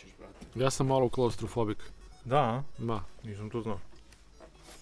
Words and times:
hoćeš, 0.00 0.18
brate. 0.18 0.64
Ja 0.64 0.70
sam 0.70 0.86
malo 0.86 1.08
klaustrofobik. 1.08 1.78
Da, 2.24 2.38
a? 2.38 2.62
Ma, 2.78 3.02
nisam 3.24 3.50
to 3.50 3.62
znao. 3.62 3.78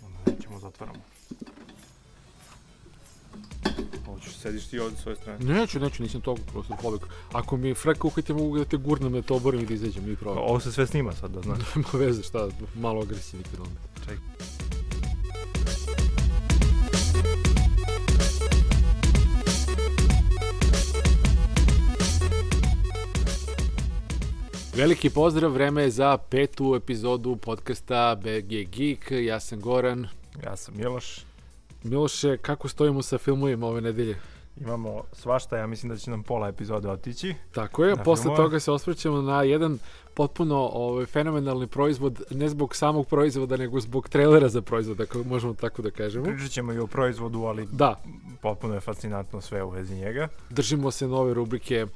Onda 0.07 0.31
nećemo 0.31 0.59
zatvaramo. 0.59 0.99
Hoćeš, 4.07 4.37
sediš 4.37 4.67
ti 4.67 4.79
ovdje 4.79 4.99
s 4.99 5.07
ove 5.07 5.17
strane. 5.17 5.45
neću, 5.45 5.81
neću, 5.81 6.03
nisam 6.03 6.21
toliko 6.21 6.53
klaustrofobik. 6.53 7.03
Ako 7.33 7.57
mi 7.57 7.75
freka 7.75 8.07
uhvati, 8.07 8.33
mogu 8.33 8.59
da 8.59 8.65
te 8.65 8.77
gurnem 8.77 9.13
da 9.13 9.23
te 9.23 9.33
oborim 9.33 9.61
i 9.61 9.67
da 9.67 9.75
izađem 9.75 10.13
i 10.13 10.17
probam. 10.17 10.43
Ovo 10.43 10.61
se 10.61 10.73
sve 10.73 10.87
snima 10.87 11.13
sad, 11.13 11.31
da 11.31 11.41
znaš. 11.41 11.59
Nema 11.75 11.89
veze, 11.93 12.23
šta, 12.23 12.49
malo 12.75 13.03
agresivni 13.03 13.45
kilometar. 13.45 13.89
Čekaj. 14.01 14.58
Veliki 24.79 25.11
pozdrav, 25.11 25.51
vreme 25.51 25.83
je 25.83 25.91
za 25.91 26.19
petu 26.19 26.75
epizodu 26.75 27.37
podcasta 27.37 28.15
BG 28.15 28.71
Geek. 28.71 29.11
Ja 29.11 29.41
sam 29.41 29.61
Goran. 29.61 30.07
Ja 30.45 30.57
sam 30.57 30.75
Miloš. 30.77 31.25
Miloše, 31.83 32.37
kako 32.37 32.69
stojimo 32.69 33.03
sa 33.03 33.19
filmovima 33.19 33.67
ove 33.67 33.81
nedelje? 33.81 34.17
Imamo 34.61 35.03
svašta, 35.13 35.57
ja 35.57 35.67
mislim 35.67 35.91
da 35.91 35.97
će 35.97 36.11
nam 36.11 36.23
pola 36.23 36.49
epizode 36.49 36.89
otići. 36.89 37.35
Tako 37.55 37.85
je, 37.85 37.97
posle 38.05 38.23
filmove. 38.23 38.45
toga 38.45 38.61
se 38.61 38.73
osvrćemo 38.73 39.23
na 39.23 39.43
jedan 39.43 39.79
potpuno 40.15 40.71
ovaj, 40.73 41.07
fenomenalni 41.07 41.67
proizvod, 41.67 42.23
ne 42.31 42.49
zbog 42.49 42.77
samog 42.77 43.07
proizvoda, 43.07 43.57
nego 43.57 43.81
zbog 43.81 44.09
trailera 44.09 44.49
za 44.49 44.63
proizvod, 44.63 45.01
ako 45.01 45.25
možemo 45.25 45.55
tako 45.55 45.83
da 45.83 45.91
kažemo. 45.91 46.25
Pričat 46.25 46.51
ćemo 46.51 46.73
i 46.73 46.79
o 46.79 46.87
proizvodu, 46.87 47.43
ali 47.43 47.69
Da, 47.73 48.01
potpuno 48.43 48.75
je 48.75 48.81
fascinantno 48.81 49.41
sve 49.41 49.63
u 49.63 49.71
vezi 49.71 49.95
njega. 49.95 50.29
držimo 50.51 50.91
se 50.91 51.09
nove 51.09 51.35
rubrike 51.35 51.85
uh, 51.85 51.91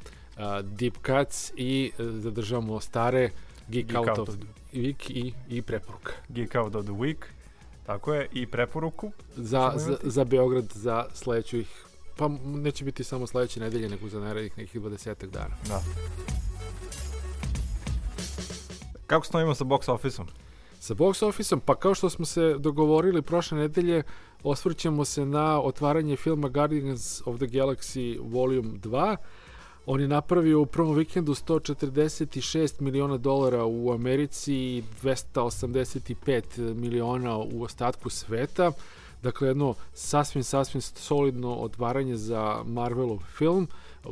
Deep 0.63 0.95
Cuts 1.07 1.53
i 1.57 1.93
uh, 1.99 2.07
zadržavamo 2.07 2.81
stare 2.81 3.31
Geek, 3.69 3.87
Geek 3.87 3.99
Out, 3.99 4.09
Out 4.09 4.29
of 4.29 4.37
the 4.37 4.47
Week 4.73 5.11
i, 5.11 5.33
i 5.49 5.63
preporuka. 5.63 6.13
Geek 6.29 6.55
Out 6.55 6.75
of 6.75 6.85
the 6.85 6.93
Week. 6.93 7.25
Tako 7.87 8.15
je, 8.15 8.29
i 8.33 8.47
preporuku. 8.47 9.13
Za, 9.37 9.73
za, 9.77 9.97
za 10.03 10.25
Beograd 10.25 10.73
za 10.75 11.07
sledeću 11.15 11.59
ih 11.59 11.87
pa 12.17 12.29
neće 12.45 12.85
biti 12.85 13.05
samo 13.05 13.27
sledeće 13.27 13.61
nedelje, 13.61 13.89
nego 13.89 14.09
za 14.09 14.21
narednih 14.21 14.59
nekih 14.59 14.81
20 14.81 15.27
dana. 15.27 15.57
Da. 15.69 15.83
Kako 19.07 19.27
stojimo 19.27 19.55
sa 19.55 19.65
box 19.65 19.91
office-om? 19.91 20.29
Sa 20.81 20.95
box 20.95 21.27
office-om, 21.27 21.61
pa 21.61 21.75
kao 21.75 21.95
što 21.95 22.11
smo 22.11 22.25
se 22.25 22.55
dogovorili 22.59 23.23
prošle 23.23 23.59
nedelje, 23.59 24.03
osvrćemo 24.43 25.05
se 25.05 25.27
na 25.27 25.61
otvaranje 25.61 26.17
filma 26.17 26.49
Guardians 26.49 27.23
of 27.27 27.37
the 27.37 27.47
Galaxy 27.47 28.19
Volume 28.21 28.69
2. 28.69 29.17
On 29.87 30.01
je 30.01 30.09
napravio 30.09 30.61
u 30.61 30.67
prvom 30.67 30.95
vikendu 30.95 31.35
146 31.35 32.81
miliona 32.81 33.17
dolara 33.17 33.65
u 33.65 33.93
Americi 33.93 34.55
i 34.55 34.83
285 35.03 36.75
miliona 36.75 37.37
u 37.37 37.63
ostatku 37.63 38.11
sveta. 38.11 38.73
Dakle, 39.23 39.49
jedno 39.49 39.75
sasvim, 39.95 40.45
sasvim 40.45 40.81
solidno 40.83 41.55
otvaranje 41.55 42.17
za 42.17 42.63
Marvelov 42.67 43.19
film, 43.39 43.69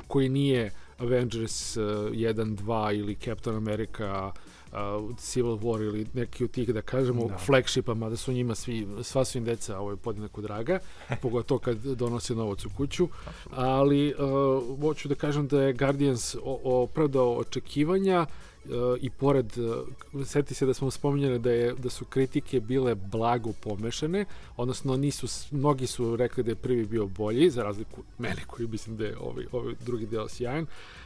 koji 0.06 0.28
nije 0.28 0.70
Avengers 0.98 1.76
uh, 1.76 1.84
1, 1.84 2.56
2 2.56 2.98
ili 2.98 3.14
Captain 3.14 3.56
America 3.56 4.32
uh, 4.72 5.16
Civil 5.18 5.56
War 5.56 5.82
ili 5.82 6.06
neki 6.14 6.44
od 6.44 6.50
tih, 6.50 6.74
da 6.74 6.82
kažemo, 6.82 7.28
Da. 7.28 7.38
flagshipa, 7.38 7.94
mada 7.94 8.16
su 8.16 8.32
njima 8.32 8.54
svi, 8.54 8.86
sva 9.02 9.24
su 9.24 9.38
im 9.38 9.44
deca 9.44 9.78
ovaj, 9.78 9.96
podjednako 9.96 10.40
draga, 10.40 10.78
pogotovo 11.22 11.58
kad 11.58 11.76
donose 11.78 12.34
novac 12.34 12.64
u 12.64 12.70
kuću, 12.76 13.08
ali 13.50 14.14
uh, 14.14 14.80
hoću 14.80 15.08
da 15.08 15.14
kažem 15.14 15.48
da 15.48 15.62
je 15.62 15.72
Guardians 15.72 16.36
opravdao 16.64 17.36
očekivanja 17.36 18.26
uh, 18.64 18.70
i 19.00 19.10
pored, 19.10 19.52
uh, 19.58 20.26
seti 20.26 20.54
se 20.54 20.66
da 20.66 20.74
smo 20.74 20.90
spominjali 20.90 21.38
da, 21.38 21.50
je, 21.50 21.74
da 21.74 21.90
su 21.90 22.04
kritike 22.04 22.60
bile 22.60 22.94
blago 22.94 23.52
pomešane, 23.60 24.24
odnosno 24.56 24.96
nisu, 24.96 25.26
mnogi 25.50 25.86
su 25.86 26.16
rekli 26.16 26.42
da 26.42 26.50
je 26.50 26.56
prvi 26.56 26.86
bio 26.86 27.06
bolji, 27.06 27.50
za 27.50 27.62
razliku 27.62 28.02
mene 28.18 28.42
koji 28.46 28.68
mislim 28.68 28.96
da 28.96 29.04
je 29.04 29.18
ovaj, 29.18 29.44
ovaj 29.52 29.74
drugi 29.86 30.06
deo 30.06 30.28
sjajan, 30.28 30.62
Uh, 30.64 30.99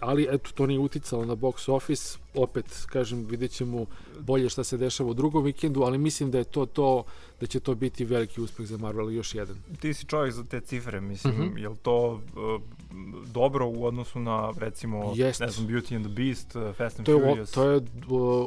ali 0.00 0.26
eto 0.30 0.50
to 0.54 0.66
nije 0.66 0.78
uticalo 0.80 1.24
na 1.24 1.36
box 1.36 1.70
office 1.72 2.18
opet 2.34 2.64
kažem 2.86 3.26
vidjet 3.26 3.50
ćemo 3.50 3.86
bolje 4.20 4.48
šta 4.48 4.64
se 4.64 4.76
dešava 4.76 5.10
u 5.10 5.14
drugom 5.14 5.44
vikendu 5.44 5.82
ali 5.82 5.98
mislim 5.98 6.30
da 6.30 6.38
je 6.38 6.44
to 6.44 6.66
to 6.66 7.04
da 7.40 7.46
će 7.46 7.60
to 7.60 7.74
biti 7.74 8.04
veliki 8.04 8.40
uspeh 8.40 8.66
za 8.66 8.76
Marvel 8.78 9.10
još 9.12 9.34
jedan 9.34 9.56
Ti 9.80 9.94
si 9.94 10.06
čovjek 10.06 10.34
za 10.34 10.44
te 10.44 10.60
cifre, 10.60 11.00
mislim, 11.00 11.34
Mhm. 11.34 11.58
je 11.58 11.68
li 11.68 11.76
to 11.76 12.06
uh, 12.12 12.20
dobro 13.26 13.68
u 13.68 13.84
odnosu 13.84 14.20
na, 14.20 14.52
recimo, 14.58 15.12
Jest. 15.16 15.40
ne 15.40 15.48
znam, 15.48 15.68
Beauty 15.68 15.96
and 15.96 16.06
the 16.06 16.14
Beast, 16.14 16.56
uh, 16.56 16.74
Fast 16.76 16.98
and 16.98 17.06
to 17.06 17.12
je, 17.12 17.20
Furious? 17.20 17.50
to 17.50 17.64
je 17.64 17.76
uh, 17.76 17.84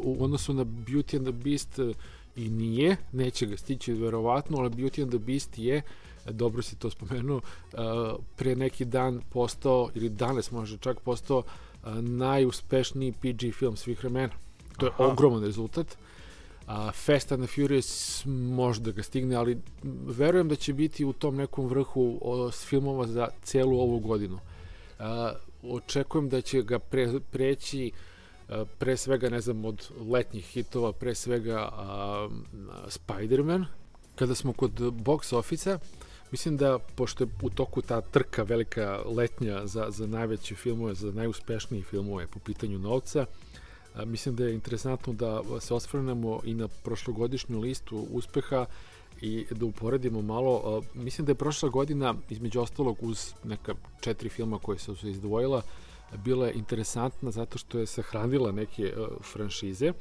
u 0.03 0.17
odnosu 0.19 0.53
na 0.53 0.63
Beauty 0.63 1.17
and 1.17 1.25
the 1.27 1.33
Beast 1.44 1.79
uh, 1.79 1.95
i 2.35 2.50
nije, 2.50 2.97
neće 3.12 3.45
ga 3.45 3.57
stići 3.57 3.94
verovatno, 3.94 4.57
ali 4.57 4.69
Beauty 4.69 5.01
and 5.03 5.12
the 5.12 5.19
Beast 5.19 5.57
je 5.57 5.81
dobro 6.31 6.62
si 6.62 6.75
to 6.75 6.90
spomenuo, 6.90 7.38
uh, 7.38 7.80
pre 8.36 8.56
neki 8.56 8.86
dan 8.86 9.22
postao, 9.30 9.90
ili 9.94 10.09
danas 10.09 10.52
može 10.52 10.78
čak 10.78 11.00
postao 11.00 11.38
uh, 11.38 11.46
najuspešniji 12.02 13.12
PG 13.12 13.53
film 13.53 13.75
svih 13.75 14.00
vremena. 14.00 14.34
To 14.78 14.86
je 14.86 14.91
Aha. 14.91 15.03
ogroman 15.03 15.44
rezultat. 15.44 15.97
A 16.68 16.91
Fast 16.91 17.31
and 17.31 17.44
the 17.44 17.53
Furious 17.56 18.24
možda 18.25 18.91
ga 18.91 19.03
stigne, 19.03 19.36
ali 19.36 19.62
verujem 20.08 20.50
da 20.50 20.56
će 20.56 20.74
biti 20.74 21.06
u 21.06 21.13
tom 21.13 21.36
nekom 21.36 21.68
vrhu 21.68 22.19
o, 22.22 22.52
s 22.52 22.66
filmova 22.66 23.07
za 23.07 23.28
celu 23.44 23.80
ovu 23.80 24.00
godinu. 24.00 24.40
A, 25.00 25.34
očekujem 25.63 26.30
da 26.30 26.42
će 26.42 26.62
ga 26.62 26.80
pre, 26.80 27.19
preći 27.31 27.92
a, 28.50 28.66
pre 28.80 28.97
svega, 28.97 29.30
ne 29.30 29.42
znam, 29.42 29.66
od 29.66 29.90
letnjih 30.12 30.46
hitova, 30.46 30.92
pre 30.92 31.16
svega 31.16 31.69
a, 31.74 32.30
Spider-Man. 32.88 33.66
Kada 34.16 34.36
smo 34.36 34.53
kod 34.53 34.72
box 34.80 35.36
office 35.36 35.78
mislim 36.31 36.58
da, 36.58 36.80
pošto 36.96 37.24
je 37.24 37.30
u 37.41 37.50
toku 37.50 37.81
ta 37.81 38.02
trka 38.02 38.44
velika 38.44 39.02
letnja 39.06 39.68
za, 39.68 39.88
za 39.90 40.08
najveće 40.08 40.56
filmove, 40.56 40.94
za 40.94 41.12
najuspešnije 41.12 41.84
filmove 41.84 42.28
po 42.28 42.40
pitanju 42.40 42.80
novca, 42.80 43.25
a, 43.96 44.06
mislim 44.06 44.36
da 44.36 44.46
je 44.46 44.53
interesantno 44.53 45.13
da 45.13 45.41
se 45.59 45.74
osvrnemo 45.74 46.40
i 46.44 46.53
na 46.53 46.68
prošlogodišnju 46.68 47.59
listu 47.59 48.08
uspeha 48.12 48.66
i 49.22 49.46
da 49.52 49.66
uporedimo 49.66 50.22
malo. 50.22 50.62
A, 50.66 51.00
mislim 51.00 51.25
da 51.25 51.31
je 51.31 51.36
prošla 51.36 51.69
godina, 51.69 52.13
između 52.30 52.62
ostalog, 52.62 52.97
uz 53.02 53.34
neka 53.44 53.74
četiri 54.02 54.30
filma 54.30 54.59
koje 54.59 54.80
su 54.80 54.96
se 54.96 55.09
izdvojila, 55.09 55.62
bila 56.18 56.47
je 56.47 56.53
interesantna 56.53 57.31
zato 57.31 57.57
što 57.57 57.80
je 57.80 57.86
sahranila 57.86 58.52
neke 58.52 58.94
uh, 58.97 59.07
franšize. 59.24 59.94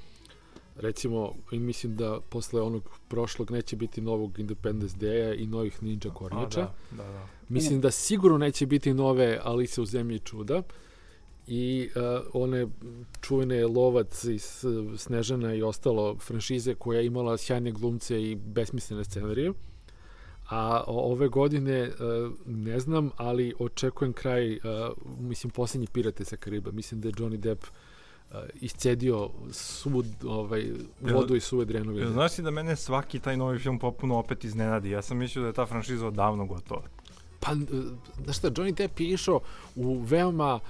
Recimo, 0.77 1.33
mislim 1.53 1.97
da 1.97 2.21
posle 2.29 2.61
onog 2.63 2.83
prošlog 3.09 3.51
neće 3.51 3.77
biti 3.77 4.01
novog 4.01 4.39
Independence 4.39 4.97
Day-a 4.97 5.35
i 5.35 5.47
novih 5.47 5.83
Ninja 5.83 6.15
Kornjača. 6.15 6.61
da, 6.61 7.03
da, 7.03 7.11
da. 7.13 7.27
Mislim 7.49 7.81
da 7.81 7.91
sigurno 7.91 8.39
neće 8.39 8.67
biti 8.67 8.95
nove 8.95 9.41
Alice 9.43 9.81
u 9.81 9.87
zemlji 9.87 10.19
čuda 10.19 10.63
i 11.47 11.89
uh, 11.97 12.27
one 12.33 12.67
čuvene 13.21 13.67
Lovac 13.67 14.25
i 14.25 14.39
S- 14.39 14.65
Snežana 14.97 15.55
i 15.55 15.63
ostalo 15.63 16.17
franšize 16.19 16.75
koja 16.75 17.01
je 17.01 17.07
imala 17.07 17.37
sjajne 17.37 17.73
glumce 17.73 18.23
i 18.23 18.35
besmislene 18.35 19.05
scenarije. 19.05 19.53
A 20.51 20.85
ove 20.87 21.29
godine 21.29 21.89
uh, 21.89 22.33
ne 22.47 22.81
znam, 22.81 23.11
ali 23.17 23.55
očekujem 23.59 24.13
kraj, 24.13 24.53
uh, 24.53 24.61
mislim, 25.21 25.51
poslednji 25.51 25.87
Pirate 25.93 26.25
sa 26.25 26.37
Kariba. 26.37 26.71
Mislim 26.71 27.01
da 27.01 27.09
je 27.09 27.13
Johnny 27.13 27.37
Depp 27.37 27.63
uh, 27.63 27.69
iscedio 28.61 29.31
svu 29.51 30.05
ovaj, 30.27 30.71
vodu 31.01 31.37
i 31.37 31.41
suve 31.41 31.65
drenove. 31.65 32.01
Jel 32.01 32.13
Znaš 32.13 32.35
ti 32.35 32.43
da 32.43 32.51
mene 32.51 32.77
svaki 32.77 33.19
taj 33.19 33.37
novi 33.37 33.59
film 33.59 33.79
potpuno 33.79 34.19
opet 34.19 34.45
iznenadi? 34.45 34.91
Ja 34.91 35.03
sam 35.03 35.17
mislio 35.17 35.43
da 35.43 35.49
je 35.49 35.55
ta 35.55 35.67
franšiza 35.67 36.07
odavno 36.07 36.47
gotova. 36.47 36.83
Pa, 37.41 37.55
znaš 38.25 38.39
šta, 38.39 38.51
Johnny 38.51 38.75
Depp 38.75 39.01
je 39.01 39.09
išao 39.09 39.41
u 39.75 40.01
veoma 40.01 40.61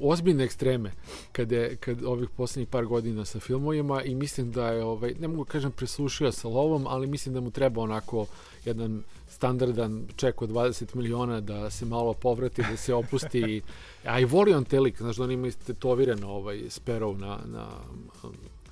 u 0.00 0.10
ozbiljne 0.10 0.44
ekstreme 0.44 0.92
kad 1.32 1.52
je, 1.52 1.76
kad 1.76 2.04
ovih 2.04 2.28
poslednjih 2.36 2.68
par 2.68 2.86
godina 2.86 3.24
sa 3.24 3.40
filmovima 3.40 4.02
i 4.02 4.14
mislim 4.14 4.52
da 4.52 4.68
je, 4.68 4.84
ovaj, 4.84 5.14
ne 5.20 5.28
mogu 5.28 5.44
da 5.44 5.50
kažem 5.50 5.72
preslušio 5.72 6.32
sa 6.32 6.48
lovom, 6.48 6.86
ali 6.86 7.06
mislim 7.06 7.34
da 7.34 7.40
mu 7.40 7.50
treba 7.50 7.82
onako 7.82 8.26
jedan 8.64 9.02
standardan 9.38 10.06
ček 10.16 10.42
od 10.42 10.50
20 10.50 10.94
miliona 10.94 11.40
da 11.40 11.70
se 11.70 11.86
malo 11.86 12.14
povrati, 12.14 12.62
da 12.70 12.76
se 12.76 12.94
opusti. 12.94 13.62
A 14.04 14.20
i 14.20 14.24
voli 14.24 14.54
on 14.54 14.64
te 14.64 14.80
lik, 14.80 14.98
znaš 14.98 15.16
da 15.16 15.24
on 15.24 15.30
ima 15.30 15.46
istetovirano 15.46 16.30
ovaj 16.30 16.56
Sparrow 16.58 17.16
na, 17.18 17.38
na 17.46 17.66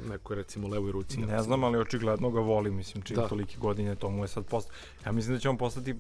nekoj 0.09 0.37
recimo 0.37 0.69
levoj 0.69 0.93
ruci. 0.93 1.19
Ne 1.19 1.43
znam, 1.43 1.65
ali 1.65 1.79
očigledno 1.79 2.31
ga 2.31 2.41
voli, 2.41 2.71
mislim, 2.71 3.03
čim 3.03 3.17
Da. 3.17 3.29
tolike 3.29 3.59
godine, 3.59 3.95
to 3.95 4.11
mu 4.11 4.25
je 4.25 4.29
sad 4.29 4.45
post... 4.47 4.71
Ja 5.07 5.13
mislim 5.13 5.35
da 5.35 5.41
će 5.41 5.49
on 5.49 5.57
postati, 5.59 5.95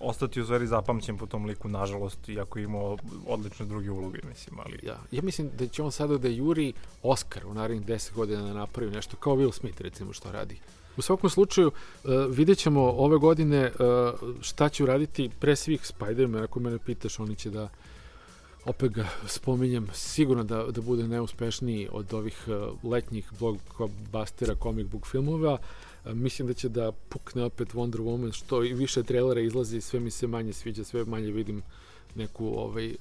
ostati 0.00 0.40
u 0.40 0.44
stvari 0.44 0.66
zapamćen 0.66 1.18
po 1.18 1.26
tom 1.26 1.44
liku, 1.44 1.68
nažalost, 1.68 2.28
iako 2.28 2.58
je 2.58 2.64
imao 2.64 2.96
odlične 3.26 3.66
druge 3.66 3.90
uloge, 3.90 4.18
mislim, 4.28 4.60
ali... 4.60 4.78
Ja, 4.82 4.98
ja 5.10 5.22
mislim 5.22 5.50
da 5.58 5.66
će 5.66 5.82
on 5.82 5.92
sada 5.92 6.18
da 6.18 6.28
juri 6.28 6.72
Oscar 7.02 7.46
u 7.46 7.54
narednih 7.54 7.86
10 7.86 8.14
godina 8.14 8.42
da 8.42 8.52
napravi 8.52 8.90
nešto 8.90 9.16
kao 9.16 9.36
Will 9.36 9.52
Smith 9.52 9.80
recimo 9.80 10.12
što 10.12 10.32
radi. 10.32 10.58
U 10.98 11.02
svakom 11.02 11.30
slučaju 11.30 11.68
uh, 11.68 12.10
vidjet 12.30 12.58
ćemo 12.58 12.80
ove 12.80 13.18
godine 13.18 13.72
uh, 13.72 14.34
šta 14.40 14.68
će 14.68 14.82
uraditi 14.82 15.30
pre 15.40 15.56
svih 15.56 15.80
Spider-Man, 15.80 16.44
ako 16.44 16.60
mene 16.60 16.78
pitaš, 16.78 17.18
oni 17.18 17.36
će 17.36 17.50
da 17.50 17.68
opet 18.64 18.92
ga 18.92 19.08
spominjem, 19.26 19.88
sigurno 19.94 20.44
da, 20.44 20.64
da 20.64 20.80
bude 20.80 21.08
neuspešniji 21.08 21.88
od 21.92 22.14
ovih 22.14 22.44
uh, 22.46 22.84
letnjih 22.90 23.30
blockbustera 23.38 24.54
comic 24.62 24.86
book 24.86 25.06
filmova. 25.06 25.52
Uh, 25.52 26.12
mislim 26.14 26.48
da 26.48 26.54
će 26.54 26.68
da 26.68 26.92
pukne 26.92 27.44
opet 27.44 27.74
Wonder 27.74 28.00
Woman, 28.00 28.32
što 28.32 28.64
i 28.64 28.74
više 28.74 29.02
trailera 29.02 29.40
izlazi, 29.40 29.80
sve 29.80 30.00
mi 30.00 30.10
se 30.10 30.26
manje 30.26 30.52
sviđa, 30.52 30.84
sve 30.84 31.04
manje 31.04 31.30
vidim 31.30 31.62
neku, 32.14 32.46
ovaj, 32.46 32.94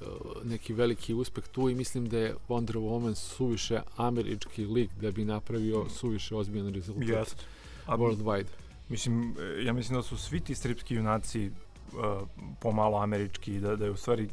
neki 0.43 0.73
veliki 0.73 1.13
uspeh 1.13 1.43
tu 1.47 1.69
i 1.69 1.75
mislim 1.75 2.09
da 2.09 2.17
je 2.17 2.35
Wonder 2.49 2.77
Woman 2.77 3.15
suviše 3.15 3.81
američki 3.95 4.65
lik 4.65 4.89
da 5.01 5.11
bi 5.11 5.25
napravio 5.25 5.85
suviše 5.89 6.35
ozbiljan 6.35 6.73
rezultat 6.73 7.27
Yes. 7.27 7.56
A, 7.87 7.97
worldwide. 7.97 8.47
Mislim, 8.89 9.35
e, 9.39 9.63
ja 9.63 9.73
mislim 9.73 9.97
da 9.97 10.03
su 10.03 10.17
svi 10.17 10.39
ti 10.39 10.55
stripski 10.55 10.95
junaci 10.95 11.51
uh, 11.93 12.27
pomalo 12.59 12.97
američki 12.97 13.53
i 13.55 13.59
da, 13.59 13.75
da 13.75 13.85
je 13.85 13.91
u 13.91 13.97
stvari 13.97 14.29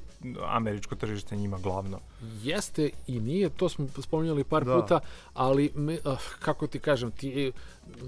američko 0.46 0.94
tržište 0.94 1.36
njima 1.36 1.58
glavno. 1.58 2.00
Jeste 2.42 2.90
i 3.06 3.20
nije, 3.20 3.48
to 3.50 3.68
smo 3.68 3.88
spominjali 4.02 4.44
par 4.44 4.64
Da. 4.64 4.80
puta, 4.80 5.00
ali 5.34 5.70
me, 5.74 5.98
uh, 6.04 6.18
kako 6.38 6.66
ti 6.66 6.78
kažem, 6.78 7.10
ti 7.10 7.52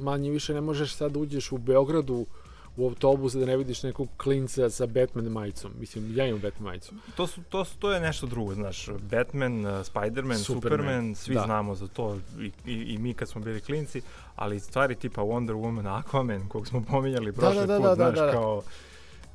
manje 0.00 0.30
više 0.30 0.54
ne 0.54 0.60
možeš 0.60 0.94
sad 0.94 1.12
da 1.12 1.18
uđeš 1.18 1.52
u 1.52 1.58
Beogradu 1.58 2.26
u 2.76 2.84
autobus 2.88 3.32
da 3.32 3.46
ne 3.46 3.56
vidiš 3.56 3.82
nekog 3.82 4.08
klinca 4.16 4.70
sa 4.70 4.86
Batman 4.86 5.24
majicom. 5.24 5.72
Mislim, 5.80 6.16
ja 6.16 6.26
imam 6.26 6.40
Batman 6.40 6.64
majicu. 6.64 6.94
To, 7.16 7.26
su, 7.26 7.40
to, 7.48 7.64
su, 7.64 7.78
to 7.78 7.92
je 7.92 8.00
nešto 8.00 8.26
drugo, 8.26 8.54
znaš, 8.54 8.88
Batman, 9.10 9.66
uh, 9.66 9.72
Spider-Man, 9.72 10.36
Superman, 10.36 10.44
Superman, 10.44 11.14
svi 11.14 11.34
da. 11.34 11.42
znamo 11.44 11.74
za 11.74 11.86
to 11.86 12.18
i, 12.40 12.50
i, 12.66 12.74
i 12.74 12.98
mi 12.98 13.14
kad 13.14 13.28
smo 13.28 13.40
bili 13.40 13.60
klinci, 13.60 14.02
ali 14.36 14.60
stvari 14.60 14.94
tipa 14.94 15.22
Wonder 15.22 15.54
Woman, 15.54 16.02
Aquaman, 16.02 16.48
kog 16.48 16.68
smo 16.68 16.84
pominjali 16.90 17.32
prošli 17.32 17.66
da, 17.66 17.76
put, 17.76 17.82
da, 17.84 17.88
da, 17.88 17.94
znaš, 17.94 18.14
da, 18.18 18.26
da. 18.26 18.32
kao 18.32 18.62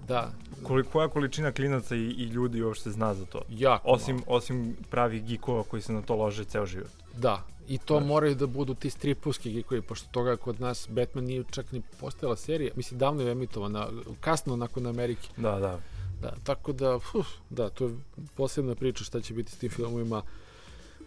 Da, 0.07 0.31
koliko, 0.63 0.91
koja 0.91 1.07
količina 1.07 1.51
klinaca 1.51 1.95
i, 1.95 1.99
i 1.99 2.23
ljudi 2.23 2.61
uopšte 2.61 2.89
zna 2.91 3.13
za 3.13 3.25
to. 3.25 3.41
jako 3.49 3.89
Osim, 3.89 4.15
malo. 4.15 4.25
osim 4.27 4.75
pravih 4.89 5.23
geekova 5.23 5.63
koji 5.63 5.81
se 5.81 5.93
na 5.93 6.01
to 6.01 6.15
lože 6.15 6.43
ceo 6.45 6.65
život. 6.65 6.89
Da, 7.17 7.43
i 7.71 7.77
to 7.77 7.95
Znaš. 7.95 8.07
moraju 8.07 8.35
da 8.35 8.47
budu 8.47 8.73
ti 8.73 8.89
stripovski 8.89 9.51
geekovi, 9.51 9.81
pošto 9.83 10.07
toga 10.09 10.35
kod 10.37 10.61
nas 10.61 10.87
Batman 10.89 11.23
nije 11.23 11.43
čak 11.51 11.71
ni 11.71 11.81
postojala 11.99 12.35
serija. 12.37 12.71
Mislim, 12.75 12.99
davno 12.99 13.21
je 13.21 13.31
emitovana, 13.31 13.87
kasno 14.19 14.55
nakon 14.55 14.87
Amerike. 14.87 15.27
Da, 15.37 15.51
da. 15.51 15.79
Da, 16.21 16.33
tako 16.43 16.73
da, 16.73 16.95
uf, 16.95 17.27
da, 17.49 17.69
to 17.69 17.85
je 17.85 17.95
posebna 18.35 18.75
priča 18.75 19.03
šta 19.03 19.21
će 19.21 19.33
biti 19.33 19.51
s 19.51 19.55
tim 19.55 19.69
filmovima 19.69 20.21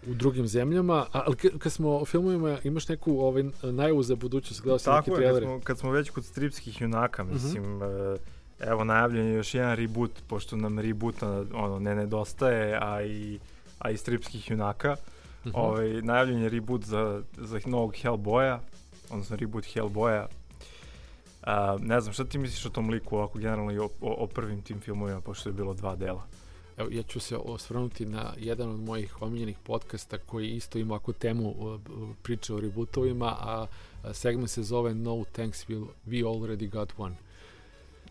u 0.06 0.14
drugim 0.14 0.46
zemljama, 0.48 1.06
A- 1.12 1.22
ali 1.22 1.36
ka- 1.36 1.58
kad 1.58 1.72
smo 1.72 1.90
o 1.90 2.04
filmovima, 2.04 2.58
imaš 2.64 2.88
neku 2.88 3.20
ovaj, 3.20 3.42
najavu 3.62 4.02
za 4.02 4.16
budućnost, 4.16 4.60
gledao 4.62 4.78
sam 4.78 4.94
neke 4.96 5.10
Tako 5.10 5.20
je, 5.22 5.28
kad 5.30 5.42
smo, 5.42 5.60
kad 5.60 5.78
smo 5.78 5.90
već 5.90 6.10
kod 6.10 6.24
stripskih 6.24 6.80
junaka, 6.80 7.24
Mhm. 7.24 7.32
mislim, 7.34 7.82
e, 7.82 8.16
evo 8.60 8.84
najavljen 8.84 9.26
je 9.26 9.34
još 9.34 9.54
jedan 9.54 9.76
reboot, 9.76 10.10
pošto 10.26 10.56
nam 10.56 10.78
reboota 10.78 11.28
ono, 11.54 11.78
ne 11.78 11.94
nedostaje, 11.94 12.78
a 12.80 13.02
i, 13.02 13.38
a 13.78 13.90
i 13.90 13.96
stripskih 13.96 14.50
junaka. 14.50 14.96
Mhm. 15.46 15.56
Ovaj, 15.56 16.02
najavljen 16.02 16.42
je 16.42 16.48
reboot 16.48 16.84
za, 16.84 17.22
za 17.36 17.60
novog 17.66 17.94
Hellboya, 18.02 18.60
odnosno 19.10 19.36
reboot 19.36 19.66
Hellboya. 19.74 20.26
A, 21.42 21.76
ne 21.80 22.00
znam, 22.00 22.12
šta 22.12 22.24
ti 22.24 22.38
misliš 22.38 22.66
o 22.66 22.70
tom 22.70 22.90
liku, 22.90 23.16
ovako 23.16 23.38
generalno 23.38 23.72
i 23.72 23.78
o, 23.78 23.84
o, 24.00 24.14
o 24.18 24.26
prvim 24.26 24.62
tim 24.62 24.80
filmovima, 24.80 25.20
pošto 25.20 25.48
je 25.48 25.52
bilo 25.52 25.74
dva 25.74 25.96
dela? 25.96 26.26
Evo, 26.76 26.88
ja 26.92 27.02
ću 27.02 27.20
se 27.20 27.36
osvrnuti 27.36 28.06
na 28.06 28.34
jedan 28.38 28.70
od 28.70 28.80
mojih 28.80 29.22
omiljenih 29.22 29.58
podcasta 29.62 30.18
koji 30.18 30.50
isto 30.50 30.78
ima 30.78 30.94
ovakvu 30.94 31.14
temu 31.14 31.50
uh, 31.50 31.80
priče 32.22 32.54
o 32.54 32.60
rebootovima, 32.60 33.26
a 33.26 33.66
segment 34.12 34.50
se 34.50 34.62
zove 34.62 34.94
No 34.94 35.24
Thanks, 35.32 35.66
we, 35.68 35.86
we 36.06 36.24
already 36.24 36.70
got 36.70 36.92
one. 36.96 37.16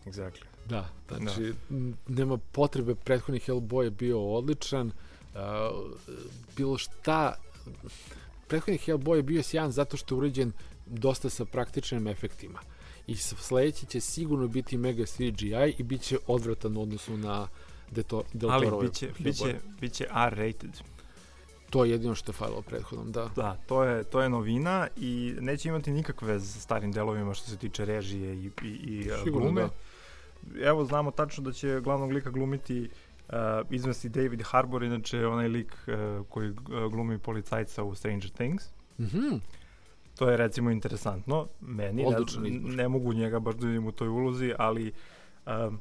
Exactly. 0.06 0.44
Da, 0.68 0.88
znači, 1.18 1.52
m, 1.70 1.96
nema 2.08 2.36
potrebe, 2.36 2.94
prethodni 2.94 3.40
Hellboy 3.40 3.82
je 3.82 3.90
bio 3.90 4.20
odličan, 4.20 4.86
uh, 4.86 4.94
bilo 6.56 6.78
šta, 6.78 7.34
prethodni 8.48 8.78
Hellboy 8.78 9.16
je 9.16 9.22
bio 9.22 9.42
sjajan 9.42 9.72
zato 9.72 9.96
što 9.96 10.14
je 10.14 10.18
uređen 10.18 10.52
dosta 10.86 11.30
sa 11.30 11.44
praktičnim 11.44 12.06
efektima. 12.06 12.58
I 13.06 13.16
sledeći 13.16 13.86
će 13.86 14.00
sigurno 14.00 14.48
biti 14.48 14.76
mega 14.76 15.04
CGI 15.06 15.74
i 15.78 15.82
bit 15.82 16.02
će 16.02 16.18
odvratan 16.26 16.76
u 16.76 16.82
odnosu 16.82 17.16
na 17.16 17.48
Deto, 17.90 18.22
Del 18.32 18.50
Ali 18.50 18.86
biće, 18.86 19.10
biće, 19.18 19.58
biće 19.80 20.04
R-rated. 20.04 20.80
To 21.70 21.84
je 21.84 21.90
jedino 21.90 22.14
što 22.14 22.30
je 22.30 22.34
falilo 22.34 22.62
prethodnom, 22.62 23.12
da. 23.12 23.30
Da, 23.36 23.56
to 23.66 23.84
je, 23.84 24.04
to 24.04 24.20
je 24.20 24.28
novina 24.28 24.88
i 24.96 25.34
neće 25.40 25.68
imati 25.68 25.90
nikakve 25.90 26.28
veze 26.28 26.46
sa 26.46 26.60
starim 26.60 26.92
delovima 26.92 27.34
što 27.34 27.50
se 27.50 27.56
tiče 27.56 27.84
režije 27.84 28.34
i, 28.34 28.50
i, 28.62 28.68
i 28.68 29.12
a, 29.12 29.18
Sigurno 29.24 29.46
glume. 29.46 29.62
da. 29.62 30.68
Evo 30.68 30.84
znamo 30.84 31.10
tačno 31.10 31.44
da 31.44 31.52
će 31.52 31.80
glavnog 31.80 32.10
lika 32.10 32.30
glumiti 32.30 32.80
uh, 32.80 32.88
izvesti 33.70 34.08
David 34.08 34.42
Harbour, 34.42 34.82
inače 34.82 35.26
onaj 35.26 35.48
lik 35.48 35.72
uh, 35.86 36.26
koji 36.26 36.50
uh, 36.50 36.56
glumi 36.90 37.18
policajca 37.18 37.82
u 37.82 37.94
Stranger 37.94 38.30
Things. 38.30 38.64
Mhm, 39.00 39.36
To 40.18 40.30
je 40.30 40.36
recimo 40.36 40.70
interesantno. 40.70 41.48
Meni 41.60 42.02
ne, 42.02 42.08
Odličan 42.08 42.46
izbor. 42.46 42.74
ne 42.74 42.88
mogu 42.88 43.12
njega 43.12 43.40
baš 43.40 43.54
da 43.54 43.66
vidim 43.66 43.86
u 43.86 43.92
toj 43.92 44.08
ulozi, 44.08 44.52
ali 44.58 44.92
um, 45.46 45.78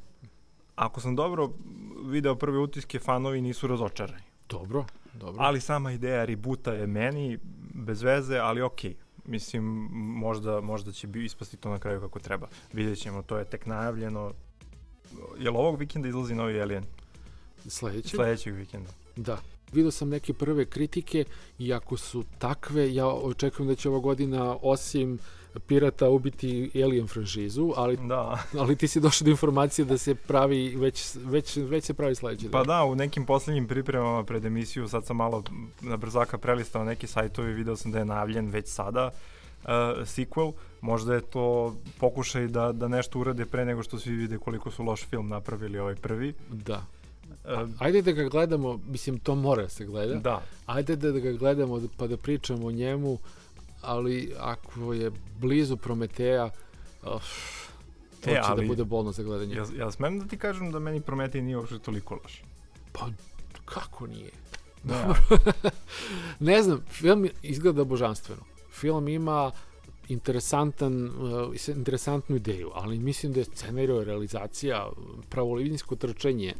ako 0.76 1.02
sam 1.02 1.16
dobro 1.16 1.50
video 2.06 2.36
prve 2.36 2.58
utiske, 2.58 3.00
fanovi 3.00 3.42
nisu 3.42 3.68
razočarani. 3.68 4.24
dobro, 4.50 4.86
dobro. 5.14 5.44
Ali 5.44 5.62
sama 5.62 5.92
ideja 5.92 6.26
rebota 6.26 6.74
je 6.74 6.88
meni 6.88 7.40
bez 7.74 8.02
veze, 8.02 8.38
ali 8.38 8.62
okej. 8.62 8.96
Mislim, 9.26 9.64
možda, 9.94 10.62
možda 10.62 10.92
će 10.92 11.08
bi 11.08 11.26
ispasti 11.26 11.58
to 11.58 11.70
na 11.70 11.80
kraju 11.80 12.00
kako 12.02 12.20
treba. 12.20 12.48
Vidjet 12.74 12.98
ćemo, 13.00 13.22
to 13.22 13.38
je 13.38 13.46
tek 13.46 13.66
najavljeno. 13.66 14.34
Jel 15.40 15.58
ovog 15.58 15.80
vikenda 15.80 16.08
izlazi 16.08 16.36
novi 16.36 16.62
Alien? 16.62 16.84
Sledeće? 17.68 18.16
Sledećeg 18.16 18.56
vikenda. 18.56 18.90
Da. 19.16 19.42
Vidio 19.74 19.92
sam 19.92 20.10
neke 20.10 20.34
prve 20.34 20.66
kritike 20.66 21.26
i 21.60 21.74
ako 21.74 21.98
su 21.98 22.24
takve, 22.40 22.94
ja 22.94 23.08
očekujem 23.08 23.68
da 23.68 23.76
će 23.76 23.90
ova 23.90 24.00
godina 24.00 24.58
osim 24.62 25.20
Pirata 25.68 26.10
ubiti 26.10 26.72
Alien 26.84 27.08
franšizu, 27.08 27.74
ali, 27.76 27.98
Da. 27.98 28.44
ali 28.60 28.76
ti 28.76 28.88
si 28.88 29.00
došao 29.00 29.26
do 29.26 29.32
informacije 29.32 29.86
da 29.86 29.98
se 29.98 30.16
pravi, 30.16 30.76
već, 30.76 31.16
već, 31.16 31.58
već 31.58 31.84
se 31.84 31.94
pravi 31.94 32.16
sledeći. 32.16 32.52
Pa 32.52 32.64
da, 32.64 32.84
u 32.84 32.96
nekim 32.96 33.26
poslednjim 33.26 33.68
pripremama 33.68 34.24
pred 34.24 34.46
emisiju, 34.46 34.88
sad 34.88 35.06
sam 35.06 35.18
malo 35.18 35.44
na 35.82 35.98
brzaka 35.98 36.38
prelistao 36.38 36.84
neki 36.84 37.08
sajtovi, 37.08 37.54
video 37.54 37.76
sam 37.76 37.92
da 37.92 38.00
je 38.00 38.06
najavljen 38.06 38.50
već 38.50 38.68
sada 38.68 39.06
uh, 39.64 39.70
sequel. 40.04 40.54
Možda 40.82 41.14
je 41.14 41.22
to 41.22 41.76
pokušaj 42.00 42.48
da, 42.48 42.72
da 42.72 42.88
nešto 42.88 43.20
urade 43.20 43.46
pre 43.46 43.66
nego 43.66 43.84
što 43.84 44.00
svi 44.00 44.16
vide 44.16 44.38
koliko 44.38 44.72
su 44.72 44.84
loš 44.84 45.06
film 45.06 45.28
napravili 45.28 45.80
ovaj 45.80 45.96
prvi. 45.96 46.34
Da. 46.50 46.86
Uh, 47.46 47.70
Ajde 47.80 48.02
da 48.02 48.12
ga 48.14 48.24
gledamo, 48.26 48.80
mislim 48.80 49.20
to 49.20 49.36
mora 49.36 49.62
da 49.64 49.70
se 49.70 49.86
gleda. 49.86 50.16
da, 50.16 50.42
Ajde 50.66 50.96
da, 50.96 51.12
da 51.12 51.20
ga 51.20 51.32
gledamo 51.34 51.80
da- 51.80 51.88
pa 51.98 52.08
da 52.08 52.18
pričamo 52.18 52.68
o 52.68 52.72
njemu, 52.72 53.18
ali 53.82 54.34
ako 54.40 54.94
je 54.94 55.12
blizu 55.38 55.78
Prometeja, 55.78 56.46
uh, 57.04 57.10
to 58.22 58.30
E, 58.30 58.34
će 58.34 58.40
ali- 58.44 58.62
da 58.62 58.68
bude 58.68 58.84
bolno 58.86 59.12
za 59.12 59.24
gledanje. 59.24 59.56
ja, 59.56 59.66
ja 59.78 59.92
smem 59.92 60.20
da 60.20 60.26
ti 60.26 60.38
kažem 60.38 60.72
da 60.72 60.80
meni 60.80 61.02
Prometej 61.02 61.42
nije 61.42 61.58
uopšte 61.58 61.80
toliko 61.80 62.16
loš. 62.16 62.42
Pa 62.92 63.08
kako 63.66 64.08
nije? 64.08 64.30
Da, 64.84 65.16
ne 66.40 66.64
znam, 66.64 66.82
film 66.90 67.30
izgleda 67.44 67.84
božanstveno. 67.84 68.42
Film 68.72 69.08
ima 69.08 69.52
interesantan, 70.10 71.06
uh, 71.06 71.14
interesantnu 71.70 72.36
ideju, 72.36 72.72
ali 72.74 73.00
mislim 73.00 73.34
da 73.34 73.40
je 73.40 73.46
scenarij, 73.46 74.04
realizacija, 74.04 74.90
pravolinijsko 75.30 75.96
trčanje 75.96 76.54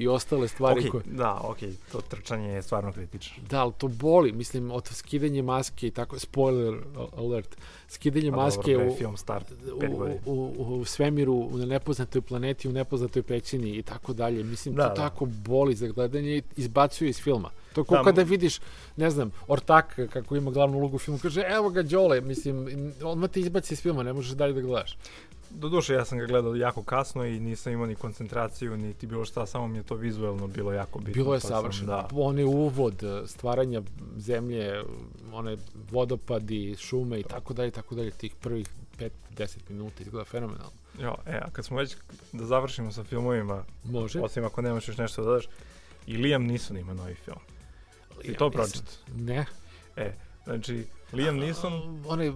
i 0.00 0.08
ostale 0.08 0.48
stvari 0.48 0.80
okay, 0.80 0.90
koje... 0.90 1.04
da, 1.06 1.40
okej, 1.42 1.74
to 1.92 2.00
trčanje 2.00 2.48
je 2.48 2.62
stvarno 2.62 2.92
kritično. 2.92 3.42
Da, 3.50 3.62
ali 3.62 3.72
to 3.78 3.88
boli, 3.88 4.32
mislim, 4.32 4.70
od 4.70 4.86
skidanje 4.86 5.42
maske 5.42 5.86
i 5.86 5.90
tako, 5.90 6.18
spoiler 6.18 6.74
alert, 7.16 7.56
skidanje 7.88 8.30
Pa 8.30 8.36
maske 8.36 8.72
dobro, 8.72 8.92
u, 8.92 8.96
film 8.96 9.16
star 9.16 9.44
pet 9.80 9.90
u, 9.92 9.96
godina. 9.96 10.20
u, 10.26 10.54
u 10.58 10.84
svemiru, 10.84 11.50
na 11.52 11.66
nepoznatoj 11.66 12.22
planeti, 12.22 12.68
u 12.68 12.72
nepoznatoj 12.72 13.22
pećini 13.22 13.70
i 13.70 13.82
tako 13.82 14.12
dalje. 14.12 14.44
Mislim, 14.44 14.74
Da, 14.74 14.82
to 14.82 14.88
da. 14.88 14.94
tako 14.94 15.24
boli 15.24 15.74
za 15.74 15.88
gledanje 15.88 16.36
i 16.36 16.42
izbacuje 16.56 17.10
iz 17.10 17.20
filma. 17.20 17.50
To 17.74 17.84
kao 17.84 17.96
Da, 17.96 18.04
kada 18.04 18.22
vidiš, 18.22 18.60
ne 18.96 19.10
znam, 19.10 19.30
Ortak 19.48 19.98
kako 20.12 20.36
ima 20.36 20.50
glavnu 20.50 20.78
ulogu 20.78 20.96
u 20.96 20.98
filmu, 20.98 21.20
kaže 21.22 21.42
evo 21.48 21.70
ga 21.70 21.82
Đole, 21.82 22.20
mislim, 22.20 22.66
odmah 23.02 23.30
te 23.30 23.40
izbaci 23.40 23.74
iz 23.74 23.82
filma, 23.82 24.02
ne 24.02 24.12
možeš 24.12 24.32
dalje 24.32 24.52
da 24.52 24.60
gledaš. 24.60 24.96
Doduše, 25.50 25.94
ja 25.94 26.04
sam 26.04 26.18
ga 26.18 26.26
gledao 26.26 26.54
jako 26.54 26.82
kasno 26.82 27.24
i 27.24 27.40
nisam 27.40 27.72
imao 27.72 27.86
ni 27.86 27.94
koncentraciju, 27.94 28.76
niti 28.76 29.06
bilo 29.06 29.24
šta, 29.24 29.46
samo 29.46 29.68
mi 29.68 29.78
je 29.78 29.82
to 29.82 29.94
vizuelno 29.94 30.46
bilo 30.46 30.72
jako 30.72 30.98
bitno. 30.98 31.14
Bilo 31.14 31.34
je 31.34 31.40
pa 31.40 31.48
savršeno. 31.48 31.86
Da, 31.86 32.08
On 32.12 32.38
je 32.38 32.44
uvod 32.44 33.02
eh, 33.02 33.26
stvaranja 33.26 33.82
zemlje, 34.16 34.82
one 35.32 35.56
vodopadi, 35.90 36.76
šume 36.76 37.20
i 37.20 37.24
tako 37.24 37.54
dalje, 37.54 37.70
tako 37.70 37.94
dalje, 37.94 38.10
tih 38.10 38.34
prvih 38.34 38.66
5-10 39.30 39.56
minuta 39.68 40.02
izgleda 40.02 40.24
fenomenalno. 40.24 40.70
jo, 40.98 41.14
e, 41.26 41.36
a 41.36 41.50
kad 41.50 41.64
smo 41.64 41.76
već 41.76 41.96
da 42.32 42.46
završimo 42.46 42.92
sa 42.92 43.04
filmovima, 43.04 43.64
Može? 43.84 44.20
osim 44.20 44.44
ako 44.44 44.62
nemaš 44.62 44.88
još 44.88 44.96
nešto 44.96 45.22
da 45.22 45.28
dodaš, 45.28 45.48
i 46.06 46.16
Liam 46.16 46.44
Neeson 46.44 46.76
ima 46.76 46.94
novi 46.94 47.14
film. 47.14 47.38
I 48.22 48.34
to 48.34 48.44
Ja 48.44 48.50
pročit. 48.50 48.74
nisam- 49.08 49.24
Ne. 49.26 49.46
Znači, 50.50 50.84
Liam 51.12 51.36
Neeson, 51.36 52.02
Onaj 52.06 52.32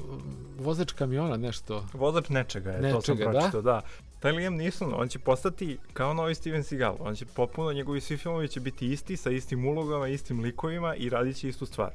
vozač 0.58 0.92
kamiona, 0.92 1.36
nešto. 1.36 1.86
vozač 1.92 2.28
nečega 2.28 2.70
je, 2.70 2.92
to 2.92 3.00
sam 3.00 3.16
Nečega, 3.16 3.32
da? 3.52 3.60
da. 3.60 3.82
taj 4.20 4.32
Liam 4.32 4.54
Neeson, 4.54 4.92
on 4.96 5.08
će 5.08 5.18
postati 5.18 5.78
kao 5.92 6.14
novi 6.14 6.34
Steven 6.34 6.64
Seagal. 6.64 6.96
On 7.00 7.14
će 7.14 7.26
popuno, 7.26 7.72
njegovi 7.72 8.00
svi 8.00 8.16
filmovi 8.16 8.48
će 8.48 8.60
biti 8.60 8.92
isti, 8.92 9.16
sa 9.16 9.30
istim 9.30 9.66
ulogama, 9.66 10.08
istim 10.08 10.40
likovima 10.40 10.94
i 10.94 11.08
radit 11.08 11.36
će 11.36 11.48
istu 11.48 11.66
stvar. 11.66 11.90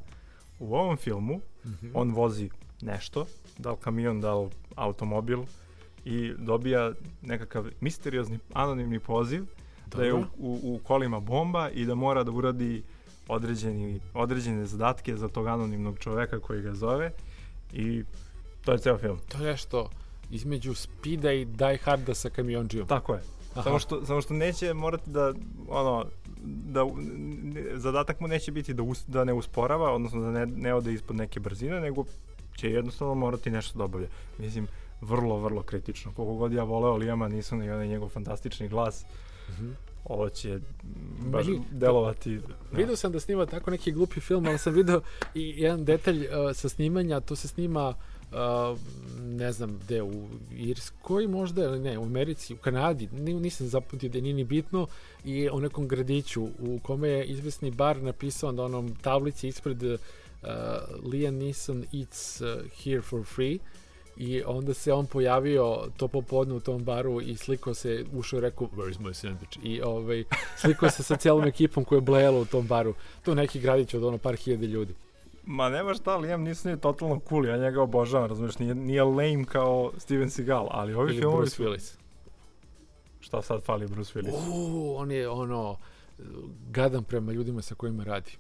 U 0.60 0.76
ovom 0.76 0.98
filmu 0.98 1.36
mm 1.36 1.70
-hmm. 1.70 1.92
on 1.94 2.12
vozi 2.12 2.50
nešto, 2.82 3.26
da 3.58 3.72
li 3.72 3.78
kamion, 3.82 4.22
da 4.22 4.34
li 4.36 4.50
automobil 4.76 5.40
i 6.06 6.34
dobija 6.38 6.92
nekakav 7.22 7.66
misteriozni 7.82 8.40
anonimni 8.54 9.00
poziv 9.00 9.46
Dobro. 9.86 10.00
da 10.00 10.06
je 10.06 10.14
u, 10.14 10.20
u, 10.38 10.60
u 10.64 10.80
kolima 10.84 11.20
bomba 11.20 11.70
i 11.70 11.86
da 11.86 11.96
mora 11.96 12.24
da 12.24 12.32
uradi 12.32 12.84
određeni, 13.30 14.00
određene 14.14 14.66
zadatke 14.66 15.16
za 15.16 15.28
tog 15.28 15.48
anonimnog 15.48 16.00
čoveka 16.00 16.40
koji 16.40 16.62
ga 16.62 16.74
zove 16.74 17.12
i 17.74 18.04
to 18.66 18.72
je 18.72 18.78
ceo 18.78 18.98
film. 18.98 19.20
To 19.28 19.38
je 19.38 19.52
nešto 19.52 19.90
između 20.32 20.74
Speeda 20.74 21.32
i 21.32 21.46
Die 21.46 21.78
Harda 21.78 22.14
sa 22.14 22.30
kamionđijom. 22.30 22.88
Tako 22.88 23.14
je. 23.14 23.22
Aha. 23.54 23.64
Samo 23.64 23.80
što, 23.80 24.06
samo 24.06 24.22
što 24.22 24.34
neće 24.34 24.74
morati 24.74 25.10
da, 25.10 25.34
ono, 25.68 26.06
da, 26.46 26.86
zadatak 27.76 28.20
mu 28.20 28.28
neće 28.28 28.52
biti 28.52 28.74
da, 28.74 28.84
us, 28.84 29.06
da 29.08 29.24
ne 29.24 29.34
usporava, 29.34 29.94
odnosno 29.94 30.22
da 30.22 30.32
ne, 30.32 30.46
ne 30.46 30.74
ode 30.74 30.94
ispod 30.94 31.16
neke 31.16 31.40
brzine, 31.40 31.80
nego 31.80 32.06
će 32.56 32.72
jednostavno 32.72 33.16
morati 33.16 33.52
nešto 33.52 33.78
da 33.78 33.84
obavlja. 33.84 34.08
Mislim, 34.38 34.68
vrlo, 35.02 35.38
vrlo 35.38 35.62
kritično. 35.62 36.12
Koliko 36.16 36.36
god 36.36 36.54
ja 36.54 36.64
voleo 36.64 36.96
Lijama, 36.96 37.28
nisam 37.28 37.64
i 37.64 37.70
onaj 37.70 37.88
njegov 37.88 38.10
fantastični 38.10 38.68
glas. 38.68 39.06
Mm 39.50 39.52
-hmm. 39.52 39.89
Ovo 40.06 40.30
će 40.30 40.60
baš 41.20 41.46
Meni, 41.46 41.62
delovati... 41.72 42.38
Da. 42.38 42.78
Vidio 42.78 42.96
sam 42.96 43.12
da 43.12 43.20
snima 43.20 43.46
tako 43.46 43.72
neki 43.72 43.92
glupi 43.92 44.20
film, 44.20 44.46
ali 44.46 44.58
sam 44.58 44.74
video 44.74 45.02
i 45.36 45.54
jedan 45.58 45.86
detalj 45.86 46.26
uh, 46.26 46.56
sa 46.56 46.70
snimanja, 46.70 47.20
to 47.20 47.36
se 47.36 47.48
snima 47.48 47.94
Uh, 48.32 48.80
ne 49.22 49.52
znam 49.52 49.80
gde, 49.84 50.02
u 50.02 50.28
Irskoj 50.52 51.28
možda, 51.28 51.64
ili 51.64 51.80
ne, 51.80 51.98
u 51.98 52.04
Americi, 52.04 52.54
u 52.54 52.58
Kanadi, 52.58 53.10
nisam 53.12 53.68
zaputio 53.68 54.10
da 54.10 54.22
nije 54.22 54.34
ni 54.34 54.44
bitno, 54.44 54.88
i 55.26 55.50
o 55.50 55.60
nekom 55.60 55.88
gradiću 55.88 56.44
u 56.44 56.80
kome 56.84 57.10
je 57.10 57.26
izvesni 57.26 57.72
bar 57.72 58.04
napisao 58.04 58.52
na 58.52 58.64
onom 58.64 58.96
tablici 59.02 59.48
ispred 59.48 59.84
uh, 59.84 60.00
Liam 61.12 61.36
Neeson 61.36 61.86
eats 62.02 62.42
uh, 62.42 62.48
here 62.84 63.02
for 63.02 63.24
free, 63.26 63.60
i 64.20 64.44
onda 64.46 64.74
se 64.74 64.94
on 64.94 65.06
pojavio 65.06 65.88
to 65.98 66.08
popodne 66.08 66.54
u 66.54 66.60
tom 66.60 66.84
baru 66.84 67.22
i 67.22 67.38
slikao 67.38 67.74
se, 67.74 68.06
ušao 68.14 68.38
i 68.38 68.42
rekao, 68.42 68.68
where 68.68 68.90
is 68.90 68.98
my 68.98 69.14
sandwich? 69.14 69.60
I 69.64 69.82
ovaj, 69.82 70.24
slikao 70.58 70.90
se 70.90 71.04
sa 71.04 71.16
cijelom 71.16 71.44
ekipom 71.44 71.86
koja 71.86 71.98
je 71.98 72.02
blejala 72.02 72.40
u 72.40 72.46
tom 72.46 72.68
baru. 72.68 72.94
To 73.24 73.36
neki 73.36 73.60
gradić 73.60 73.94
od 73.94 74.04
ono 74.04 74.18
par 74.18 74.36
hiljade 74.36 74.68
ljudi. 74.68 74.94
Ma 75.46 75.70
nema 75.70 75.94
šta, 75.94 76.18
Liam 76.18 76.44
Neeson 76.44 76.72
je 76.72 76.78
totalno 76.78 77.22
cool, 77.30 77.46
ja 77.46 77.58
njega 77.58 77.82
obožavam, 77.82 78.30
razumiješ, 78.30 78.60
nije, 78.60 78.76
nije 78.76 79.04
lame 79.04 79.46
kao 79.46 79.92
Steven 79.98 80.30
Seagal, 80.30 80.68
ali 80.72 80.94
ovi 80.94 81.12
Ili 81.12 81.20
filmovi 81.20 81.38
Bruce 81.38 81.56
su... 81.56 81.64
Willis. 81.64 81.98
Šta 83.20 83.42
sad 83.42 83.64
fali 83.64 83.88
Bruce 83.88 84.20
Willis? 84.20 84.50
Uuu, 84.50 84.96
on 84.96 85.12
je 85.12 85.30
ono, 85.30 85.78
gadan 86.70 87.04
prema 87.04 87.32
ljudima 87.32 87.62
sa 87.62 87.76
kojima 87.76 88.04
radi. 88.04 88.32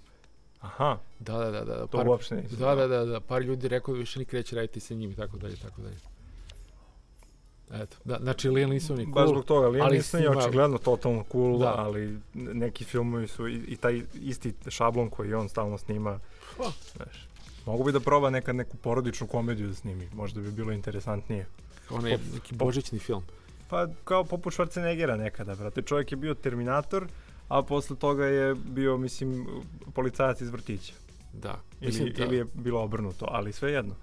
Aha. 0.62 0.98
Da, 1.20 1.38
da, 1.38 1.52
da. 1.52 1.64
da 1.64 1.88
to 1.88 1.98
par, 1.98 2.08
uopšte 2.08 2.36
nisam. 2.36 2.60
Da, 2.60 2.76
da, 2.76 2.88
da, 2.88 3.06
da, 3.06 3.20
par 3.20 3.42
ljudi 3.42 3.68
rekao 3.68 3.94
da 3.94 4.00
više 4.00 4.20
nikad 4.20 4.38
neće 4.38 4.56
raditi 4.56 4.80
sa 4.80 4.94
njim 4.94 5.12
i 5.12 5.16
tako 5.16 5.38
dalje, 5.38 5.56
tako 5.56 5.82
dalje. 5.82 5.98
Eto, 7.74 7.98
da, 8.04 8.18
znači 8.22 8.50
Liam 8.50 8.70
Neeson 8.70 9.00
je 9.00 9.06
cool. 9.06 9.14
Baš 9.14 9.30
zbog 9.30 9.46
toga, 9.46 9.68
Liam 9.68 9.92
Neeson 9.92 10.22
je 10.22 10.30
očigledno 10.30 10.78
totalno 10.78 11.24
cool, 11.32 11.60
da. 11.60 11.76
ali 11.78 12.20
neki 12.34 12.84
filmovi 12.84 13.28
su 13.28 13.48
i, 13.48 13.56
i 13.68 13.76
taj 13.76 14.02
isti 14.14 14.54
šablon 14.68 15.10
koji 15.10 15.34
on 15.34 15.50
stalno 15.50 15.78
snima, 15.78 16.20
pa. 16.58 16.72
znaš, 16.96 17.28
mogu 17.66 17.84
bi 17.84 17.92
da 17.92 18.00
proba 18.00 18.30
nekad 18.30 18.56
neku 18.56 18.78
porodičnu 18.78 19.28
komediju 19.28 19.68
da 19.68 19.76
snimi, 19.76 20.10
možda 20.14 20.42
bi 20.42 20.52
bilo 20.52 20.72
interesantnije. 20.72 21.46
Onaj 21.90 22.18
neki 22.34 22.56
božićni 22.56 23.00
film. 23.00 23.24
Pa 23.70 23.88
kao 24.04 24.24
poput 24.24 24.54
Schwarzeneggera 24.54 25.18
nekada, 25.18 25.56
brate. 25.56 25.82
Čovjek 25.82 26.12
je 26.12 26.18
bio 26.18 26.34
Terminator, 26.34 27.08
a 27.50 27.62
posle 27.62 27.96
toga 27.96 28.26
je 28.26 28.56
bio, 28.56 28.98
mislim, 28.98 29.48
policajac 29.94 30.42
iz 30.42 30.50
vrtića. 30.50 30.94
Da. 31.34 31.60
Ili, 31.82 31.92
mislim, 31.92 32.14
da. 32.18 32.26
ili 32.26 32.38
je 32.38 32.46
bilo 32.54 32.84
obrnuto, 32.84 33.26
ali 33.30 33.54
sve 33.54 33.72
jedno. 33.72 33.96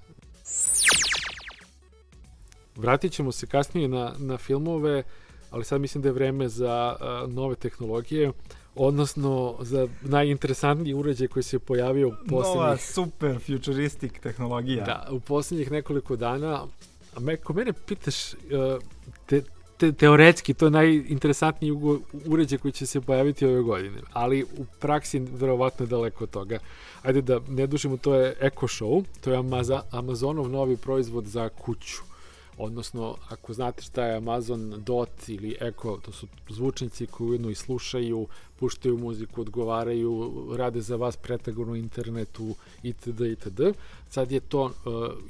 Vratit 2.77 3.13
ćemo 3.13 3.33
se 3.33 3.47
kasnije 3.47 3.89
na, 3.89 4.13
na 4.19 4.37
filmove, 4.37 5.03
ali 5.51 5.65
sad 5.65 5.81
mislim 5.81 6.03
da 6.03 6.09
je 6.09 6.13
vreme 6.13 6.49
za 6.49 6.97
uh, 7.01 7.33
nove 7.33 7.55
tehnologije, 7.55 8.33
odnosno 8.75 9.57
za 9.61 9.89
najinteresantniji 10.03 10.95
uređaj 10.95 11.29
koji 11.29 11.43
se 11.43 11.59
pojavio 11.59 12.09
u 12.09 12.13
poslednjih... 12.29 12.63
Nova 12.63 12.77
super 12.77 13.39
futuristic 13.47 14.13
tehnologija. 14.23 14.85
Da, 14.85 15.09
u 15.11 15.21
poslednjih 15.21 15.71
nekoliko 15.71 16.17
dana. 16.17 16.65
A 17.17 17.21
me, 17.21 17.37
ko 17.37 17.53
mene 17.53 17.73
pitaš, 17.73 18.33
te, 19.27 19.43
te, 19.79 19.93
teoretski 19.93 20.55
to 20.55 20.67
je 20.67 20.71
najinteresantniji 20.71 21.73
uređaj 22.27 22.59
koji 22.59 22.73
će 22.73 22.87
se 22.87 23.01
pojaviti 23.01 23.47
ove 23.47 23.63
godine, 23.63 24.01
ali 24.13 24.43
u 24.43 24.65
praksi 24.81 25.19
verovatno 25.19 25.85
je 25.85 25.89
daleko 25.89 26.25
od 26.25 26.31
toga. 26.31 26.59
Ajde 27.03 27.23
da 27.23 27.41
ne 27.49 27.67
dužimo, 27.67 27.97
to 27.97 28.15
je 28.15 28.37
Echo 28.41 28.67
Show, 28.67 29.05
to 29.21 29.33
je 29.33 29.43
Amazonov 29.91 30.49
novi 30.49 30.77
proizvod 30.77 31.25
za 31.25 31.49
kuću 31.49 32.16
odnosno 32.59 33.17
ako 33.29 33.53
znate 33.53 33.83
šta 33.83 34.05
je 34.05 34.17
Amazon 34.17 34.83
Dot 34.87 35.29
ili 35.29 35.57
Echo, 35.61 35.97
to 35.97 36.13
su 36.13 36.27
zvučnici 36.49 37.07
koji 37.07 37.29
ujedno 37.29 37.51
i 37.51 37.55
slušaju, 37.55 38.29
puštaju 38.57 38.99
muziku, 38.99 39.41
odgovaraju, 39.41 40.33
rade 40.57 40.81
za 40.81 40.97
vas 40.97 41.17
pretagon 41.17 41.71
u 41.71 41.77
internetu 41.77 42.55
itd. 42.83 43.21
itd. 43.21 43.61
Sad 44.09 44.33
je 44.33 44.41
to 44.41 44.65
uh, 44.65 44.73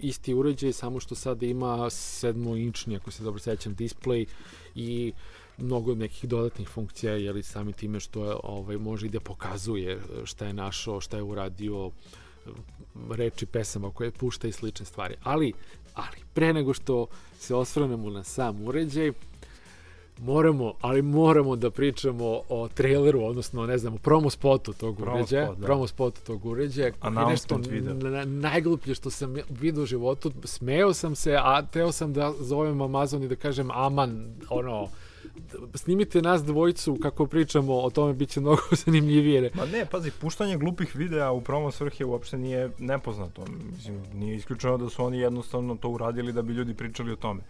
isti 0.01 0.35
uređaj, 0.35 0.73
samo 0.73 1.01
što 1.01 1.15
sad 1.15 1.43
ima 1.43 1.77
7-inčni, 1.77 2.97
ako 2.97 3.11
se 3.11 3.23
dobro 3.23 3.41
sećam, 3.41 3.77
display 3.77 4.27
i 4.75 5.13
mnogo 5.59 5.95
nekih 5.95 6.29
dodatnih 6.29 6.69
funkcija, 6.69 7.13
jeli 7.13 7.43
sami 7.43 7.73
time 7.73 8.01
što 8.01 8.25
je, 8.25 8.37
ovaj, 8.43 8.77
može 8.77 9.07
i 9.07 9.11
da 9.11 9.21
pokazuje 9.21 10.01
šta 10.25 10.47
je 10.47 10.53
našao, 10.53 11.01
šta 11.01 11.17
je 11.17 11.23
uradio, 11.23 11.91
reči 13.11 13.47
pesama 13.47 13.91
koje 13.91 14.11
pušta 14.11 14.49
i 14.49 14.53
slične 14.53 14.87
stvari. 14.87 15.15
Ali 15.23 15.53
Ali, 15.97 16.17
pre 16.35 16.53
nego 16.53 16.75
što 16.75 17.07
se 17.39 17.55
osvrnemo 17.55 18.11
na 18.11 18.25
sam 18.25 18.65
uređaj, 18.67 19.13
moramo, 20.19 20.75
ali 20.81 21.03
moramo 21.03 21.57
da 21.57 21.71
pričamo 21.71 22.41
o 22.49 22.69
traileru, 22.75 23.25
odnosno, 23.25 23.67
ne 23.67 23.79
znam, 23.79 23.95
o 23.95 23.99
promo 23.99 24.31
spotu 24.31 24.73
tog 24.73 24.97
promo 24.97 25.19
uređaja. 25.19 25.47
Spot, 25.47 25.59
da. 25.59 25.67
Promo 25.67 25.87
spotu 25.87 26.21
tog 26.27 26.47
uređaja. 26.47 26.93
Nešto 27.29 27.61
na, 27.93 28.25
najgluplje 28.25 28.95
što 28.95 29.11
sam 29.11 29.37
vidio 29.61 29.83
u 29.83 29.87
životu. 29.87 30.33
Smeo 30.45 30.95
sam 30.95 31.15
se, 31.15 31.37
a 31.41 31.63
teo 31.63 31.93
sam 31.93 32.13
da 32.13 32.33
zovem 32.41 32.81
Amazon 32.81 33.23
i 33.23 33.29
da 33.29 33.37
kažem 33.37 33.71
aman, 33.71 34.35
ono, 34.51 34.89
snimite 35.75 36.23
nas 36.23 36.45
dvojicu 36.45 36.99
kako 37.03 37.27
pričamo 37.27 37.75
o 37.75 37.91
tome 37.91 38.15
biće 38.15 38.41
mnogo 38.41 38.63
zanimljivije. 38.85 39.51
Ma 39.55 39.67
ne, 39.67 39.87
pazi, 39.91 40.11
puštanje 40.11 40.57
glupih 40.57 40.97
videa 40.97 41.33
u 41.33 41.41
promo 41.41 41.71
svrhe 41.71 42.05
uopšte 42.05 42.39
nije 42.39 42.71
nepoznato. 42.79 43.45
Mislim, 43.77 44.03
nije 44.15 44.37
isključeno 44.37 44.79
da 44.79 44.89
su 44.89 45.05
oni 45.05 45.19
jednostavno 45.19 45.77
to 45.77 45.89
uradili 45.89 46.33
da 46.33 46.43
bi 46.43 46.53
ljudi 46.53 46.75
pričali 46.75 47.13
o 47.13 47.17
tome. 47.17 47.41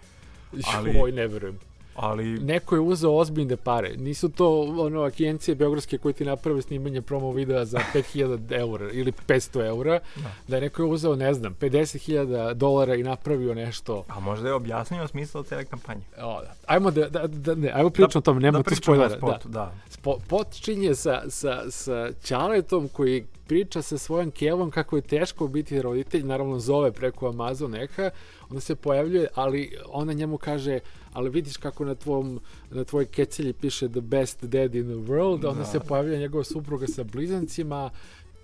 Ali... 0.76 1.00
Oj, 1.02 1.12
ne 1.12 1.26
verujem 1.26 1.58
ali... 1.96 2.24
Neko 2.24 2.74
je 2.74 2.80
uzeo 2.80 3.12
ozbiljne 3.12 3.56
pare. 3.56 3.96
Nisu 3.96 4.28
to 4.28 4.60
ono 4.60 5.02
agencije 5.02 5.54
beogradske 5.54 5.98
koje 5.98 6.12
ti 6.12 6.24
naprave 6.24 6.62
snimanje 6.62 7.02
promo 7.02 7.32
videa 7.32 7.64
za 7.64 7.78
5000 7.94 8.58
eura 8.60 8.90
ili 8.92 9.12
500 9.12 9.66
eura. 9.66 10.00
Da. 10.16 10.32
da 10.48 10.56
je 10.56 10.60
neko 10.62 10.82
je 10.82 10.88
uzeo, 10.88 11.16
ne 11.16 11.34
znam, 11.34 11.54
50.000 11.60 12.54
dolara 12.54 12.94
i 12.94 13.02
napravio 13.02 13.54
nešto. 13.54 14.04
A 14.08 14.20
možda 14.20 14.48
je 14.48 14.54
objasnio 14.54 15.08
smisla 15.08 15.42
cele 15.42 15.64
kampanje. 15.64 16.02
O, 16.18 16.40
da. 16.42 16.54
Ajmo 16.66 16.90
da, 16.90 17.08
da, 17.08 17.26
da 17.26 17.54
ne, 17.54 17.70
ajmo 17.74 17.90
pričamo 17.90 18.12
da, 18.12 18.18
o 18.18 18.22
tome, 18.22 18.40
nema 18.40 18.58
da 18.58 18.64
tu 18.64 18.76
spojlera. 18.76 19.16
Spotu, 19.16 19.48
da. 19.48 19.58
da. 19.58 19.72
Spo, 19.88 20.18
počinje 20.28 20.94
sa, 20.94 21.22
sa, 21.28 21.70
sa 21.70 22.10
Ćaletom 22.22 22.88
koji 22.88 23.24
priča 23.46 23.82
sa 23.82 23.98
svojom 23.98 24.30
kevom 24.30 24.70
kako 24.70 24.96
je 24.96 25.02
teško 25.02 25.48
biti 25.48 25.82
roditelj, 25.82 26.22
naravno 26.22 26.58
zove 26.58 26.92
preko 26.92 27.28
Amazon 27.28 27.74
Eha, 27.74 28.10
onda 28.50 28.60
se 28.60 28.74
pojavljuje, 28.74 29.28
ali 29.34 29.76
ona 29.88 30.12
njemu 30.12 30.38
kaže, 30.38 30.78
ali 31.16 31.30
vidiš 31.30 31.56
kako 31.56 31.84
na 31.84 31.94
tvom 31.94 32.40
na 32.70 32.84
tvojoj 32.84 33.06
kecelji 33.06 33.52
piše 33.52 33.88
the 33.88 34.00
best 34.00 34.44
dad 34.44 34.74
in 34.74 34.84
the 34.84 35.12
world, 35.12 35.40
da. 35.40 35.50
onda 35.50 35.64
se 35.64 35.80
pojavlja 35.80 36.18
njegova 36.18 36.44
supruga 36.44 36.86
sa 36.86 37.04
blizancima, 37.04 37.90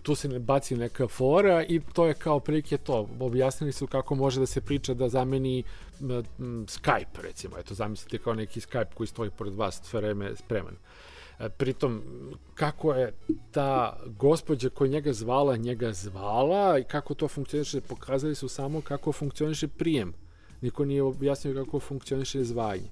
tu 0.03 0.15
se 0.15 0.29
ne 0.29 0.39
baci 0.39 0.77
neka 0.77 1.09
fora 1.09 1.65
i 1.69 1.81
to 1.93 2.07
je 2.07 2.15
kao 2.15 2.41
prilike 2.41 2.79
to. 2.79 3.09
Objasnili 3.21 3.73
su 3.73 3.87
kako 3.87 4.15
može 4.15 4.41
da 4.41 4.47
se 4.47 4.61
priča 4.61 4.95
da 4.95 5.09
zameni 5.09 5.63
m, 6.01 6.11
m, 6.11 6.67
Skype, 6.67 7.23
recimo. 7.23 7.59
Eto, 7.59 7.75
zamislite 7.75 8.19
kao 8.19 8.35
neki 8.35 8.61
Skype 8.61 8.95
koji 8.95 9.07
stoji 9.07 9.31
pored 9.31 9.55
vas 9.55 9.81
sve 9.85 10.01
vreme 10.01 10.37
spreman. 10.37 10.77
E, 11.39 11.49
pritom, 11.49 12.03
kako 12.55 12.95
je 12.95 13.13
ta 13.51 14.01
gospođa 14.07 14.69
koja 14.69 14.89
njega 14.89 15.13
zvala, 15.13 15.57
njega 15.57 15.93
zvala 15.93 16.79
i 16.79 16.85
kako 16.85 17.15
to 17.15 17.29
funkcioniše, 17.29 17.81
pokazali 17.81 18.35
su 18.35 18.49
samo 18.49 18.81
kako 18.81 19.13
funkcioniše 19.13 19.69
prijem 19.69 20.15
niko 20.63 20.85
nije 20.85 21.03
objasnio 21.03 21.65
kako 21.65 21.81
funkcioniše 21.81 22.45
zvanje. 22.45 22.89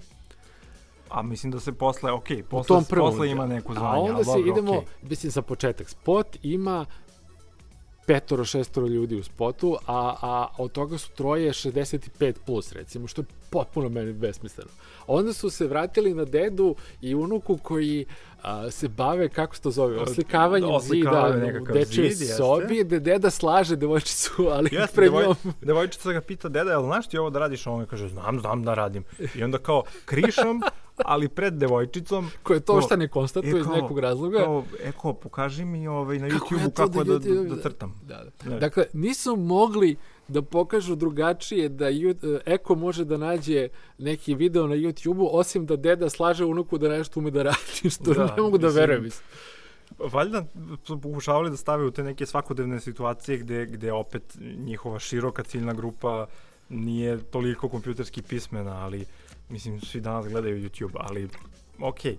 A 1.08 1.22
mislim 1.22 1.52
da 1.52 1.60
se 1.60 1.72
posle, 1.72 2.12
ok, 2.12 2.28
posle, 2.50 2.82
prvom, 2.90 3.10
posle 3.10 3.30
ima 3.30 3.46
neku 3.46 3.74
zvanje. 3.74 3.96
A 3.96 4.12
onda 4.12 4.24
se 4.24 4.30
dobro, 4.30 4.50
idemo, 4.52 4.72
okay. 4.72 5.08
mislim 5.10 5.30
za 5.32 5.42
početak, 5.42 5.88
spot 5.88 6.36
ima 6.42 6.86
petoro, 8.10 8.44
šestoro 8.44 8.86
ljudi 8.86 9.16
u 9.16 9.22
spotu, 9.22 9.76
a, 9.86 10.14
a 10.22 10.48
od 10.58 10.72
toga 10.72 10.98
su 10.98 11.10
troje 11.10 11.52
65 11.52 12.34
plus, 12.46 12.72
recimo, 12.72 13.06
što 13.06 13.20
je 13.20 13.26
potpuno 13.50 13.88
meni 13.88 14.12
besmisleno. 14.12 14.70
Onda 15.06 15.32
su 15.32 15.50
se 15.50 15.66
vratili 15.66 16.14
na 16.14 16.24
dedu 16.24 16.74
i 17.00 17.14
unuku 17.14 17.58
koji 17.62 18.06
a, 18.42 18.70
se 18.70 18.88
bave, 18.88 19.28
kako 19.28 19.54
se 19.54 19.62
to 19.62 19.70
zove, 19.70 19.98
oslikavanjem 19.98 20.70
Oslikavanje 20.70 21.46
zida 21.46 21.60
u 21.62 21.72
dečoj 21.72 22.10
zid, 22.10 22.28
jeste. 22.28 22.36
sobi, 22.36 22.84
gde 22.84 23.00
deda 23.00 23.30
slaže 23.30 23.76
devojčicu, 23.76 24.48
ali 24.50 24.68
Jeste, 24.72 24.94
pred 24.94 25.10
devoj, 25.10 25.24
njom... 25.24 25.36
devojčica 25.62 26.12
ga 26.12 26.20
pita, 26.20 26.48
deda, 26.48 26.70
jel 26.70 26.82
znaš 26.82 27.08
ti 27.08 27.18
ovo 27.18 27.30
da 27.30 27.38
radiš? 27.38 27.66
A 27.66 27.70
on 27.70 27.86
kaže, 27.86 28.08
znam, 28.08 28.40
znam 28.40 28.62
da 28.62 28.74
radim. 28.74 29.04
I 29.34 29.44
onda 29.44 29.58
kao, 29.58 29.82
krišom, 30.04 30.62
ali 31.04 31.28
pred 31.28 31.54
devojčicom. 31.54 32.30
koje 32.42 32.60
to 32.60 32.80
šta 32.80 32.96
ne 32.96 33.08
konstatuje 33.08 33.54
e, 33.54 33.58
iz 33.58 33.64
kao- 33.64 33.76
nekog 33.76 33.98
razloga. 33.98 34.38
Kao, 34.38 34.64
eko, 34.82 35.12
pokaži 35.12 35.64
mi 35.64 35.88
ovaj, 35.88 36.18
na 36.18 36.28
Kako 36.28 36.46
YouTube-u 36.46 36.70
to 36.70 36.82
kako 36.82 37.04
da 37.04 37.18
da, 37.18 37.34
da, 37.34 37.54
da, 37.54 37.62
crtam. 37.62 38.00
Da, 38.02 38.24
da. 38.44 38.50
Ne. 38.50 38.58
Dakle, 38.58 38.84
nisu 38.92 39.36
mogli 39.36 39.96
da 40.28 40.42
pokažu 40.42 40.94
drugačije 40.96 41.68
da 41.68 41.88
Ju- 41.88 42.14
Eko 42.46 42.74
može 42.74 43.04
da 43.04 43.16
nađe 43.16 43.68
neki 43.98 44.34
video 44.34 44.66
na 44.66 44.74
YouTube-u, 44.74 45.28
osim 45.32 45.66
da 45.66 45.76
deda 45.76 46.10
slaže 46.10 46.44
unuku 46.44 46.78
da 46.78 46.88
nešto 46.88 47.20
ume 47.20 47.30
da 47.30 47.42
radi, 47.42 47.90
što 47.90 48.14
Da, 48.14 48.34
ne 48.36 48.42
mogu 48.42 48.58
da 48.58 48.66
mislim, 48.66 48.80
verujem. 48.80 49.10
Valjda 49.98 50.44
su 50.84 51.00
pokušavali 51.00 51.50
da 51.50 51.56
stave 51.56 51.84
u 51.84 51.90
te 51.90 52.02
neke 52.02 52.26
svakodnevne 52.26 52.80
situacije 52.80 53.38
gde, 53.38 53.66
gde 53.66 53.92
opet 53.92 54.22
njihova 54.56 54.98
široka 54.98 55.42
ciljna 55.42 55.72
grupa 55.72 56.26
nije 56.70 57.18
toliko 57.22 57.68
kompjuterski 57.68 58.22
pismena, 58.22 58.84
ali 58.84 59.04
mislim 59.48 59.80
svi 59.80 60.00
danas 60.00 60.28
gledaju 60.28 60.68
YouTube, 60.68 60.94
ali 60.94 61.28
okej. 61.80 62.16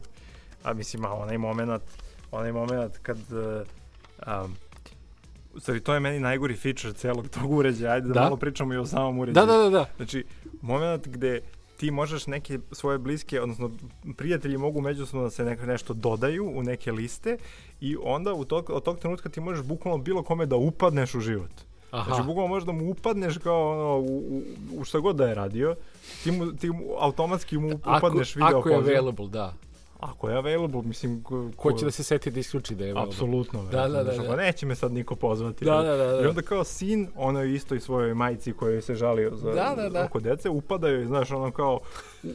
A 0.63 0.74
mislim, 0.74 1.05
a 1.05 1.13
onaj 1.13 1.38
moment, 1.38 1.84
onaj 2.31 2.51
moment 2.51 2.98
kad 2.98 3.17
uh, 3.17 4.46
um, 4.46 4.55
stvari, 5.60 5.79
to 5.79 5.93
je 5.93 6.00
meni 6.00 6.20
najgori 6.20 6.55
feature 6.55 6.93
celog 6.93 7.27
tog 7.29 7.51
uređaja. 7.51 7.93
Ajde 7.93 8.08
da, 8.08 8.13
Da? 8.13 8.22
malo 8.22 8.38
pričamo 8.38 8.74
i 8.74 8.77
o 8.77 8.86
samom 8.86 9.20
uređaju. 9.20 9.46
Da, 9.46 9.53
da, 9.53 9.63
da, 9.63 9.70
da. 9.70 9.86
Znači, 9.96 10.25
moment 10.62 11.08
gde 11.08 11.41
ti 11.77 11.91
možeš 11.91 12.27
neke 12.27 12.60
svoje 12.72 12.98
bliske, 12.98 13.41
odnosno 13.41 13.72
prijatelji 14.17 14.58
mogu 14.58 14.81
međusobno 14.81 15.24
da 15.24 15.29
se 15.29 15.43
neka, 15.43 15.65
nešto 15.65 15.93
dodaju 15.93 16.51
u 16.55 16.63
neke 16.63 16.91
liste 16.91 17.38
i 17.79 17.98
onda 18.03 18.34
u 18.34 18.46
tog, 18.46 18.70
od 18.70 18.84
tog 18.84 19.00
trenutka 19.00 19.29
ti 19.29 19.39
možeš 19.39 19.65
bukvalno 19.65 20.03
bilo 20.03 20.24
kome 20.24 20.46
da 20.46 20.55
upadneš 20.55 21.15
u 21.15 21.20
život. 21.20 21.51
Aha. 21.91 22.03
Znači, 22.10 22.27
bukvalno 22.27 22.48
možeš 22.48 22.65
da 22.65 22.71
mu 22.71 22.89
upadneš 22.91 23.38
kao 23.38 23.71
ono, 23.71 24.10
u, 24.12 24.17
u, 24.17 24.41
u 24.77 24.83
šta 24.83 25.00
god 25.00 25.15
da 25.15 25.27
je 25.27 25.36
radio, 25.36 25.75
ti 26.24 26.31
mu, 26.31 26.51
ti 26.51 26.69
mu 26.69 26.83
automatski 27.00 27.57
mu 27.57 27.69
upadneš 27.98 28.36
video 28.36 28.60
ako 28.60 28.69
je 28.69 28.75
poziv. 28.75 28.91
available, 28.91 29.27
da. 29.27 29.53
Ako 30.00 30.29
je 30.29 30.38
available, 30.38 30.81
mislim... 30.81 31.24
Ko, 31.24 31.50
Ko 31.55 31.71
će 31.71 31.86
da 31.86 31.91
se 31.91 32.03
seti 32.03 32.31
da 32.31 32.39
isključi 32.39 32.75
da 32.75 32.86
je 32.86 32.91
available? 32.91 33.13
Apsolutno. 33.13 33.63
Da, 33.63 33.88
da, 33.88 34.03
da, 34.03 34.13
da. 34.13 34.21
ono, 34.24 34.36
Neće 34.36 34.65
me 34.65 34.75
sad 34.75 34.91
niko 34.91 35.15
pozvati. 35.15 35.65
Da, 35.65 35.81
da, 35.81 35.98
da, 35.98 36.05
da. 36.05 36.21
I 36.21 36.25
onda 36.25 36.41
kao 36.41 36.63
sin, 36.63 37.07
onoj 37.15 37.53
istoj 37.55 37.79
svojoj 37.79 38.13
majici 38.13 38.53
kojoj 38.53 38.81
se 38.81 38.95
žalio 38.95 39.36
za, 39.36 39.51
Da, 39.51 39.74
da, 39.77 39.89
da. 39.89 40.05
oko 40.05 40.19
dece, 40.19 40.50
upada 40.50 40.88
joj, 40.88 41.05
znaš, 41.05 41.31
ono 41.31 41.51
kao, 41.51 41.79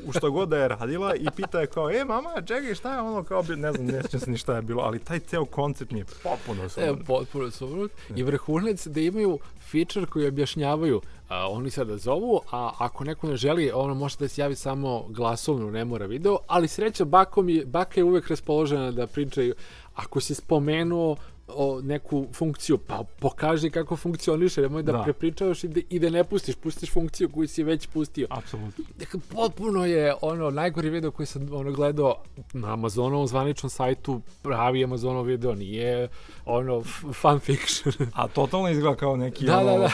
u, 0.06 0.12
šta 0.12 0.28
god 0.28 0.48
da 0.48 0.56
je 0.56 0.68
radila 0.68 1.14
i 1.14 1.26
pita 1.36 1.60
je 1.60 1.66
kao, 1.66 1.90
e, 1.90 2.04
mama, 2.04 2.42
čekaj, 2.46 2.74
šta 2.74 2.94
je 2.94 3.00
ono, 3.00 3.24
kao, 3.24 3.44
ne 3.56 3.72
znam, 3.72 3.86
ne 3.86 4.02
sjećam 4.02 4.20
se 4.20 4.30
ni 4.30 4.38
šta 4.38 4.56
je 4.56 4.62
bilo, 4.62 4.82
ali 4.82 4.98
taj 4.98 5.18
ceo 5.20 5.44
koncept 5.44 5.90
mi 5.92 5.98
je 5.98 6.04
popuno 6.22 6.64
E, 6.64 6.68
sam. 6.68 7.04
potpuno 7.06 7.50
suprot. 7.50 7.90
I 8.16 8.22
vrhunac 8.22 8.86
da 8.86 9.00
imaju 9.00 9.38
feature 9.70 10.06
koji 10.06 10.26
objašnjavaju 10.28 11.00
a, 11.28 11.48
oni 11.50 11.70
sada 11.70 11.96
zovu, 11.96 12.40
a 12.52 12.70
ako 12.78 13.04
neko 13.04 13.26
ne 13.26 13.36
želi, 13.36 13.70
ono 13.74 13.94
može 13.94 14.16
da 14.18 14.28
se 14.28 14.40
javi 14.40 14.54
samo 14.54 15.04
glasovno, 15.08 15.70
ne 15.70 15.84
mora 15.84 16.06
video, 16.06 16.38
ali 16.46 16.68
sreća, 16.68 17.04
bakom 17.04 17.48
je, 17.48 17.64
baka 17.66 18.00
je 18.00 18.04
uvek 18.04 18.28
raspoložena 18.28 18.90
da 18.90 19.06
pričaju. 19.06 19.54
Ako 19.94 20.20
si 20.20 20.34
spomenuo 20.34 21.16
o 21.48 21.80
neku 21.82 22.26
funkciju, 22.32 22.78
pa 22.78 23.04
pokaži 23.18 23.70
kako 23.70 23.96
funkcioniše, 23.96 24.62
nemoj 24.62 24.82
da, 24.82 24.92
Da. 24.92 25.02
prepričavaš 25.02 25.64
i 25.64 25.68
da, 25.68 25.80
i 25.90 25.98
da 25.98 26.10
ne 26.10 26.24
pustiš, 26.24 26.54
pustiš 26.54 26.92
funkciju 26.92 27.28
koju 27.28 27.48
si 27.48 27.62
već 27.62 27.86
pustio. 27.86 28.26
Apsolutno. 28.30 28.84
Dakle, 28.96 29.20
potpuno 29.28 29.86
je 29.86 30.14
ono 30.22 30.50
najgori 30.50 30.90
video 30.90 31.10
koji 31.10 31.26
sam 31.26 31.48
ono 31.52 31.72
gledao 31.72 32.14
na 32.52 32.72
Amazonovom 32.72 33.26
zvaničnom 33.26 33.70
sajtu, 33.70 34.20
pravi 34.42 34.84
Amazonov 34.84 35.24
video, 35.24 35.54
nije 35.54 36.08
ono 36.44 36.82
fan 37.14 37.38
fiction. 37.40 37.92
A 38.14 38.28
totalno 38.28 38.68
izgleda 38.70 38.96
kao 38.96 39.16
neki 39.16 39.46
da, 39.46 39.58
ono, 39.58 39.78
da, 39.78 39.88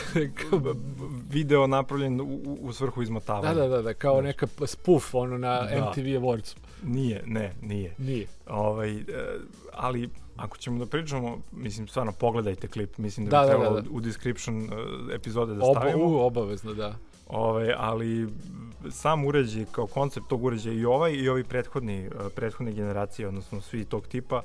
da, 0.52 0.73
video 1.30 1.66
napravljen 1.66 2.21
u, 2.21 2.25
u- 2.61 2.73
svrhu 2.73 3.02
izmotavanja. 3.02 3.55
da, 3.55 3.61
da, 3.61 3.68
da, 3.68 3.83
da, 3.83 3.94
kao 3.94 4.20
neka 4.20 4.46
p- 4.48 4.66
spoof 4.66 5.14
ono 5.14 5.38
na 5.38 5.62
Da. 5.62 5.77
MTV 5.81 6.00
Awards. 6.00 6.57
Nije, 6.85 7.22
ne, 7.27 7.53
nije. 7.62 7.94
Nije. 7.98 8.27
Ovaj, 8.46 8.96
e, 8.96 9.03
ali 9.72 10.09
ako 10.37 10.57
ćemo 10.57 10.79
da 10.79 10.87
pričamo, 10.87 11.38
mislim, 11.53 11.88
stvarno 11.88 12.12
pogledajte 12.12 12.68
klip, 12.68 12.99
mislim 12.99 13.27
da, 13.27 13.31
Da, 13.31 13.42
bi 13.42 13.47
da, 13.47 13.53
trebalo 13.53 13.75
da, 13.75 13.81
da. 13.81 13.90
u 13.90 14.01
description 14.01 14.62
e, 14.62 15.14
epizode 15.14 15.55
da 15.55 15.64
Oba, 15.64 15.81
stavimo. 15.81 16.05
u, 16.05 16.27
obavezno, 16.27 16.75
da. 16.75 16.95
Ovaj, 17.29 17.73
ali 17.77 18.29
sam 18.90 19.25
uređaj 19.25 19.64
kao 19.73 19.87
koncept 19.87 20.29
tog 20.29 20.45
uređaja 20.45 20.75
i 20.75 20.85
ovaj 20.85 21.12
i 21.12 21.29
ovi 21.29 21.45
prethodni, 21.45 22.05
e, 22.05 22.11
prethodne 22.35 22.73
generacije, 22.73 23.29
odnosno 23.29 23.61
svi 23.61 23.85
tog 23.85 24.07
tipa, 24.07 24.42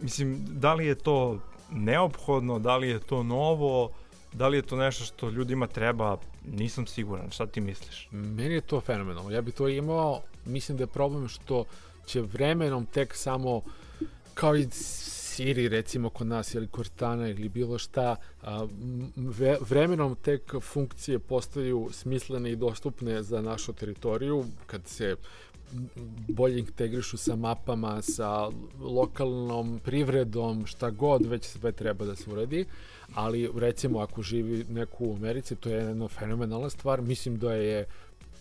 mislim, 0.00 0.44
da 0.48 0.74
li 0.74 0.86
je 0.86 0.94
to 0.94 1.38
neophodno, 1.70 2.58
da 2.58 2.76
li 2.76 2.88
je 2.88 3.00
to 3.00 3.22
novo, 3.22 3.90
da 4.32 4.48
li 4.48 4.56
je 4.56 4.62
to 4.62 4.76
nešto 4.76 5.04
što 5.04 5.30
ljudima 5.30 5.66
treba, 5.66 6.16
nisam 6.52 6.86
siguran. 6.86 7.30
Šta 7.30 7.46
ti 7.46 7.60
misliš? 7.60 8.08
Meni 8.10 8.54
je 8.54 8.60
to 8.60 8.80
fenomenalno. 8.80 9.30
Ja 9.30 9.40
bi 9.40 9.52
to 9.52 9.68
imao, 9.68 10.20
mislim 10.44 10.76
da 10.78 10.82
je 10.82 10.86
problem 10.86 11.28
što 11.28 11.64
će 12.06 12.20
vremenom 12.20 12.86
tek 12.86 13.14
samo 13.14 13.62
kao 14.34 14.56
i 14.56 14.66
Siri 15.34 15.68
recimo 15.68 16.10
kod 16.10 16.26
nas 16.26 16.54
ili 16.54 16.68
Cortana 16.76 17.28
ili 17.28 17.48
bilo 17.48 17.78
šta, 17.78 18.16
a, 18.42 18.66
ve, 19.16 19.58
vremenom 19.60 20.16
tek 20.22 20.54
funkcije 20.60 21.18
postaju 21.18 21.88
smislene 21.92 22.52
i 22.52 22.56
dostupne 22.56 23.22
za 23.22 23.42
našu 23.42 23.72
teritoriju 23.72 24.44
kad 24.66 24.86
se 24.86 25.16
bolje 26.28 26.58
integrišu 26.58 27.16
sa 27.16 27.36
mapama, 27.36 28.02
sa 28.02 28.48
lokalnom 28.80 29.80
privredom, 29.84 30.66
šta 30.66 30.90
god 30.90 31.26
već 31.26 31.44
sve 31.44 31.72
treba 31.72 32.04
da 32.04 32.16
se 32.16 32.30
uradi, 32.30 32.64
ali 33.14 33.50
recimo 33.56 33.98
ako 33.98 34.22
živi 34.22 34.64
neko 34.68 35.04
u 35.04 35.14
Americi, 35.14 35.56
to 35.56 35.68
je 35.68 35.76
jedna 35.76 36.08
fenomenalna 36.08 36.70
stvar, 36.70 37.02
mislim 37.02 37.38
da 37.38 37.54
je 37.54 37.86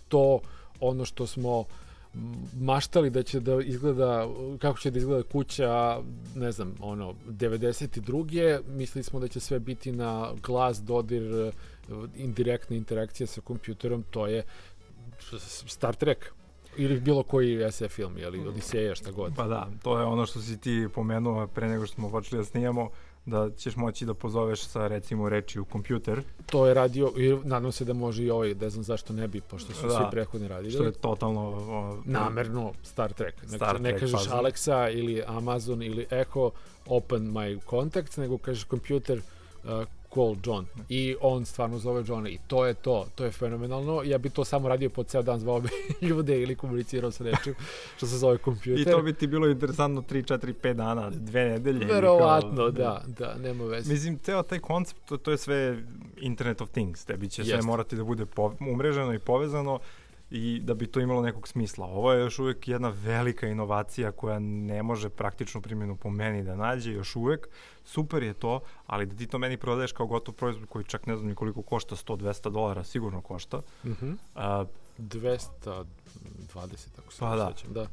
to 0.07 0.39
ono 0.79 1.05
što 1.05 1.27
smo 1.27 1.59
m, 1.59 1.65
maštali 2.59 3.09
da 3.09 3.23
će 3.23 3.39
da 3.39 3.61
izgleda, 3.61 4.27
kako 4.59 4.79
će 4.79 4.91
da 4.91 4.97
izgleda 4.97 5.23
kuća, 5.23 6.01
ne 6.35 6.51
znam, 6.51 6.75
ono, 6.79 7.13
92. 7.27 8.61
Mislili 8.67 9.03
smo 9.03 9.19
da 9.19 9.27
će 9.27 9.39
sve 9.39 9.59
biti 9.59 9.91
na 9.91 10.31
glas, 10.43 10.81
dodir, 10.83 11.51
indirektna 12.15 12.75
interakcija 12.75 13.27
sa 13.27 13.41
kompjuterom, 13.41 14.03
to 14.11 14.27
je 14.27 14.43
Star 15.67 15.95
Trek 15.95 16.33
ili 16.77 16.99
bilo 16.99 17.23
koji 17.23 17.71
SF 17.71 17.89
film, 17.89 18.17
ili 18.17 18.47
Odiseja, 18.47 18.95
šta 18.95 19.11
god. 19.11 19.33
Pa 19.35 19.47
da, 19.47 19.67
to 19.83 19.99
je 19.99 20.05
ono 20.05 20.25
što 20.25 20.39
si 20.39 20.57
ti 20.57 20.87
pomenuo 20.93 21.47
pre 21.47 21.67
nego 21.67 21.85
što 21.85 21.95
smo 21.95 22.09
počeli 22.09 22.41
da 22.41 22.45
snijamo, 22.45 22.89
da 23.25 23.49
ćeš 23.57 23.75
moći 23.75 24.05
da 24.05 24.13
pozoveš 24.13 24.61
sa 24.63 24.87
recimo 24.87 25.29
reči 25.29 25.59
u 25.59 25.65
kompjuter, 25.65 26.21
To 26.45 26.67
je 26.67 26.73
radio, 26.73 27.11
i 27.17 27.37
nadam 27.43 27.71
se 27.71 27.85
da 27.85 27.93
može 27.93 28.23
i 28.23 28.29
ovaj, 28.29 28.53
ne 28.55 28.69
znam 28.69 28.83
zašto 28.83 29.13
ne 29.13 29.27
bi, 29.27 29.41
pošto 29.41 29.73
su 29.73 29.87
Da. 29.87 29.93
svi 29.93 30.03
prethodni 30.11 30.47
radili. 30.47 30.73
što 30.73 30.83
je 30.83 30.91
totalno... 30.91 31.41
O, 31.49 31.97
namerno 32.05 32.73
Star 32.83 33.13
Trek. 33.13 33.35
Star 33.55 33.81
ne 33.81 33.89
Trek, 33.89 33.99
kažeš 33.99 34.19
fazon. 34.19 34.39
Alexa 34.39 34.91
ili 34.93 35.23
Amazon 35.27 35.83
ili 35.83 36.05
Echo 36.09 36.51
open 36.85 37.31
my 37.31 37.59
contacts, 37.69 38.17
nego 38.17 38.37
kažeš 38.37 38.63
kompjuter 38.63 39.17
uh, 39.63 39.69
call 40.13 40.35
John. 40.45 40.65
I 40.89 41.15
on 41.21 41.45
stvarno 41.45 41.77
zove 41.79 42.03
Johna 42.07 42.29
i 42.29 42.37
to 42.47 42.65
je 42.65 42.73
to. 42.73 43.05
To 43.15 43.25
je 43.25 43.31
fenomenalno. 43.31 44.01
Ja 44.03 44.17
bi 44.17 44.29
to 44.29 44.45
samo 44.45 44.69
radio 44.69 44.89
po 44.89 45.03
ceo 45.03 45.21
dan, 45.21 45.39
zvao 45.39 45.61
bi 45.61 45.69
ljude 46.07 46.41
ili 46.41 46.55
komunicirao 46.55 47.11
sa 47.11 47.23
nečim 47.23 47.55
što 47.97 48.07
se 48.07 48.17
zove 48.17 48.37
kompjuter. 48.37 48.87
I 48.87 48.91
to 48.91 49.01
bi 49.01 49.13
ti 49.13 49.27
bilo 49.27 49.47
interesantno 49.47 50.01
3, 50.01 50.37
4, 50.37 50.53
5 50.63 50.73
dana, 50.73 51.09
dve 51.09 51.45
nedelje. 51.45 51.85
Verovatno, 51.85 52.55
kao- 52.55 52.71
da, 52.71 53.03
da, 53.07 53.35
nema 53.43 53.63
veze. 53.63 53.93
Mislim, 53.93 54.19
ceo 54.19 54.43
taj 54.43 54.59
koncept, 54.59 54.99
to, 55.05 55.17
to 55.17 55.31
je 55.31 55.37
sve 55.37 55.83
Internet 56.17 56.61
of 56.61 56.69
Things. 56.69 57.05
Tebi 57.05 57.29
će 57.29 57.43
sve 57.43 57.53
Jeste. 57.53 57.67
morati 57.67 57.95
da 57.95 58.03
bude 58.03 58.25
po, 58.25 58.53
umreženo 58.59 59.13
i 59.13 59.19
povezano 59.19 59.79
i 60.29 60.59
da 60.63 60.73
bi 60.73 60.87
to 60.87 60.99
imalo 60.99 61.21
nekog 61.21 61.47
smisla. 61.47 61.85
Ovo 61.85 62.13
je 62.13 62.19
još 62.19 62.39
uvek 62.39 62.67
jedna 62.67 62.89
velika 62.89 63.47
inovacija 63.47 64.11
koja 64.11 64.39
ne 64.39 64.83
može 64.83 65.09
praktičnu 65.09 65.61
primjenu 65.61 65.95
po 65.95 66.09
meni 66.09 66.43
da 66.43 66.55
nađe 66.55 66.91
još 66.91 67.15
uvek. 67.15 67.47
Super 67.83 68.23
je 68.23 68.33
to, 68.33 68.59
ali 68.85 69.05
da 69.05 69.15
ti 69.15 69.27
to 69.27 69.37
meni 69.37 69.57
prodaješ 69.57 69.91
kao 69.91 70.07
gotov 70.07 70.35
proizvod 70.35 70.69
koji 70.69 70.85
čak 70.85 71.05
ne 71.05 71.15
znam 71.15 71.29
ni 71.29 71.35
koliko 71.35 71.61
košta, 71.61 71.95
100-200 71.95 72.49
dolara 72.49 72.83
sigurno 72.83 73.21
košta. 73.21 73.61
Mhm. 73.85 74.11
A, 74.35 74.65
220, 74.97 75.85
ako 76.97 77.13
se 77.13 77.19
Pa 77.19 77.35
da. 77.35 77.51
sećam, 77.55 77.73
da. 77.73 77.87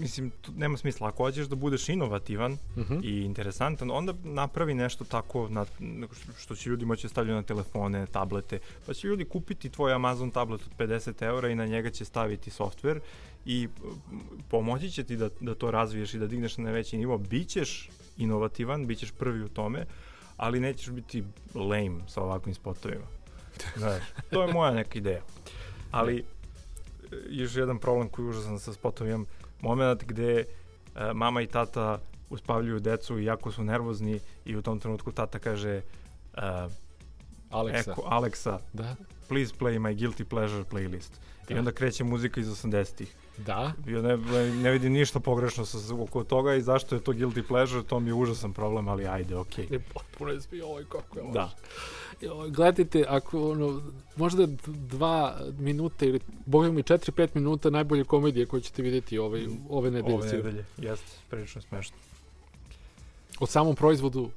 Mislim, 0.00 0.30
to 0.30 0.52
nema 0.56 0.76
smisla. 0.76 1.08
Ako 1.08 1.22
hoćeš 1.24 1.46
da 1.46 1.56
budeš 1.56 1.88
inovativan, 1.88 2.58
Mhm. 2.76 2.98
i 3.02 3.20
interesantan, 3.20 3.90
onda 3.90 4.14
napravi 4.24 4.74
nešto 4.74 5.04
tako 5.04 5.48
na, 5.48 5.66
što 6.38 6.56
će 6.56 6.70
ljudi 6.70 6.84
moći 6.84 7.02
da 7.04 7.08
stavljaju 7.08 7.36
na 7.36 7.42
telefone, 7.42 8.06
tablete, 8.06 8.58
pa 8.86 8.94
će 8.94 9.06
ljudi 9.08 9.24
kupiti 9.24 9.70
tvoj 9.70 9.92
Amazon 9.92 10.30
tablet 10.30 10.60
od 10.60 10.88
50 10.88 11.22
eura 11.22 11.48
i 11.48 11.54
na 11.54 11.66
njega 11.66 11.90
će 11.90 12.04
staviti 12.04 12.50
software 12.50 13.00
i 13.46 13.68
mm, 13.82 14.18
pomoći 14.50 14.90
će 14.90 15.04
ti 15.04 15.16
da, 15.16 15.28
da 15.40 15.54
to 15.54 15.70
razviješ 15.70 16.14
i 16.14 16.18
da 16.18 16.26
digneš 16.26 16.56
na 16.56 16.70
veći 16.70 16.98
nivo. 16.98 17.18
Bićeš 17.18 17.90
inovativan, 18.16 18.86
bićeš 18.86 19.10
prvi 19.10 19.42
u 19.42 19.48
tome, 19.48 19.86
ali 20.36 20.60
nećeš 20.60 20.90
biti 20.90 21.24
lame 21.54 22.00
sa 22.08 22.22
ovakvim 22.22 22.54
spotovima. 22.54 23.06
Znaš, 23.76 24.02
to 24.30 24.42
je 24.42 24.52
moja 24.52 24.70
neka 24.72 24.98
ideja. 24.98 25.22
Ali, 25.90 26.24
još 27.30 27.56
jedan 27.56 27.78
problem 27.78 28.08
koji 28.08 28.28
užasan 28.28 28.60
sa 28.60 28.72
spotom 28.72 29.06
imam, 29.06 29.26
moment 29.60 30.04
gde 30.04 30.44
uh, 30.44 31.12
mama 31.14 31.42
i 31.42 31.46
tata 31.46 31.98
uspavljuju 32.30 32.80
decu 32.80 33.18
i 33.18 33.24
jako 33.24 33.52
su 33.52 33.64
nervozni 33.64 34.20
i 34.44 34.56
u 34.56 34.62
tom 34.62 34.80
trenutku 34.80 35.12
tata 35.12 35.38
kaže 35.38 35.80
uh, 36.36 36.72
Aleksa. 37.50 37.90
Eko, 37.90 38.02
Aleksa, 38.06 38.58
Da, 38.72 38.96
please 39.28 39.54
play 39.58 39.78
my 39.78 39.96
guilty 39.96 40.24
pleasure 40.24 40.64
playlist. 40.64 41.10
I 41.48 41.54
Da. 41.54 41.58
onda 41.58 41.72
kreće 41.72 42.04
muzika 42.04 42.40
iz 42.40 42.46
80-ih. 42.48 43.14
da. 43.38 43.72
Ja 43.86 44.02
ne, 44.02 44.16
ne 44.52 44.70
vidim 44.70 44.92
ništa 44.92 45.20
pogrešno 45.20 45.64
sa, 45.64 45.94
oko 45.94 46.24
toga 46.24 46.54
i 46.54 46.62
zašto 46.62 46.94
je 46.94 47.00
to 47.00 47.12
guilty 47.12 47.42
pleasure, 47.48 47.82
to 47.82 48.00
mi 48.00 48.10
je 48.10 48.14
užasan 48.14 48.52
problem, 48.52 48.88
ali 48.88 49.06
ajde, 49.06 49.36
okej. 49.36 49.66
Ne, 49.70 49.78
potpuno 49.78 50.30
je 50.30 50.40
svi 50.40 50.60
ovaj 50.62 50.84
kako 50.84 51.18
je. 51.18 51.24
Da. 51.32 51.50
Gledajte, 52.50 53.04
ako 53.08 53.50
ono, 53.50 53.82
možda 54.16 54.46
dva 54.66 55.40
minuta 55.58 56.04
ili 56.04 56.20
boga 56.46 56.70
mi 56.70 56.82
4-5 56.82 57.28
minuta 57.34 57.70
najbolje 57.70 58.04
komedije 58.04 58.46
koje 58.46 58.60
ćete 58.60 58.82
vidjeti 58.82 59.18
ovaj, 59.18 59.46
ove 59.68 59.90
nedelje. 59.90 60.14
Ove 60.14 60.32
nedelje, 60.32 60.64
jeste, 60.76 61.12
prilično 61.30 61.62
smešno. 61.62 61.96
O 63.40 63.46
samom 63.46 63.74
proizvodu, 63.74 64.30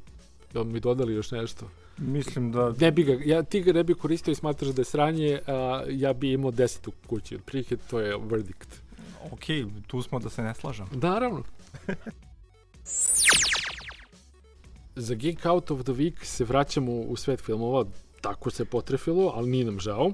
da 0.53 0.63
mi 0.63 0.79
dodali 0.79 1.13
još 1.13 1.31
nešto. 1.31 1.69
Mislim 1.97 2.51
da 2.51 2.73
Ne 2.79 2.91
bi 2.91 3.03
ga, 3.03 3.17
ja, 3.25 3.43
ti 3.43 3.61
ga 3.61 3.73
ne 3.73 3.83
bi 3.83 3.93
koristio 3.93 4.31
i 4.31 4.35
smatraš 4.35 4.69
da 4.69 4.81
je 4.81 4.85
sranje, 4.85 5.39
a 5.47 5.83
ja 5.89 6.13
bi 6.13 6.31
imao 6.31 6.51
10 6.51 6.87
u 6.87 6.91
kući. 7.07 7.35
Otprilike 7.35 7.77
to 7.77 7.99
je 7.99 8.17
verdict. 8.17 8.81
ok, 9.31 9.43
tu 9.87 10.01
smo 10.01 10.19
da 10.19 10.29
se 10.29 10.43
ne 10.43 10.55
slažem. 10.55 10.87
Naravno. 10.91 11.43
Za 14.95 15.15
Geek 15.15 15.45
Out 15.45 15.71
of 15.71 15.83
the 15.83 15.91
Week 15.91 16.23
se 16.23 16.43
vraćamo 16.45 16.91
u 16.91 17.15
svet 17.15 17.41
filmova, 17.41 17.85
tako 18.21 18.49
se 18.49 18.65
potrefilo, 18.65 19.31
ali 19.35 19.49
nije 19.49 19.65
nam 19.65 19.79
žao. 19.79 20.11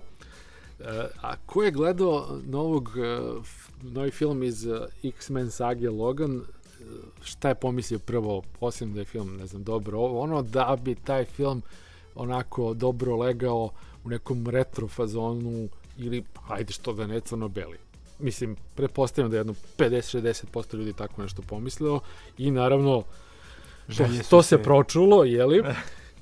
E, 0.80 0.84
a 1.22 1.36
ko 1.46 1.63
je 1.63 1.72
gledao 1.72 2.40
novog, 2.46 2.90
e, 2.98 3.20
novi 3.82 4.12
film 4.12 4.44
iz 4.44 4.68
e, 4.68 4.80
X-Men 5.04 5.52
sage 5.52 5.90
Logan, 5.90 6.42
šta 7.22 7.50
je 7.50 7.56
pomislio 7.56 8.00
prvo, 8.00 8.44
osim 8.60 8.94
da 8.94 9.00
je 9.00 9.06
film, 9.06 9.38
ne 9.38 9.48
znam, 9.48 9.63
dobro, 9.63 10.00
ovo, 10.00 10.20
ono 10.20 10.42
da 10.42 10.78
bi 10.84 10.96
taj 10.96 11.26
film 11.26 11.62
onako 12.16 12.74
dobro 12.74 13.16
legao 13.16 13.70
u 14.04 14.10
nekom 14.10 14.48
retro 14.48 14.88
fazonu 14.88 15.70
ili, 15.98 16.24
ajde 16.48 16.74
što 16.74 16.94
da 16.94 17.08
ne 17.08 17.20
crno-beli. 17.20 17.78
Mislim, 18.20 18.56
pretpostavljam 18.76 19.32
da 19.32 19.38
je 19.38 19.40
jedno 19.40 19.56
50-60% 19.78 20.78
ljudi 20.78 20.94
tako 20.94 21.22
nešto 21.22 21.42
pomislilo 21.42 22.00
i 22.38 22.52
naravno 22.52 23.04
to, 23.97 24.04
to 24.30 24.43
se 24.43 24.58
pročulo, 24.58 25.23
jeli? 25.23 25.63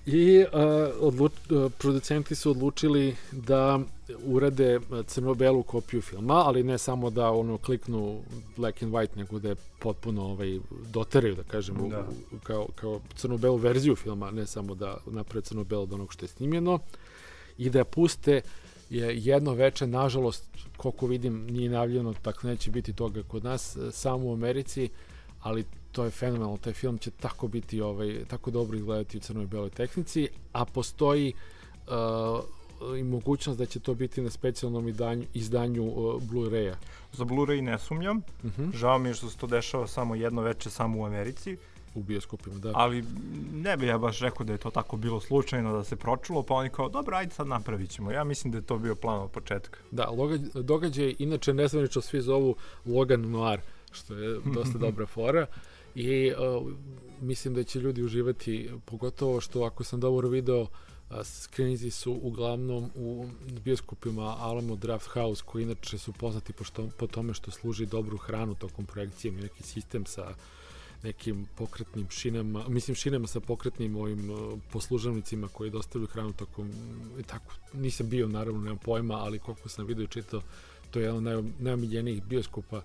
I 0.05 0.39
uh, 0.39 0.49
odluč, 0.99 1.31
uh, 1.49 1.71
producenti 1.77 2.35
su 2.35 2.51
odlučili 2.51 3.15
da 3.31 3.79
urade 4.23 4.79
crno-belu 5.07 5.63
kopiju 5.63 6.01
filma, 6.01 6.33
ali 6.33 6.63
ne 6.63 6.77
samo 6.77 7.09
da 7.09 7.31
ono 7.31 7.57
kliknu 7.57 8.21
black 8.57 8.83
and 8.83 8.93
white, 8.93 9.17
nego 9.17 9.39
da 9.39 9.49
je 9.49 9.55
potpuno 9.79 10.23
ovaj, 10.23 10.59
doteraju, 10.91 11.35
da 11.35 11.43
kažem, 11.43 11.89
Da. 11.89 12.07
u, 12.31 12.39
kao, 12.43 12.67
kao 12.75 13.01
crno-belu 13.15 13.55
verziju 13.55 13.95
filma, 13.95 14.31
ne 14.31 14.45
samo 14.45 14.75
da 14.75 14.97
naprave 15.05 15.41
crno-belo 15.41 15.83
od 15.83 15.93
onog 15.93 16.13
što 16.13 16.25
je 16.25 16.29
snimljeno, 16.29 16.79
i 17.57 17.69
da 17.69 17.79
je 17.79 17.85
puste 17.85 18.41
je 18.89 19.17
jedno 19.17 19.53
veče, 19.53 19.87
nažalost, 19.87 20.43
koliko 20.77 21.07
vidim, 21.07 21.47
nije 21.47 21.69
najavljeno, 21.69 22.13
tako 22.21 22.47
neće 22.47 22.71
biti 22.71 22.93
toga 22.93 23.23
kod 23.23 23.43
nas, 23.43 23.75
e, 23.75 23.91
samo 23.91 24.27
u 24.27 24.33
Americi, 24.33 24.89
ali 25.41 25.65
to 25.95 26.03
je 26.03 26.11
fenomenalno, 26.11 26.57
taj 26.57 26.73
film 26.73 26.97
će 26.97 27.11
tako 27.11 27.47
biti, 27.47 27.81
ovaj, 27.81 28.25
tako 28.27 28.51
dobro 28.51 28.77
izgledati 28.77 29.17
u 29.17 29.19
crnoj 29.19 29.45
beloj 29.47 29.69
tehnici, 29.69 30.27
a 30.53 30.65
postoji 30.65 31.33
uh, 31.87 32.97
i 32.99 33.03
mogućnost 33.03 33.59
da 33.59 33.65
će 33.65 33.79
to 33.79 33.93
biti 33.93 34.21
na 34.21 34.29
specijalnom 34.29 34.87
izdanju, 34.87 35.25
izdanju 35.33 35.83
uh, 35.83 36.23
Blu-raya. 36.23 36.73
Za 37.13 37.23
Blu-ray 37.23 37.61
ne 37.61 37.79
sumnjam. 37.79 38.17
Uh 38.17 38.51
-huh. 38.51 38.75
Žao 38.75 38.97
mi 38.99 39.09
je 39.09 39.13
što 39.13 39.29
se 39.29 39.37
to 39.37 39.47
dešava 39.47 39.87
samo 39.87 40.15
jedno 40.15 40.41
veče 40.41 40.69
samo 40.69 40.99
u 40.99 41.05
Americi, 41.05 41.57
U 41.95 42.03
bioskopima, 42.03 42.57
da. 42.59 42.71
ali 42.73 43.03
ne 43.53 43.77
bi 43.77 43.87
ja 43.87 43.97
baš 43.97 44.19
rekao 44.19 44.45
da 44.45 44.53
je 44.53 44.59
to 44.59 44.69
tako 44.69 44.97
bilo 44.97 45.19
slučajno 45.19 45.77
da 45.77 45.83
se 45.83 45.95
pročulo, 45.95 46.43
pa 46.43 46.53
oni 46.53 46.69
kao, 46.69 46.89
dobro, 46.89 47.15
ajde 47.17 47.31
sad 47.31 47.47
napravit 47.47 47.89
ćemo. 47.89 48.11
Ja 48.11 48.23
mislim 48.23 48.51
da 48.51 48.57
je 48.57 48.65
to 48.65 48.77
bio 48.77 48.95
plan 48.95 49.19
od 49.19 49.31
početka. 49.31 49.79
Da, 49.91 50.09
događaj, 50.53 51.15
inače 51.19 51.53
nezvanično 51.53 52.01
svi 52.01 52.21
zovu 52.21 52.55
Logan 52.85 53.21
Noir, 53.31 53.59
što 53.91 54.13
je 54.13 54.39
dosta 54.53 54.77
dobra 54.87 55.05
fora. 55.05 55.47
I 55.95 56.31
uh, 56.31 56.71
mislim 57.21 57.53
da 57.53 57.63
će 57.63 57.79
ljudi 57.79 58.03
uživati, 58.03 58.69
pogotovo 58.85 59.41
što 59.41 59.63
ako 59.63 59.83
sam 59.83 59.99
dobro 59.99 60.29
video, 60.29 60.67
a, 61.09 61.23
skrinici 61.23 61.91
su 61.91 62.19
uglavnom 62.21 62.91
u 62.95 63.27
bioskopima 63.63 64.35
Alamo 64.39 64.75
Draft 64.75 65.07
House, 65.07 65.43
koji 65.45 65.63
inače 65.63 65.97
su 65.97 66.13
poznati 66.13 66.53
po, 66.53 66.63
što, 66.63 66.89
po 66.97 67.07
tome 67.07 67.33
što 67.33 67.51
služi 67.51 67.85
dobru 67.85 68.17
hranu 68.17 68.55
tokom 68.55 68.85
projekcije, 68.85 69.29
ima 69.29 69.41
neki 69.41 69.63
sistem 69.63 70.05
sa 70.05 70.33
nekim 71.03 71.47
pokretnim 71.55 72.09
šinama, 72.09 72.67
mislim 72.67 72.95
šinama 72.95 73.27
sa 73.27 73.39
pokretnim 73.39 73.95
ovim 73.95 74.29
uh, 74.29 74.59
poslužavnicima 74.71 75.47
koji 75.47 75.69
dostavljaju 75.69 76.07
hranu 76.07 76.33
tokom, 76.33 76.71
i 77.19 77.23
tako, 77.23 77.53
nisam 77.73 78.09
bio 78.09 78.27
naravno, 78.27 78.61
nemam 78.61 78.77
pojma, 78.77 79.13
ali 79.13 79.39
koliko 79.39 79.69
sam 79.69 79.85
video 79.85 80.03
i 80.03 80.07
čitao, 80.07 80.41
to 80.91 80.99
je 80.99 81.03
jedan 81.03 81.17
od 81.17 81.23
naj, 81.23 81.43
najomiljenijih 81.59 82.23
bioskopa, 82.23 82.77
uh, 82.77 82.83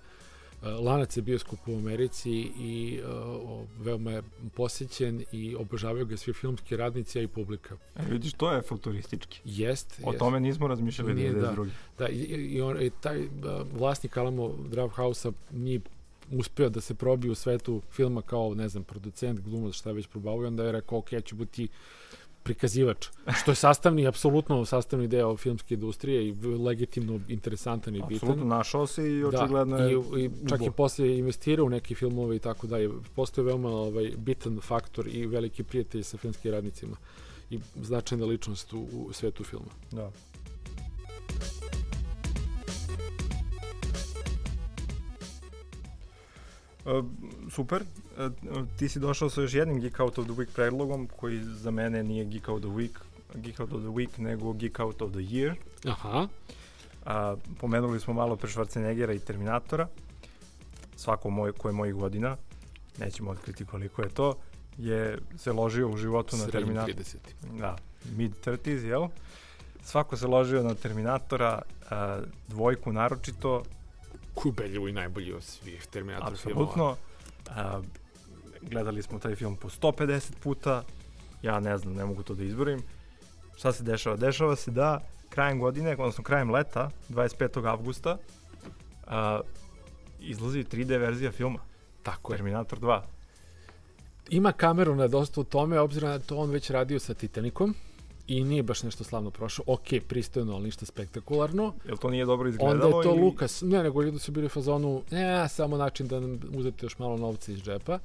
lanac 0.62 1.16
je 1.16 1.23
bioskop 1.23 1.59
u 1.68 1.75
Americi 1.75 2.31
i 2.59 3.01
uh, 3.05 3.66
veoma 3.79 4.11
je 4.11 4.23
posjećen 4.55 5.25
i 5.33 5.57
obožavaju 5.57 6.07
ga 6.07 6.16
svi 6.16 6.33
filmski 6.33 6.77
radnici, 6.77 7.18
a 7.18 7.23
i 7.23 7.27
publika. 7.27 7.77
E, 7.96 8.03
vidiš, 8.11 8.33
to 8.33 8.53
je 8.53 8.62
futuristički. 8.62 9.40
Jest, 9.44 10.01
O 10.05 10.11
jest. 10.11 10.18
tome 10.18 10.40
nismo 10.40 10.68
razmišljali 10.68 11.14
Nije, 11.14 11.33
da. 11.33 11.53
92. 11.53 11.68
Da, 11.99 12.09
i, 12.09 12.23
i, 12.23 12.61
on, 12.61 12.83
i 12.83 12.90
taj 12.90 13.25
uh, 13.25 13.31
vlasnik 13.79 14.16
Alamo 14.16 14.55
Draft 14.70 14.94
House-a 14.94 15.33
nije 15.51 15.81
uspeo 16.31 16.68
da 16.68 16.81
se 16.81 16.94
probije 16.94 17.31
u 17.31 17.35
svetu 17.35 17.83
filma 17.90 18.23
kao, 18.23 18.55
ne 18.55 18.68
znam, 18.68 18.85
producent, 18.85 19.40
glumac, 19.40 19.75
šta 19.75 19.92
već 19.92 20.07
probavio, 20.07 20.49
onda 20.49 20.64
je 20.64 20.73
rekao, 20.73 20.99
ok, 20.99 21.12
ja 21.12 21.20
ću 21.20 21.37
biti 21.37 21.68
prikazivač, 22.51 23.07
što 23.41 23.51
je 23.51 23.55
sastavni, 23.55 24.07
apsolutno 24.07 24.65
sastavni 24.65 25.09
deo 25.09 25.37
filmske 25.37 25.75
industrije 25.75 26.29
i 26.29 26.35
legitimno 26.43 27.21
interesantan 27.29 27.97
i 27.97 28.03
bitan. 28.09 28.17
Apsolutno, 28.17 28.45
našao 28.45 28.87
se 28.87 29.07
i 29.13 29.25
očigledno 29.25 29.77
da, 29.77 29.85
je... 29.85 29.93
i, 29.95 30.25
i 30.25 30.31
čak 30.49 30.61
i 30.67 30.71
posle 30.71 31.19
investirao 31.19 31.67
u 31.67 31.71
neke 31.71 31.95
filmove 31.95 32.37
i 32.37 32.39
tako 32.39 32.67
da 32.67 32.79
je 32.79 32.91
postoje 33.15 33.45
veoma 33.45 33.69
ovaj, 33.69 34.11
bitan 34.17 34.61
faktor 34.61 35.09
i 35.09 35.27
veliki 35.27 35.63
prijatelj 35.63 36.03
sa 36.03 36.17
filmskim 36.17 36.53
radnicima 36.53 36.97
i 37.51 37.59
značajna 37.83 38.27
ličnost 38.27 38.73
u, 38.73 38.87
u 38.93 39.13
svetu 39.13 39.45
filma. 39.45 39.71
Da. 39.91 40.11
E, 46.87 47.03
super. 47.51 47.83
E, 48.19 48.31
ti 48.79 48.88
si 48.88 48.99
došao 48.99 49.31
sa 49.31 49.40
još 49.40 49.55
jednim 49.55 49.81
Geek 49.81 50.01
Out 50.01 50.19
of 50.19 50.25
the 50.27 50.35
Week 50.35 50.49
predlogom 50.55 51.09
koji 51.16 51.45
za 51.45 51.71
mene 51.71 52.03
nije 52.03 52.25
Geek 52.25 52.49
Out 52.49 52.64
of 52.64 52.71
the 52.71 52.83
Week, 52.83 52.99
Geek 53.35 53.61
Out 53.61 53.73
of 53.73 53.81
the 53.81 53.90
Week, 53.90 54.19
nego 54.19 54.53
Geek 54.53 54.81
Out 54.81 55.03
of 55.03 55.11
the 55.11 55.21
Year. 55.21 55.55
Aha, 55.85 56.29
A, 57.05 57.37
pomenuli 57.61 58.01
smo 58.01 58.14
malo 58.14 58.37
pre 58.37 58.51
Schwarzeneggera 58.51 59.12
i 59.12 59.19
Terminatora. 59.19 59.88
Svako 60.97 61.31
moj, 61.31 61.53
ko 61.53 61.69
je 61.69 61.73
mojih 61.73 61.95
godina, 61.95 62.37
nećemo 62.99 63.31
otkriti 63.31 63.64
koliko 63.64 64.03
je 64.03 64.09
to, 64.09 64.35
je 64.79 65.19
se 65.37 65.53
ložio 65.53 65.88
u 65.88 65.97
životu 65.97 66.37
na 66.37 66.45
srednji 66.45 66.75
Terminator. 66.75 66.95
30. 66.95 67.16
Da, 67.59 67.77
mid 68.16 68.33
30s, 68.45 68.85
jel? 68.85 69.09
Svako 69.83 70.16
se 70.16 70.27
ložio 70.27 70.62
na 70.62 70.75
Terminatora, 70.75 71.62
a, 71.90 72.21
dvojku 72.49 72.93
naročito, 72.93 73.62
Kubeljevo 74.42 74.88
i 74.88 74.92
najbolji 74.92 75.33
od 75.33 75.42
svih 75.42 75.87
Terminator 75.87 76.37
filmova. 76.37 76.70
apsolutno. 76.70 76.96
Gledali 78.62 79.03
smo 79.03 79.18
taj 79.18 79.35
film 79.35 79.57
po 79.57 79.68
150 79.68 80.33
puta, 80.42 80.85
ja 81.42 81.61
ne 81.61 81.79
znam, 81.79 81.94
ne 81.94 82.05
mogu 82.05 82.22
to 82.22 82.35
da 82.35 82.44
izborim. 82.44 82.83
Šta 83.57 83.72
se 83.72 83.83
dešava? 83.83 84.16
Dešava 84.16 84.57
se 84.57 84.70
da 84.70 85.00
krajem 85.29 85.59
godine, 85.59 85.92
odnosno 85.92 86.24
krajem 86.24 86.50
leta, 86.50 86.90
25. 87.09 87.68
avgusta, 87.68 88.18
a, 89.07 89.40
izlazi 90.20 90.64
3D 90.64 90.98
verzija 90.98 91.33
filma, 91.33 91.59
Tako 92.03 92.33
je. 92.33 92.37
Terminator 92.37 92.79
2. 92.79 93.00
Ima 94.29 94.53
kameru 94.53 94.94
na 94.94 95.09
dosta 95.09 95.40
u 95.40 95.44
tome, 95.44 95.81
obzirom 95.81 96.11
da 96.11 96.18
to 96.18 96.37
on 96.37 96.50
već 96.50 96.70
radio 96.70 96.98
sa 96.98 97.14
Titanikom 97.14 97.74
i 98.31 98.45
nije 98.45 98.62
baš 98.62 98.83
nešto 98.83 99.05
slavno 99.05 99.31
prošao. 99.31 99.64
Ok, 99.69 99.88
pristojno, 100.09 100.55
ali 100.55 100.64
ništa 100.64 100.87
spektakularno. 100.87 101.75
Jel 101.87 101.97
to 101.97 102.11
nije 102.11 102.25
dobro 102.25 102.49
izgledalo? 102.49 102.87
Onda 102.87 102.97
je 102.97 103.03
to 103.03 103.14
ili- 103.14 103.21
Lukas, 103.23 103.62
ne, 103.62 103.83
nego 103.83 104.03
ljudi 104.03 104.19
su 104.19 104.33
bili 104.33 104.47
u 104.47 104.49
fazonu, 104.49 105.03
ne, 105.11 105.49
samo 105.49 105.77
način 105.77 106.09
da 106.09 106.21
nam 106.21 106.40
uzete 106.55 106.87
još 106.87 106.99
malo 106.99 107.16
novca 107.16 107.53
iz 107.53 107.62
džepa. 107.62 107.99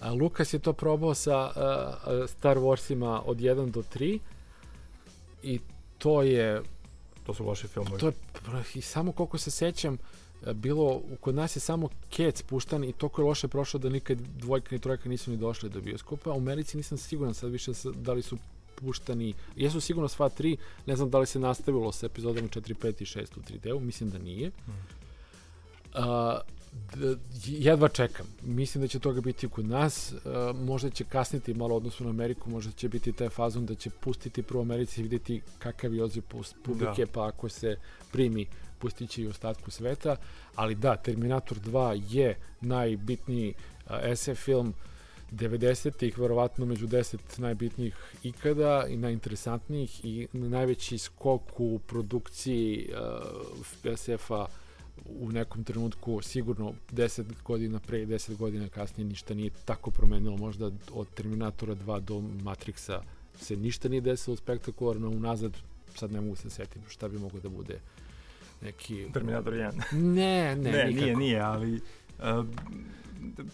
A, 0.00 0.12
Lukas 0.12 0.54
je 0.54 0.58
to 0.58 0.72
probao 0.72 1.14
sa 1.14 1.36
a, 1.36 1.94
Star 2.28 2.56
Warsima 2.58 3.22
od 3.26 3.36
1 3.38 3.70
do 3.70 3.82
3 3.94 4.18
i 5.42 5.60
to 5.98 6.22
je 6.22 6.62
To 7.26 7.34
su 7.34 7.44
loši 7.44 7.68
filmovi. 7.68 8.00
To 8.00 8.06
je, 8.06 8.12
i 8.74 8.80
samo 8.80 9.12
koliko 9.12 9.38
se 9.38 9.50
sećam, 9.50 9.98
bilo, 10.54 11.02
kod 11.20 11.34
nas 11.34 11.56
je 11.56 11.60
samo 11.60 11.88
Cats 12.10 12.42
puštan 12.42 12.84
i 12.84 12.92
toliko 12.92 13.22
je 13.22 13.26
loše 13.26 13.48
prošlo 13.48 13.80
da 13.80 13.88
nikad 13.88 14.18
dvojka 14.18 14.68
ni 14.74 14.78
trojka 14.78 15.08
nisu 15.08 15.30
ni 15.30 15.36
došli 15.36 15.70
do 15.70 15.80
bioskopa. 15.80 16.32
U 16.32 16.36
Americi 16.36 16.76
nisam 16.76 16.98
siguran 16.98 17.34
sad 17.34 17.50
više 17.50 17.72
da 17.94 18.12
li 18.12 18.22
su 18.22 18.38
puštani, 18.76 19.34
jesu 19.56 19.80
sigurno 19.80 20.08
sva 20.08 20.28
tri, 20.28 20.56
ne 20.86 20.96
znam 20.96 21.10
da 21.10 21.18
li 21.18 21.26
se 21.26 21.38
nastavilo 21.38 21.92
sa 21.92 22.06
epizodama 22.06 22.48
4, 22.48 22.74
5 22.74 23.02
i 23.02 23.04
6 23.04 23.38
u 23.38 23.40
3D-u, 23.40 23.80
mislim 23.80 24.10
da 24.10 24.18
nije. 24.18 24.48
Mm. 24.48 24.72
Uh, 25.94 26.00
jedva 27.44 27.88
čekam. 27.88 28.26
Mislim 28.42 28.82
da 28.82 28.88
će 28.88 28.98
toga 28.98 29.20
biti 29.20 29.48
kod 29.48 29.66
nas. 29.66 30.12
Uh, 30.12 30.56
možda 30.60 30.90
će 30.90 31.04
kasniti 31.04 31.54
malo 31.54 31.76
odnosu 31.76 32.04
na 32.04 32.10
Ameriku, 32.10 32.50
možda 32.50 32.72
će 32.72 32.88
biti 32.88 33.12
taj 33.12 33.28
fazon 33.28 33.66
da 33.66 33.74
će 33.74 33.90
pustiti 33.90 34.42
prvo 34.42 34.62
Americi 34.62 35.00
i 35.00 35.02
vidjeti 35.02 35.42
kakav 35.58 35.94
je 35.94 36.04
odziv 36.04 36.22
publike, 36.64 37.04
da. 37.04 37.12
pa 37.12 37.26
ako 37.26 37.48
se 37.48 37.76
primi, 38.12 38.46
pustit 38.78 39.10
će 39.10 39.22
i 39.22 39.28
ostatku 39.28 39.70
sveta. 39.70 40.16
Ali 40.54 40.74
da, 40.74 40.96
Terminator 40.96 41.58
2 41.58 42.02
je 42.14 42.36
najbitniji 42.60 43.54
SF 44.14 44.44
film 44.44 44.68
uh, 44.68 44.74
90-ih, 45.32 46.18
verovatno 46.18 46.66
među 46.66 46.86
10 46.86 47.16
najbitnijih 47.38 47.96
ikada 48.22 48.86
i 48.88 48.96
najinteresantnijih 48.96 50.04
i 50.04 50.28
najveći 50.32 50.98
skok 50.98 51.60
u 51.60 51.78
produkciji 51.86 52.88
uh, 53.82 53.96
SF-a 53.96 54.46
u 55.06 55.32
nekom 55.32 55.64
trenutku 55.64 56.22
sigurno 56.22 56.74
10 56.92 57.24
godina 57.44 57.78
pre 57.78 58.02
i 58.02 58.06
10 58.06 58.36
godina 58.36 58.68
kasnije 58.68 59.08
ništa 59.08 59.34
nije 59.34 59.50
tako 59.64 59.90
promenilo. 59.90 60.36
Možda 60.36 60.70
od 60.92 61.06
Terminatora 61.14 61.74
2 61.74 62.00
do 62.00 62.14
Matrixa 62.14 63.00
se 63.40 63.56
ništa 63.56 63.88
nije 63.88 64.00
desilo 64.00 64.36
spektakularno 64.36 65.08
unazad 65.08 65.56
sad 65.94 66.12
ne 66.12 66.20
mogu 66.20 66.36
se 66.36 66.50
setiti 66.50 66.90
šta 66.90 67.08
bi 67.08 67.18
moglo 67.18 67.40
da 67.40 67.48
bude 67.48 67.80
neki 68.62 69.06
Terminator 69.12 69.52
1 69.52 69.72
ne, 69.92 70.56
ne, 70.56 70.72
ne 70.72 70.84
nije, 70.84 71.16
nije, 71.16 71.40
ali 71.40 71.74
uh, 71.74 72.46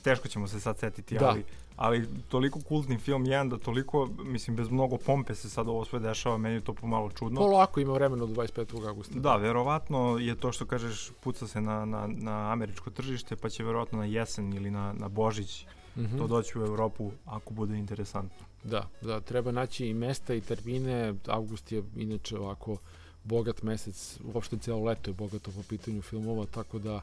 teško 0.02 0.28
ćemo 0.28 0.48
se 0.48 0.60
sad 0.60 0.78
setiti, 0.78 1.18
da. 1.18 1.28
ali 1.28 1.44
ali 1.80 2.08
toliko 2.28 2.60
kultni 2.60 2.98
film 2.98 3.26
jedan 3.26 3.48
da 3.48 3.58
toliko, 3.58 4.08
mislim, 4.24 4.56
bez 4.56 4.70
mnogo 4.70 4.96
pompe 4.96 5.34
se 5.34 5.50
sad 5.50 5.68
ovo 5.68 5.84
sve 5.84 5.98
dešava, 5.98 6.38
meni 6.38 6.54
je 6.54 6.60
to 6.60 6.74
pomalo 6.74 7.10
čudno. 7.10 7.40
Polako 7.40 7.80
ima 7.80 7.92
vremena 7.92 8.24
od 8.24 8.30
25. 8.30 8.88
augusta. 8.88 9.14
Da, 9.18 9.36
verovatno 9.36 10.18
je 10.18 10.34
to 10.34 10.52
što 10.52 10.66
kažeš, 10.66 11.10
puca 11.20 11.46
se 11.46 11.60
na, 11.60 11.84
na, 11.84 12.06
na 12.06 12.52
američko 12.52 12.90
tržište, 12.90 13.36
pa 13.36 13.48
će 13.48 13.64
verovatno 13.64 13.98
na 13.98 14.04
jesen 14.04 14.52
ili 14.52 14.70
na, 14.70 14.92
na 14.92 15.08
Božić 15.08 15.66
mm 15.96 16.00
-hmm. 16.00 16.18
to 16.18 16.26
doći 16.26 16.58
u 16.58 16.62
Evropu 16.62 17.10
ako 17.26 17.54
bude 17.54 17.78
interesantno. 17.78 18.46
Da, 18.64 18.88
da, 19.02 19.20
treba 19.20 19.52
naći 19.52 19.86
i 19.86 19.94
mesta 19.94 20.34
i 20.34 20.40
termine, 20.40 21.14
avgust 21.26 21.72
je 21.72 21.82
inače 21.96 22.38
ovako 22.38 22.76
bogat 23.24 23.62
mesec, 23.62 24.18
uopšte 24.34 24.56
cijelo 24.58 24.84
leto 24.84 25.10
je 25.10 25.14
bogato 25.14 25.50
po 25.50 25.62
pitanju 25.68 26.02
filmova, 26.02 26.46
tako 26.46 26.78
da 26.78 27.00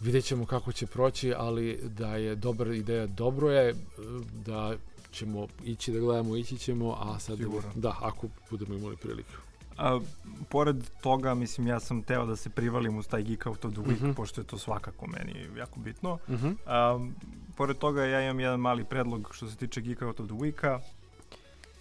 Vidjet 0.00 0.24
ćemo 0.24 0.46
kako 0.46 0.72
će 0.72 0.86
proći, 0.86 1.34
ali 1.36 1.80
da 1.82 2.16
je 2.16 2.34
dobra 2.34 2.74
ideja, 2.74 3.06
dobro 3.06 3.50
je, 3.50 3.74
da 4.44 4.76
ćemo 5.12 5.46
ići 5.64 5.92
da 5.92 5.98
gledamo, 5.98 6.36
ići 6.36 6.58
ćemo, 6.58 6.96
a 7.00 7.18
sad 7.18 7.38
Sigurno. 7.38 7.70
da, 7.74 7.96
ako 8.00 8.26
budemo 8.50 8.74
imali 8.74 8.96
priliku. 8.96 9.32
A, 9.78 10.00
pored 10.48 10.76
toga, 11.00 11.34
mislim, 11.34 11.66
ja 11.66 11.80
sam 11.80 12.02
teo 12.02 12.26
da 12.26 12.36
se 12.36 12.50
privalim 12.50 12.98
uz 12.98 13.08
taj 13.08 13.22
Geek 13.22 13.46
Out 13.46 13.64
of 13.64 13.72
the 13.72 13.80
Week, 13.80 13.96
mhm. 13.96 14.06
-huh. 14.06 14.14
pošto 14.14 14.40
je 14.40 14.46
to 14.46 14.58
svakako 14.58 15.06
meni 15.06 15.48
jako 15.58 15.80
bitno. 15.80 16.18
Mhm. 16.28 16.46
-huh. 16.46 16.56
a, 16.66 17.08
pored 17.56 17.78
toga, 17.78 18.04
ja 18.04 18.22
imam 18.22 18.40
jedan 18.40 18.60
mali 18.60 18.84
predlog 18.84 19.28
što 19.32 19.48
se 19.48 19.56
tiče 19.56 19.80
Geek 19.80 20.02
Out 20.02 20.20
of 20.20 20.26
the 20.26 20.36
Weeka. 20.36 20.80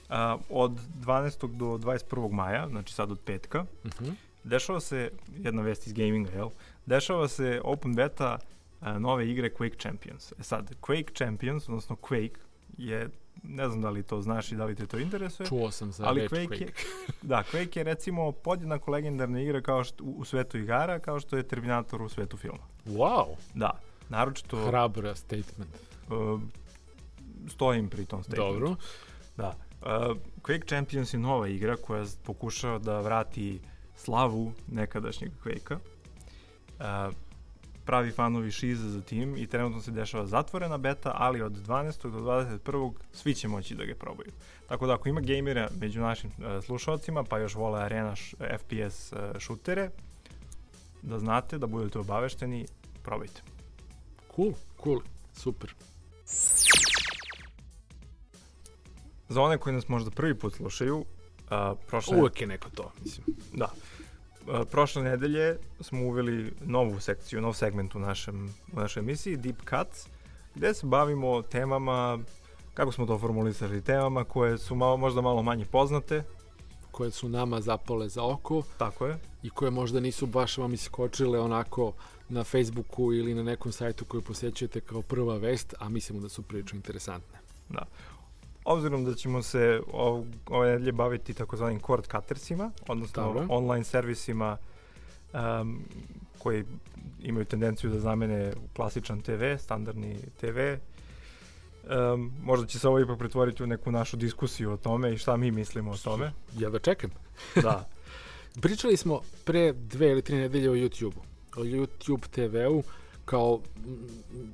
A, 0.09 0.37
od 0.49 0.71
12. 0.71 1.57
do 1.57 1.65
21. 1.65 2.31
maja, 2.31 2.67
znači 2.69 2.93
sad 2.93 3.11
od 3.11 3.19
petka, 3.19 3.65
uh 3.83 4.01
mhm. 4.01 4.11
Dešava 4.43 4.79
se 4.79 5.11
jedna 5.37 5.61
vest 5.61 5.87
iz 5.87 5.93
gaminga, 5.93 6.31
jel? 6.31 6.49
dešava 6.85 7.27
se 7.27 7.61
open 7.63 7.95
beta 7.95 8.37
a, 8.81 8.99
nove 8.99 9.29
igre 9.29 9.49
Quake 9.49 9.81
Champions. 9.81 10.31
E 10.39 10.43
sad, 10.43 10.75
Quake 10.81 11.13
Champions, 11.17 11.69
odnosno 11.69 11.95
Quake, 11.95 12.37
je 12.77 13.09
ne 13.43 13.69
znam 13.69 13.81
da 13.81 13.89
li 13.89 14.03
to 14.03 14.21
znaš 14.21 14.51
i 14.51 14.55
da 14.55 14.65
li 14.65 14.75
te 14.75 14.87
to 14.87 14.99
interesuje. 14.99 15.47
Čuo 15.47 15.71
sam 15.71 15.91
za 15.91 16.05
ali 16.05 16.27
Quake. 16.27 16.47
Quake. 16.47 16.61
Je, 16.61 16.73
da, 17.21 17.43
Quake 17.51 17.77
je 17.77 17.83
recimo 17.83 18.31
podjednako 18.31 18.91
legendarna 18.91 19.41
igra 19.41 19.61
kao 19.61 19.83
što, 19.83 20.03
u, 20.03 20.15
u 20.17 20.25
svetu 20.25 20.57
igara 20.57 20.99
kao 20.99 21.19
što 21.19 21.37
je 21.37 21.47
Terminator 21.47 22.01
u 22.01 22.09
svetu 22.09 22.37
filma. 22.37 22.63
Wow! 22.85 23.25
Da, 23.53 23.71
naročito... 24.09 24.65
Hrabra 24.67 25.15
statement. 25.15 25.75
Uh, 26.09 26.41
stojim 27.47 27.89
pri 27.89 28.05
tom 28.05 28.23
statementu. 28.23 28.53
Dobro. 28.53 28.75
Da. 29.37 29.55
Uh, 29.81 30.17
Quake 30.41 30.67
Champions 30.67 31.13
je 31.13 31.19
nova 31.19 31.47
igra 31.47 31.75
koja 31.75 32.05
pokušava 32.23 32.79
da 32.79 33.01
vrati 33.01 33.59
slavu 33.99 34.51
nekadašnjeg 34.67 35.31
Quake-a 35.43 37.11
pravi 37.89 38.11
fanovi 38.11 38.51
šize 38.51 38.89
za 38.89 39.01
tim 39.01 39.37
i 39.37 39.47
trenutno 39.47 39.81
se 39.81 39.91
dešava 39.91 40.25
zatvorena 40.25 40.77
beta, 40.77 41.11
ali 41.15 41.41
od 41.41 41.51
12. 41.67 42.11
do 42.11 42.19
21. 42.19 42.91
svi 43.13 43.35
će 43.35 43.47
moći 43.47 43.75
da 43.75 43.85
ga 43.85 43.95
probaju. 43.95 44.31
Tako 44.67 44.87
da 44.87 44.93
ako 44.93 45.09
ima 45.09 45.21
gejmera 45.21 45.69
među 45.79 46.01
našim 46.01 46.29
uh, 46.37 46.63
slušalcima, 46.63 47.23
pa 47.23 47.39
još 47.39 47.55
vole 47.55 47.81
arena 47.81 48.15
š, 48.15 48.35
FPS 48.57 49.11
uh, 49.11 49.19
e, 49.35 49.39
šutere, 49.39 49.89
da 51.01 51.19
znate, 51.19 51.57
da 51.57 51.67
budete 51.67 51.99
obavešteni, 51.99 52.65
probajte. 53.03 53.41
Cool, 54.35 54.53
cool, 54.83 54.99
super. 55.33 55.73
Za 59.29 59.41
one 59.41 59.57
koji 59.57 59.75
nas 59.75 59.87
možda 59.87 60.11
prvi 60.11 60.35
put 60.35 60.53
slušaju, 60.53 61.05
uh, 61.51 61.77
prošle... 61.87 62.17
Uvek 62.17 62.41
je 62.41 62.47
neko 62.47 62.69
to, 62.69 62.91
mislim. 63.03 63.25
Da 63.53 63.69
prošle 64.71 65.03
nedelje 65.03 65.57
smo 65.81 66.01
uveli 66.01 66.53
novu 66.65 66.99
sekciju, 66.99 67.41
nov 67.41 67.53
segment 67.53 67.95
u, 67.95 67.99
našem, 67.99 68.53
u 68.73 68.79
našoj 68.79 69.01
emisiji, 69.01 69.37
Deep 69.37 69.57
Cuts, 69.69 70.07
gde 70.55 70.73
se 70.73 70.85
bavimo 70.85 71.41
temama, 71.41 72.19
kako 72.73 72.91
smo 72.91 73.05
to 73.05 73.19
formulisali, 73.19 73.81
temama 73.81 74.23
koje 74.23 74.57
su 74.57 74.75
malo, 74.75 74.97
možda 74.97 75.21
malo 75.21 75.43
manje 75.43 75.65
poznate, 75.65 76.23
koje 76.91 77.11
su 77.11 77.29
nama 77.29 77.61
zapale 77.61 78.09
za 78.09 78.23
oko. 78.23 78.63
Tako 78.77 79.05
je. 79.05 79.17
I 79.43 79.49
koje 79.49 79.71
možda 79.71 79.99
nisu 79.99 80.25
baš 80.25 80.57
vam 80.57 80.73
iskočile 80.73 81.39
onako 81.39 81.93
na 82.29 82.43
Facebooku 82.43 83.13
ili 83.13 83.33
na 83.33 83.43
nekom 83.43 83.71
sajtu 83.71 84.05
koji 84.05 84.23
posjećujete 84.23 84.81
kao 84.81 85.01
prva 85.01 85.37
vest, 85.37 85.73
a 85.79 85.89
mislimo 85.89 86.21
da 86.21 86.29
su 86.29 86.41
prilično 86.41 86.75
interesantne. 86.75 87.39
Da 87.69 87.85
obzirom 88.69 89.05
da 89.05 89.13
ćemo 89.15 89.43
se 89.43 89.81
ov, 89.93 90.25
ove 90.47 90.71
nedelje 90.71 90.91
baviti 90.91 91.33
takozvanim 91.33 91.79
cord 91.79 92.07
cuttersima, 92.11 92.71
odnosno 92.87 93.23
Dobro. 93.23 93.45
online 93.49 93.83
servisima 93.83 94.57
um, 95.33 95.83
koji 96.37 96.63
imaju 97.23 97.45
tendenciju 97.45 97.89
da 97.89 97.99
zamene 97.99 98.53
klasičan 98.75 99.21
TV, 99.21 99.43
standardni 99.59 100.17
TV. 100.39 100.59
Um, 101.89 102.31
možda 102.43 102.67
će 102.67 102.79
se 102.79 102.87
ovo 102.87 102.99
ipak 102.99 103.19
pretvoriti 103.19 103.63
u 103.63 103.67
neku 103.67 103.91
našu 103.91 104.17
diskusiju 104.17 104.71
o 104.71 104.77
tome 104.77 105.13
i 105.13 105.17
šta 105.17 105.37
mi 105.37 105.51
mislimo 105.51 105.91
o 105.91 105.97
tome. 105.97 106.31
Ja 106.57 106.69
da 106.75 106.79
čekam. 106.79 107.09
da. 107.63 107.89
Pričali 108.61 108.97
smo 108.97 109.21
pre 109.45 109.73
dve 109.73 110.11
ili 110.11 110.21
tri 110.21 110.35
nedelje 110.35 110.69
o 110.69 110.75
YouTube-u. 110.75 111.21
O 111.59 111.63
YouTube 111.63 112.27
TV-u 112.27 112.83
kao 113.25 113.59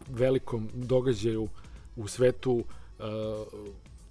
velikom 0.08 0.70
događaju 0.74 1.48
u 1.96 2.08
svetu 2.08 2.54
uh, 3.00 3.06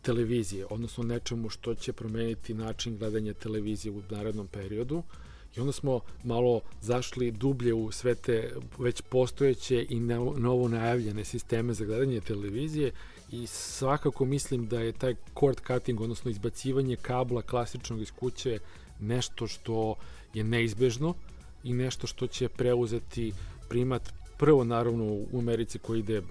televizije, 0.05 0.67
odnosno 0.71 1.05
nečemu 1.05 1.49
što 1.49 1.75
će 1.75 1.93
promeniti 1.93 2.55
način 2.55 2.99
gledanja 2.99 3.35
televizije 3.35 3.93
u 3.93 4.03
narednom 4.11 4.47
periodu. 4.47 5.03
I 5.57 5.61
onda 5.61 5.73
smo 5.73 6.01
malo 6.25 6.61
zašli 6.81 7.31
dublje 7.31 7.75
u 7.75 7.93
sve 7.93 8.15
te 8.15 8.53
već 8.79 9.01
postojeće 9.01 9.87
i 9.91 10.01
novo 10.37 10.69
najavljene 10.69 11.25
sisteme 11.25 11.75
za 11.75 11.85
gledanje 11.85 12.21
televizije 12.21 12.93
i 13.31 13.47
svakako 13.47 14.25
mislim 14.25 14.67
da 14.67 14.81
je 14.81 14.93
taj 14.93 15.15
cord 15.35 15.61
cutting, 15.67 16.01
odnosno 16.01 16.31
izbacivanje 16.31 16.97
kabla 16.97 17.43
klasičnog 17.43 18.01
iz 18.01 18.11
kuće 18.11 18.59
nešto 19.01 19.47
što 19.47 19.95
je 20.35 20.45
neizbežno 20.45 21.15
i 21.65 21.73
nešto 21.73 22.07
što 22.07 22.27
će 22.27 22.49
preuzeti 22.49 23.33
primat 23.69 24.13
prvo 24.39 24.65
naravno 24.65 25.05
u 25.05 25.39
Americi 25.39 25.79
koji 25.79 26.01
ide 26.01 26.23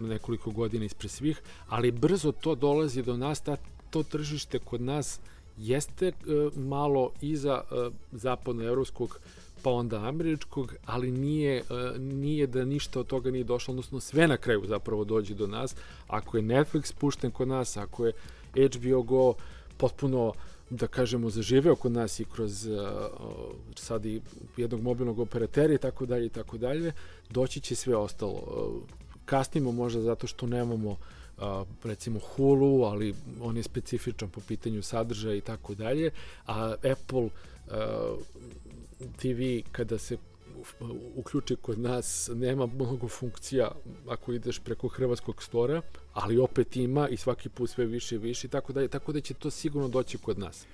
nekoliko 0.00 0.50
godina 0.50 0.84
ispred 0.84 1.10
svih, 1.10 1.42
ali 1.68 1.90
brzo 1.90 2.32
to 2.32 2.54
dolazi 2.54 3.02
do 3.02 3.16
nas, 3.16 3.40
ta, 3.40 3.56
to 3.90 4.02
tržište 4.02 4.58
kod 4.58 4.80
nas 4.80 5.20
jeste 5.58 6.06
e, 6.06 6.12
malo 6.56 7.10
iza 7.20 7.62
e, 7.70 7.90
zapadnoevropskog 8.12 9.18
pa 9.62 9.70
onda 9.70 9.96
američkog, 9.96 10.74
ali 10.86 11.10
nije, 11.10 11.58
e, 11.58 11.98
nije 11.98 12.46
da 12.46 12.64
ništa 12.64 13.00
od 13.00 13.06
toga 13.06 13.30
nije 13.30 13.44
došlo, 13.44 13.72
odnosno 13.72 14.00
sve 14.00 14.28
na 14.28 14.36
kraju 14.36 14.62
zapravo 14.66 15.04
dođe 15.04 15.34
do 15.34 15.46
nas. 15.46 15.76
Ako 16.08 16.36
je 16.36 16.42
Netflix 16.42 16.94
pušten 16.94 17.30
kod 17.30 17.48
nas, 17.48 17.76
ako 17.76 18.06
je 18.06 18.12
HBO 18.54 19.02
Go 19.02 19.34
potpuno 19.76 20.32
da 20.70 20.86
kažemo 20.86 21.30
zaživeo 21.30 21.76
kod 21.76 21.92
nas 21.92 22.20
i 22.20 22.24
kroz 22.24 22.66
uh, 22.66 22.76
sad 23.76 24.06
i 24.06 24.20
jednog 24.56 24.82
mobilnog 24.82 25.18
operatera 25.18 25.74
i 25.74 25.78
tako 25.78 26.06
dalje 26.06 26.26
i 26.26 26.28
tako 26.28 26.58
dalje, 26.58 26.92
doći 27.30 27.60
će 27.60 27.74
sve 27.74 27.96
ostalo. 27.96 28.42
Kasnimo 29.24 29.72
možda 29.72 30.00
zato 30.00 30.26
što 30.26 30.46
nemamo 30.46 30.96
a, 31.38 31.64
recimo 31.84 32.18
Hulu, 32.18 32.84
ali 32.84 33.14
on 33.40 33.56
je 33.56 33.62
specifičan 33.62 34.30
po 34.30 34.40
pitanju 34.40 34.82
sadržaja 34.82 35.34
i 35.34 35.40
tako 35.40 35.74
dalje, 35.74 36.10
a 36.46 36.74
Apple 36.92 37.28
a, 37.70 38.16
TV 39.16 39.68
kada 39.72 39.98
se 39.98 40.16
uključi 41.16 41.56
kod 41.56 41.78
nas, 41.78 42.30
nema 42.34 42.66
mnogo 42.66 43.08
funkcija 43.08 43.70
ako 44.08 44.32
ideš 44.32 44.58
preko 44.58 44.88
hrvatskog 44.88 45.42
stora, 45.42 45.82
ali 46.12 46.38
opet 46.38 46.76
ima 46.76 47.08
i 47.08 47.16
svaki 47.16 47.48
put 47.48 47.70
sve 47.70 47.86
više 47.86 48.14
i 48.14 48.18
više, 48.18 48.48
tako 48.48 48.72
da, 48.72 48.88
tako 48.88 49.12
da 49.12 49.20
će 49.20 49.34
to 49.34 49.50
sigurno 49.50 49.88
doći 49.88 50.18
kod 50.18 50.38
nas. 50.38 50.66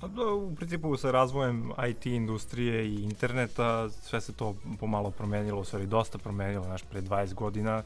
Pa 0.00 0.08
da, 0.08 0.24
u 0.24 0.54
principu 0.54 0.96
sa 0.96 1.10
razvojem 1.10 1.72
IT 1.88 2.06
industrije 2.06 2.88
i 2.88 3.02
interneta 3.04 3.90
sve 3.90 4.20
se 4.20 4.32
to 4.32 4.56
pomalo 4.80 5.10
promenilo, 5.10 5.60
u 5.60 5.64
stvari 5.64 5.86
dosta 5.86 6.18
promenilo, 6.18 6.64
znaš, 6.64 6.82
pre 6.82 7.02
20 7.02 7.34
godina 7.34 7.82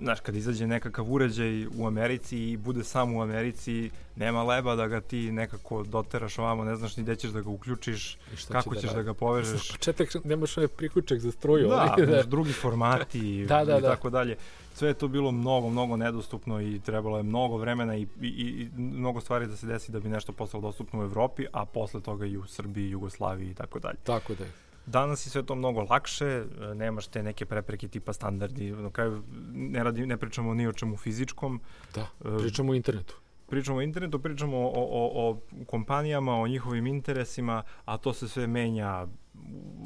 znaš, 0.00 0.20
kad 0.20 0.36
izađe 0.36 0.66
nekakav 0.66 1.12
uređaj 1.12 1.66
u 1.66 1.86
Americi 1.86 2.38
i 2.38 2.56
bude 2.56 2.84
sam 2.84 3.14
u 3.14 3.22
Americi, 3.22 3.90
nema 4.16 4.42
leba 4.42 4.76
da 4.76 4.86
ga 4.86 5.00
ti 5.00 5.32
nekako 5.32 5.82
doteraš 5.82 6.38
ovamo, 6.38 6.64
ne 6.64 6.76
znaš 6.76 6.96
ni 6.96 7.02
gde 7.02 7.16
ćeš 7.16 7.30
da 7.30 7.40
ga 7.40 7.50
uključiš, 7.50 8.18
kako 8.48 8.74
će 8.74 8.80
ćeš 8.80 8.90
da, 8.90 8.96
da 8.96 9.02
ga 9.02 9.14
povežeš. 9.14 9.66
Za 9.68 9.72
početak 9.72 10.24
nemaš 10.24 10.56
ovaj 10.56 10.68
priključak 10.68 11.18
za 11.18 11.32
struju. 11.32 11.68
Da, 11.68 11.94
ali, 11.96 12.06
da. 12.06 12.22
drugi 12.34 12.52
formati 12.52 13.46
da, 13.46 13.64
da, 13.64 13.78
i 13.78 13.82
da. 13.82 13.88
tako 13.90 14.10
dalje. 14.10 14.36
Sve 14.78 14.88
je 14.88 14.94
to 14.94 15.08
bilo 15.08 15.32
mnogo, 15.32 15.70
mnogo 15.70 15.96
nedostupno 15.96 16.60
i 16.60 16.80
trebalo 16.80 17.16
je 17.16 17.22
mnogo 17.22 17.56
vremena 17.56 17.96
i, 17.96 18.06
i, 18.20 18.28
i 18.28 18.68
mnogo 18.76 19.20
stvari 19.20 19.46
da 19.46 19.56
se 19.56 19.66
desi 19.66 19.92
da 19.92 20.00
bi 20.00 20.08
nešto 20.08 20.32
postalo 20.32 20.60
dostupno 20.60 21.00
u 21.00 21.02
Evropi, 21.02 21.46
a 21.52 21.64
posle 21.64 22.00
toga 22.00 22.26
i 22.26 22.36
u 22.36 22.46
Srbiji, 22.46 22.90
Jugoslaviji 22.90 23.50
i 23.50 23.54
tako 23.54 23.78
dalje. 23.78 23.96
Tako 24.04 24.34
da 24.34 24.44
je. 24.44 24.50
Danas 24.86 25.26
je 25.26 25.30
sve 25.30 25.42
to 25.42 25.54
mnogo 25.54 25.86
lakše, 25.90 26.26
e, 26.26 26.74
nemaš 26.74 27.06
te 27.06 27.22
neke 27.22 27.46
prepreke 27.46 27.88
tipa 27.88 28.12
standardi, 28.12 28.70
na 28.70 28.90
kraju 28.90 29.22
ne, 29.52 29.84
radi, 29.84 30.06
ne 30.06 30.16
pričamo 30.16 30.54
ni 30.54 30.66
o 30.66 30.72
čemu 30.72 30.96
fizičkom. 30.96 31.60
Da, 31.94 32.00
e, 32.00 32.38
pričamo 32.38 32.72
o 32.72 32.74
internetu. 32.74 33.16
Pričamo 33.48 33.78
o 33.78 33.82
internetu, 33.82 34.18
pričamo 34.18 34.58
o, 34.58 34.70
o, 34.74 35.30
o 35.30 35.40
kompanijama, 35.66 36.40
o 36.40 36.48
njihovim 36.48 36.86
interesima, 36.86 37.62
a 37.84 37.96
to 37.96 38.12
se 38.12 38.28
sve 38.28 38.46
menja 38.46 39.06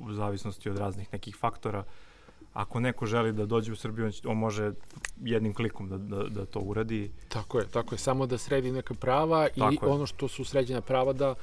u 0.04 0.12
zavisnosti 0.12 0.70
od 0.70 0.78
raznih 0.78 1.12
nekih 1.12 1.36
faktora. 1.36 1.84
Ako 2.52 2.80
neko 2.80 3.06
želi 3.06 3.32
da 3.32 3.46
dođe 3.46 3.72
u 3.72 3.76
Srbiju, 3.76 4.10
on 4.24 4.36
može 4.36 4.72
jednim 5.20 5.54
klikom 5.54 5.88
da, 5.88 5.98
da, 5.98 6.28
da 6.28 6.46
to 6.46 6.60
uradi. 6.60 7.10
Tako 7.28 7.58
je, 7.58 7.66
tako 7.66 7.94
je, 7.94 7.98
samo 7.98 8.26
da 8.26 8.38
sredi 8.38 8.72
neka 8.72 8.94
prava 8.94 9.48
tako 9.48 9.86
i 9.86 9.88
je. 9.88 9.92
ono 9.92 10.06
što 10.06 10.28
su 10.28 10.44
sređena 10.44 10.80
prava 10.80 11.12
da 11.12 11.34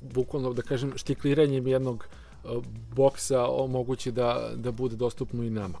bukvalno 0.00 0.52
da 0.52 0.62
kažem 0.62 0.92
štikliranjem 0.96 1.66
jednog 1.66 2.08
uh, 2.44 2.64
boksa 2.94 3.46
omogući 3.48 4.12
da, 4.12 4.50
da 4.56 4.72
bude 4.72 4.96
dostupno 4.96 5.42
i 5.42 5.50
nama. 5.50 5.78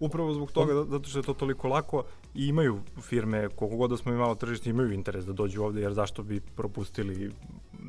Upravo 0.00 0.34
zbog 0.34 0.52
toga, 0.52 0.84
zato 0.84 1.08
što 1.08 1.18
je 1.18 1.22
to 1.22 1.34
toliko 1.34 1.68
lako 1.68 2.04
i 2.34 2.46
imaju 2.46 2.80
firme, 3.00 3.48
koliko 3.48 3.76
god 3.76 3.90
da 3.90 3.96
smo 3.96 4.12
imali 4.12 4.38
tržište, 4.38 4.70
imaju 4.70 4.92
interes 4.92 5.24
da 5.24 5.32
dođu 5.32 5.62
ovde, 5.62 5.80
jer 5.80 5.92
zašto 5.92 6.22
bi 6.22 6.40
propustili 6.40 7.32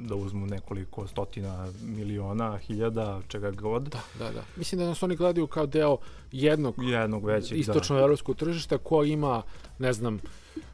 da 0.01 0.15
uzmu 0.15 0.45
nekoliko 0.45 1.08
stotina 1.08 1.67
miliona, 1.82 2.58
hiljada, 2.58 3.21
čega 3.27 3.51
god. 3.51 3.84
Da, 3.84 4.01
da, 4.19 4.32
da. 4.32 4.43
Mislim 4.56 4.79
da 4.79 4.88
nas 4.88 5.03
oni 5.03 5.15
gledaju 5.15 5.47
kao 5.47 5.65
deo 5.65 5.97
jednog, 6.32 6.75
jednog 6.77 7.25
većeg, 7.25 7.60
istočno-evropskog 7.60 8.36
da. 8.36 8.39
tržišta 8.39 8.77
ko 8.77 9.03
ima, 9.03 9.41
ne 9.79 9.93
znam, 9.93 10.19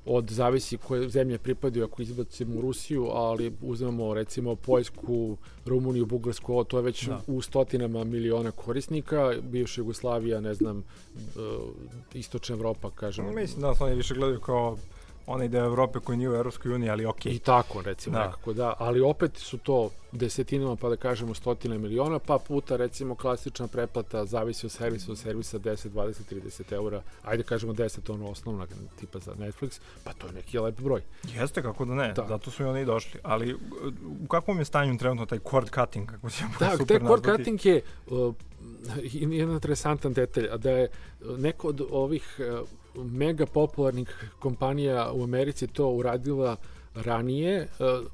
od 0.06 0.30
zavisi 0.30 0.78
koje 0.78 1.10
zemlje 1.10 1.38
pripadaju 1.38 1.86
ako 1.86 2.02
izbacimo 2.02 2.62
Rusiju, 2.62 3.08
ali 3.10 3.54
uzmemo 3.62 4.14
recimo 4.14 4.56
Poljsku, 4.56 5.38
Rumuniju, 5.66 6.06
Bugarsku, 6.06 6.64
to 6.64 6.78
je 6.78 6.84
već 6.84 7.08
da. 7.08 7.22
u 7.28 7.42
stotinama 7.42 8.04
miliona 8.04 8.52
korisnika, 8.52 9.34
bivša 9.42 9.82
Jugoslavija, 9.82 10.40
ne 10.40 10.54
znam, 10.54 10.80
e, 10.80 10.84
istočna 12.14 12.56
Evropa, 12.56 12.92
kažemo. 12.96 13.32
Mislim 13.32 13.62
da 13.62 13.76
se 13.76 13.84
oni 13.84 13.96
više 13.96 14.14
gledaju 14.14 14.40
kao 14.40 14.78
onaj 15.30 15.48
deo 15.48 15.66
Evrope 15.66 16.00
koji 16.00 16.18
nije 16.18 16.30
u 16.30 16.36
Evropskoj 16.36 16.74
uniji, 16.74 16.90
ali 16.90 17.06
okej. 17.06 17.32
Okay. 17.32 17.36
I 17.36 17.40
tako, 17.40 17.82
recimo, 17.82 18.18
da. 18.18 18.26
nekako, 18.26 18.54
da. 18.54 18.74
Ali 18.78 19.02
opet 19.02 19.38
su 19.38 19.58
to 19.58 19.90
desetinama, 20.12 20.76
pa 20.76 20.90
da 20.90 20.96
kažemo 20.96 21.34
stotine 21.34 21.78
miliona, 21.78 22.20
pa 22.20 22.38
puta, 22.48 22.76
recimo, 22.76 23.16
klasična 23.16 23.68
preplata, 23.68 24.26
zavisi 24.26 24.66
od 24.66 24.72
servisa, 24.72 25.12
od 25.12 25.18
servisa 25.18 25.60
10, 25.60 25.90
20, 25.90 26.14
30 26.32 26.74
eura, 26.74 27.02
ajde 27.24 27.44
kažemo 27.44 27.74
10, 27.74 28.14
ono 28.14 28.28
osnovna, 28.28 28.68
tipa 29.00 29.20
za 29.20 29.32
Netflix, 29.32 29.80
pa 30.04 30.14
to 30.14 30.28
je 30.28 30.34
neki 30.34 30.60
lep 30.60 30.82
broj. 30.82 31.02
Jeste, 31.36 31.62
kako 31.62 31.86
da 31.86 31.96
ne, 31.96 32.14
da. 32.14 32.26
zato 32.30 32.52
su 32.52 32.64
i 32.64 32.66
oni 32.66 32.86
došli. 32.86 33.20
Ali 33.24 33.56
u 34.24 34.28
kakvom 34.28 34.60
je 34.60 34.66
stanju 34.66 34.98
trenutno 34.98 35.26
taj 35.26 35.40
cord 35.40 35.70
cutting, 35.76 36.10
kako 36.10 36.30
se 36.30 36.44
da, 36.60 36.78
super 36.78 37.00
taj 37.00 37.08
cord 37.08 37.26
cutting 37.26 37.66
je 37.66 37.82
uh, 38.08 38.36
jedan 39.04 39.54
interesantan 39.54 40.14
detalj, 40.14 40.48
da 40.58 40.72
je 40.72 40.90
neko 41.38 41.68
od 41.68 41.82
ovih 41.92 42.40
uh, 42.62 42.68
mega 42.96 43.46
popularnih 43.46 44.32
kompanija 44.40 45.12
u 45.14 45.24
Americi 45.24 45.68
to 45.68 45.90
uradila 45.90 46.56
ranije, 46.96 47.58
eh, 47.62 47.68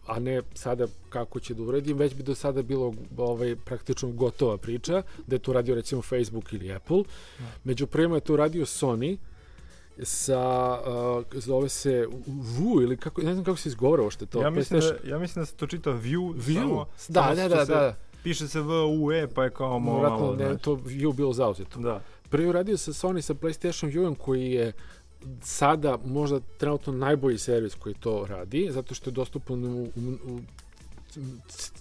a 0.08 0.20
ne 0.20 0.42
sada 0.54 0.88
kako 1.10 1.40
će 1.40 1.54
da 1.54 1.64
uradim, 1.64 1.98
već 1.98 2.16
bi 2.16 2.24
do 2.24 2.36
sada 2.36 2.62
bilo 2.62 2.94
ovaj, 3.18 3.56
praktično 3.56 4.10
gotova 4.10 4.58
priča, 4.58 5.02
da 5.28 5.36
je 5.36 5.40
to 5.40 5.54
radio 5.54 5.76
recimo 5.76 6.02
Facebook 6.02 6.54
ili 6.54 6.74
Apple. 6.74 7.04
Da. 7.40 7.46
Među 7.64 7.88
prvima 7.88 8.16
je 8.16 8.22
to 8.22 8.36
radio 8.36 8.66
Sony, 8.66 9.18
sa 10.04 10.80
uh, 10.80 11.26
zove 11.34 11.70
se 11.70 12.08
Vu 12.28 12.82
ili 12.82 12.98
kako 12.98 13.22
ne 13.22 13.34
znam 13.34 13.46
kako 13.46 13.58
se 13.58 13.70
izgovara 13.70 14.10
što 14.10 14.26
to. 14.26 14.42
Ja 14.42 14.50
mislim 14.50 14.80
da 14.80 15.10
ja 15.10 15.20
mislim 15.20 15.42
da 15.42 15.46
se 15.46 15.56
to 15.56 15.68
čita 15.68 15.90
View, 15.90 16.34
View. 16.34 16.62
Samo, 16.62 16.86
da, 17.08 17.34
da, 17.36 17.48
da, 17.48 17.66
da. 17.66 17.96
Piše 18.24 18.48
se 18.48 18.62
V 18.62 18.74
U 19.00 19.12
E 19.12 19.28
pa 19.28 19.44
je 19.44 19.50
kao 19.50 19.80
malo. 19.80 20.00
Vratno 20.00 20.34
ne, 20.34 20.58
to 20.58 20.76
View 20.76 21.16
bilo 21.16 21.34
zauzeto. 21.34 21.80
Da. 21.80 22.02
Prvi 22.30 22.48
uradio 22.48 22.78
sa 22.78 22.94
Sony 22.94 23.22
sa 23.22 23.34
PlayStation 23.34 23.92
View 23.92 24.16
koji 24.16 24.52
je 24.52 24.74
sada 25.42 25.98
možda 26.06 26.40
trenutno 26.58 26.94
najbolji 26.94 27.38
servis 27.38 27.76
koji 27.76 27.96
to 27.96 28.26
radi, 28.30 28.70
zato 28.72 28.96
što 28.96 29.10
je 29.10 29.14
dostupan 29.14 29.66
u, 29.66 29.84
u, 29.84 29.90
u 30.28 30.40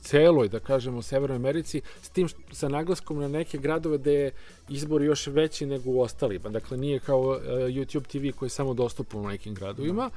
celoj, 0.00 0.48
da 0.48 0.60
kažemo, 0.60 1.02
Severnoj 1.02 1.36
Americi, 1.36 1.80
s 2.02 2.08
tim 2.08 2.28
što, 2.28 2.40
sa 2.52 2.68
naglaskom 2.68 3.20
na 3.20 3.28
neke 3.28 3.58
gradove 3.58 3.98
gde 3.98 4.12
je 4.12 4.30
izbor 4.68 5.02
još 5.02 5.26
veći 5.26 5.66
nego 5.66 5.90
u 5.90 6.00
ostalima. 6.00 6.48
Dakle, 6.48 6.76
nije 6.78 7.00
kao 7.00 7.20
uh, 7.20 7.36
YouTube 7.46 8.06
TV 8.06 8.38
koji 8.38 8.46
je 8.46 8.50
samo 8.50 8.74
dostupan 8.74 9.20
u 9.20 9.28
nekim 9.28 9.54
gradovima. 9.54 10.10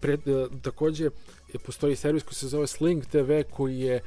Pred, 0.00 0.28
uh, 0.28 0.60
takođe, 0.62 1.10
postoji 1.64 1.96
servis 1.96 2.22
koji 2.22 2.34
se 2.34 2.48
zove 2.48 2.66
Sling 2.66 3.04
TV 3.04 3.40
koji 3.50 3.80
je 3.80 4.00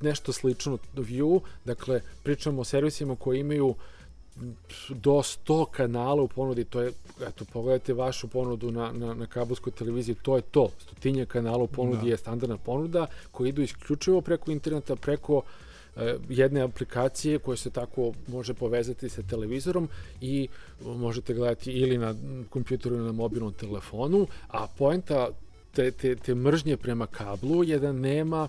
nešto 0.00 0.32
slično 0.32 0.78
View, 0.94 1.40
dakle, 1.64 2.00
pričamo 2.22 2.60
o 2.60 2.64
servisima 2.64 3.16
koji 3.16 3.40
imaju 3.40 3.66
uh, 3.66 3.76
do 4.88 5.22
100 5.22 5.66
kanala 5.70 6.22
u 6.22 6.28
ponudi, 6.28 6.64
to 6.64 6.80
je, 6.80 6.92
eto, 7.28 7.44
pogledajte 7.52 7.94
vašu 7.94 8.28
ponudu 8.28 8.70
na, 8.70 8.92
na, 8.92 9.14
na 9.14 9.26
kabelskoj 9.26 9.72
televiziji, 9.72 10.16
to 10.22 10.36
je 10.36 10.42
to, 10.42 10.68
stotinje 10.78 11.26
kanala 11.26 11.62
u 11.62 11.66
ponudi 11.66 12.04
da. 12.04 12.10
je 12.10 12.16
standardna 12.16 12.56
ponuda, 12.56 13.06
koji 13.30 13.48
idu 13.48 13.62
isključivo 13.62 14.20
preko 14.20 14.50
interneta, 14.50 14.96
preko 14.96 15.42
e, 15.96 16.16
jedne 16.28 16.60
aplikacije 16.60 17.38
koja 17.38 17.56
se 17.56 17.70
tako 17.70 18.12
može 18.28 18.54
povezati 18.54 19.08
sa 19.08 19.22
televizorom 19.22 19.88
i 20.20 20.48
možete 20.84 21.34
gledati 21.34 21.72
ili 21.72 21.98
na 21.98 22.14
kompjuteru 22.50 22.96
ili 22.96 23.04
na 23.04 23.12
mobilnom 23.12 23.52
telefonu, 23.52 24.26
a 24.48 24.66
poenta 24.78 25.28
te, 25.72 25.90
te, 25.90 26.16
te 26.16 26.34
mržnje 26.34 26.76
prema 26.76 27.06
kablu 27.06 27.64
je 27.64 27.78
da 27.78 27.92
nema 27.92 28.48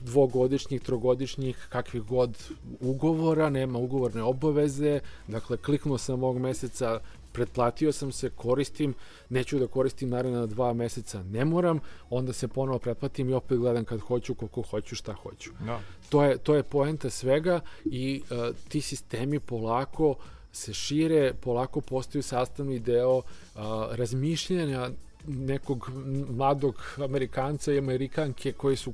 dvogodišnjih, 0.00 0.82
trogodišnjih, 0.82 1.66
kakvih 1.68 2.02
god 2.02 2.38
ugovora, 2.80 3.50
nema 3.50 3.78
ugovorne 3.78 4.22
obaveze, 4.22 5.00
dakle 5.28 5.56
kliknuo 5.56 5.98
sam 5.98 6.24
ovog 6.24 6.38
meseca, 6.38 7.00
pretplatio 7.32 7.92
sam 7.92 8.12
se, 8.12 8.30
koristim, 8.30 8.94
neću 9.28 9.58
da 9.58 9.66
koristim 9.66 10.08
naravno 10.08 10.46
dva 10.46 10.72
meseca, 10.72 11.22
ne 11.22 11.44
moram, 11.44 11.80
onda 12.10 12.32
se 12.32 12.48
ponovo 12.48 12.78
pretplatim 12.78 13.30
i 13.30 13.32
opet 13.32 13.58
gledam 13.58 13.84
kad 13.84 14.00
hoću, 14.00 14.34
koliko 14.34 14.62
hoću, 14.62 14.96
šta 14.96 15.12
hoću. 15.12 15.50
No. 15.60 15.66
Da. 15.66 15.80
To, 16.08 16.24
je, 16.24 16.38
to 16.38 16.54
je 16.54 16.62
poenta 16.62 17.10
svega 17.10 17.60
i 17.84 18.22
uh, 18.30 18.56
ti 18.68 18.80
sistemi 18.80 19.40
polako 19.40 20.14
se 20.52 20.74
šire, 20.74 21.34
polako 21.40 21.80
postaju 21.80 22.22
sastavni 22.22 22.78
deo 22.78 23.16
uh, 23.16 23.22
razmišljanja 23.90 24.90
nekog 25.26 25.90
mladog 26.28 26.82
Amerikanca 26.96 27.72
i 27.72 27.78
Amerikanke 27.78 28.52
koji 28.52 28.76
su 28.76 28.92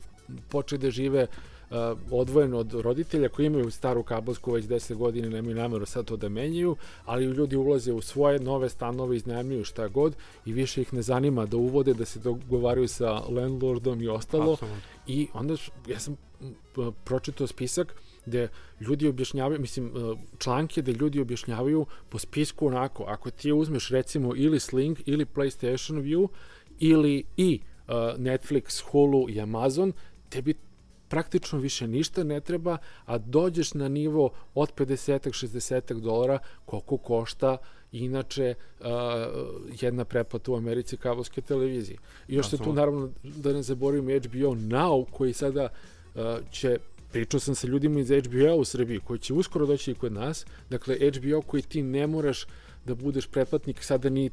počeli 0.48 0.78
da 0.78 0.90
žive 0.90 1.22
uh, 1.22 1.76
odvojeno 2.10 2.58
od 2.58 2.74
roditelja 2.74 3.28
koji 3.28 3.46
imaju 3.46 3.70
staru 3.70 4.02
kabelsku 4.02 4.52
već 4.52 4.64
10 4.64 4.94
godina 4.94 5.28
nemaju 5.28 5.56
nameru 5.56 5.86
sad 5.86 6.04
to 6.04 6.16
da 6.16 6.28
menjaju, 6.28 6.76
ali 7.04 7.24
ljudi 7.24 7.56
ulaze 7.56 7.92
u 7.92 8.00
svoje 8.00 8.40
nove 8.40 8.68
stanove, 8.68 9.16
iznajemljuju 9.16 9.64
šta 9.64 9.88
god 9.88 10.16
i 10.46 10.52
više 10.52 10.82
ih 10.82 10.94
ne 10.94 11.02
zanima 11.02 11.46
da 11.46 11.56
uvode, 11.56 11.94
da 11.94 12.04
se 12.04 12.18
dogovaraju 12.18 12.88
sa 12.88 13.12
landlordom 13.12 14.02
i 14.02 14.08
ostalo. 14.08 14.52
Absolutno. 14.52 14.78
I 15.06 15.28
onda 15.34 15.54
ja 15.86 16.00
sam 16.00 16.16
pročitao 17.04 17.46
spisak 17.46 17.94
gde 18.26 18.48
ljudi 18.80 19.08
objašnjavaju, 19.08 19.60
mislim, 19.60 19.92
članke 20.38 20.82
gde 20.82 20.92
ljudi 20.92 21.20
objašnjavaju 21.20 21.86
po 22.08 22.18
spisku 22.18 22.66
onako, 22.66 23.04
ako 23.04 23.30
ti 23.30 23.52
uzmeš 23.52 23.88
recimo 23.90 24.32
ili 24.36 24.60
Sling 24.60 24.98
ili 25.06 25.26
PlayStation 25.26 26.02
View 26.02 26.28
ili 26.78 27.24
i 27.36 27.60
uh, 27.88 27.94
Netflix, 28.18 28.82
Hulu 28.90 29.30
i 29.30 29.40
Amazon, 29.40 29.92
tebi 30.28 30.54
praktično 31.08 31.58
više 31.58 31.86
ništa 31.88 32.24
ne 32.24 32.40
treba, 32.40 32.78
a 33.04 33.18
dođeš 33.18 33.74
na 33.74 33.88
nivo 33.88 34.30
od 34.54 34.74
50 34.74 35.28
60 35.28 36.00
dolara 36.00 36.38
koliko 36.64 36.96
košta 36.96 37.56
inače 37.92 38.54
uh, 38.80 38.86
jedna 39.80 40.04
preplata 40.04 40.52
u 40.52 40.56
Americi 40.56 40.96
kabelske 40.96 41.40
televizije. 41.40 41.98
I 42.28 42.34
još 42.34 42.50
se 42.50 42.58
tu 42.58 42.72
naravno 42.72 43.10
da 43.22 43.52
ne 43.52 43.62
zaboravim 43.62 44.04
HBO 44.04 44.54
Now 44.54 45.10
koji 45.10 45.32
sada 45.32 45.68
uh, 46.14 46.20
će 46.50 46.78
pričao 47.12 47.40
sam 47.40 47.54
sa 47.54 47.66
ljudima 47.66 48.00
iz 48.00 48.08
HBO 48.08 48.56
u 48.56 48.64
Srbiji, 48.64 49.00
koji 49.00 49.18
će 49.18 49.34
uskoro 49.34 49.66
doći 49.66 49.90
i 49.90 49.94
kod 49.94 50.12
nas, 50.12 50.46
dakle 50.70 50.96
HBO 50.96 51.42
koji 51.42 51.62
ti 51.62 51.82
ne 51.82 52.06
moraš 52.06 52.46
da 52.84 52.94
budeš 52.94 53.26
pretplatnik 53.26 53.82
sada 53.82 54.08
ni 54.08 54.30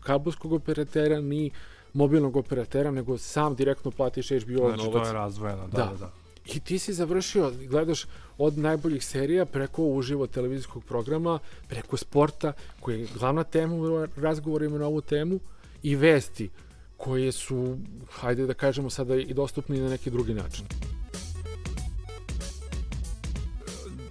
kabelskog 0.00 0.52
operatera, 0.52 1.20
ni 1.20 1.50
mobilnog 1.96 2.36
operatera, 2.36 2.90
nego 2.90 3.18
sam 3.18 3.54
direktno 3.54 3.90
platiš 3.90 4.28
HBO 4.28 4.68
znači, 4.68 4.84
novac. 4.84 5.02
to 5.02 5.06
je 5.06 5.12
razdvojeno, 5.12 5.66
da, 5.68 5.76
da, 5.76 5.96
da. 6.00 6.12
I 6.54 6.60
ti 6.60 6.78
si 6.78 6.92
završio, 6.92 7.52
gledaš 7.68 8.06
od 8.38 8.58
najboljih 8.58 9.04
serija 9.04 9.44
preko 9.46 9.84
uživo 9.84 10.26
televizijskog 10.26 10.84
programa, 10.84 11.38
preko 11.68 11.96
sporta, 11.96 12.52
koji 12.80 13.00
je 13.00 13.08
glavna 13.18 13.44
tema 13.44 13.74
u 13.74 14.06
razgovorima 14.16 14.78
na 14.78 14.86
ovu 14.86 15.00
temu, 15.00 15.40
i 15.82 15.96
vesti 15.96 16.50
koje 16.96 17.32
su, 17.32 17.78
hajde 18.10 18.46
da 18.46 18.54
kažemo 18.54 18.90
sada, 18.90 19.16
i 19.16 19.34
dostupni 19.34 19.80
na 19.80 19.88
neki 19.88 20.10
drugi 20.10 20.34
način. 20.34 20.66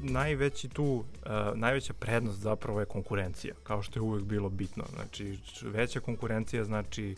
najveći 0.10 0.70
tu, 0.70 0.84
uh, 0.84 1.32
najveća 1.56 1.94
prednost 1.94 2.40
zapravo 2.40 2.80
je 2.80 2.86
konkurencija, 2.86 3.56
kao 3.64 3.82
što 3.82 4.00
je 4.00 4.04
uvek 4.04 4.24
bilo 4.24 4.50
bitno. 4.50 4.84
Znači, 4.94 5.38
veća 5.62 6.00
konkurencija 6.00 6.64
znači 6.64 7.16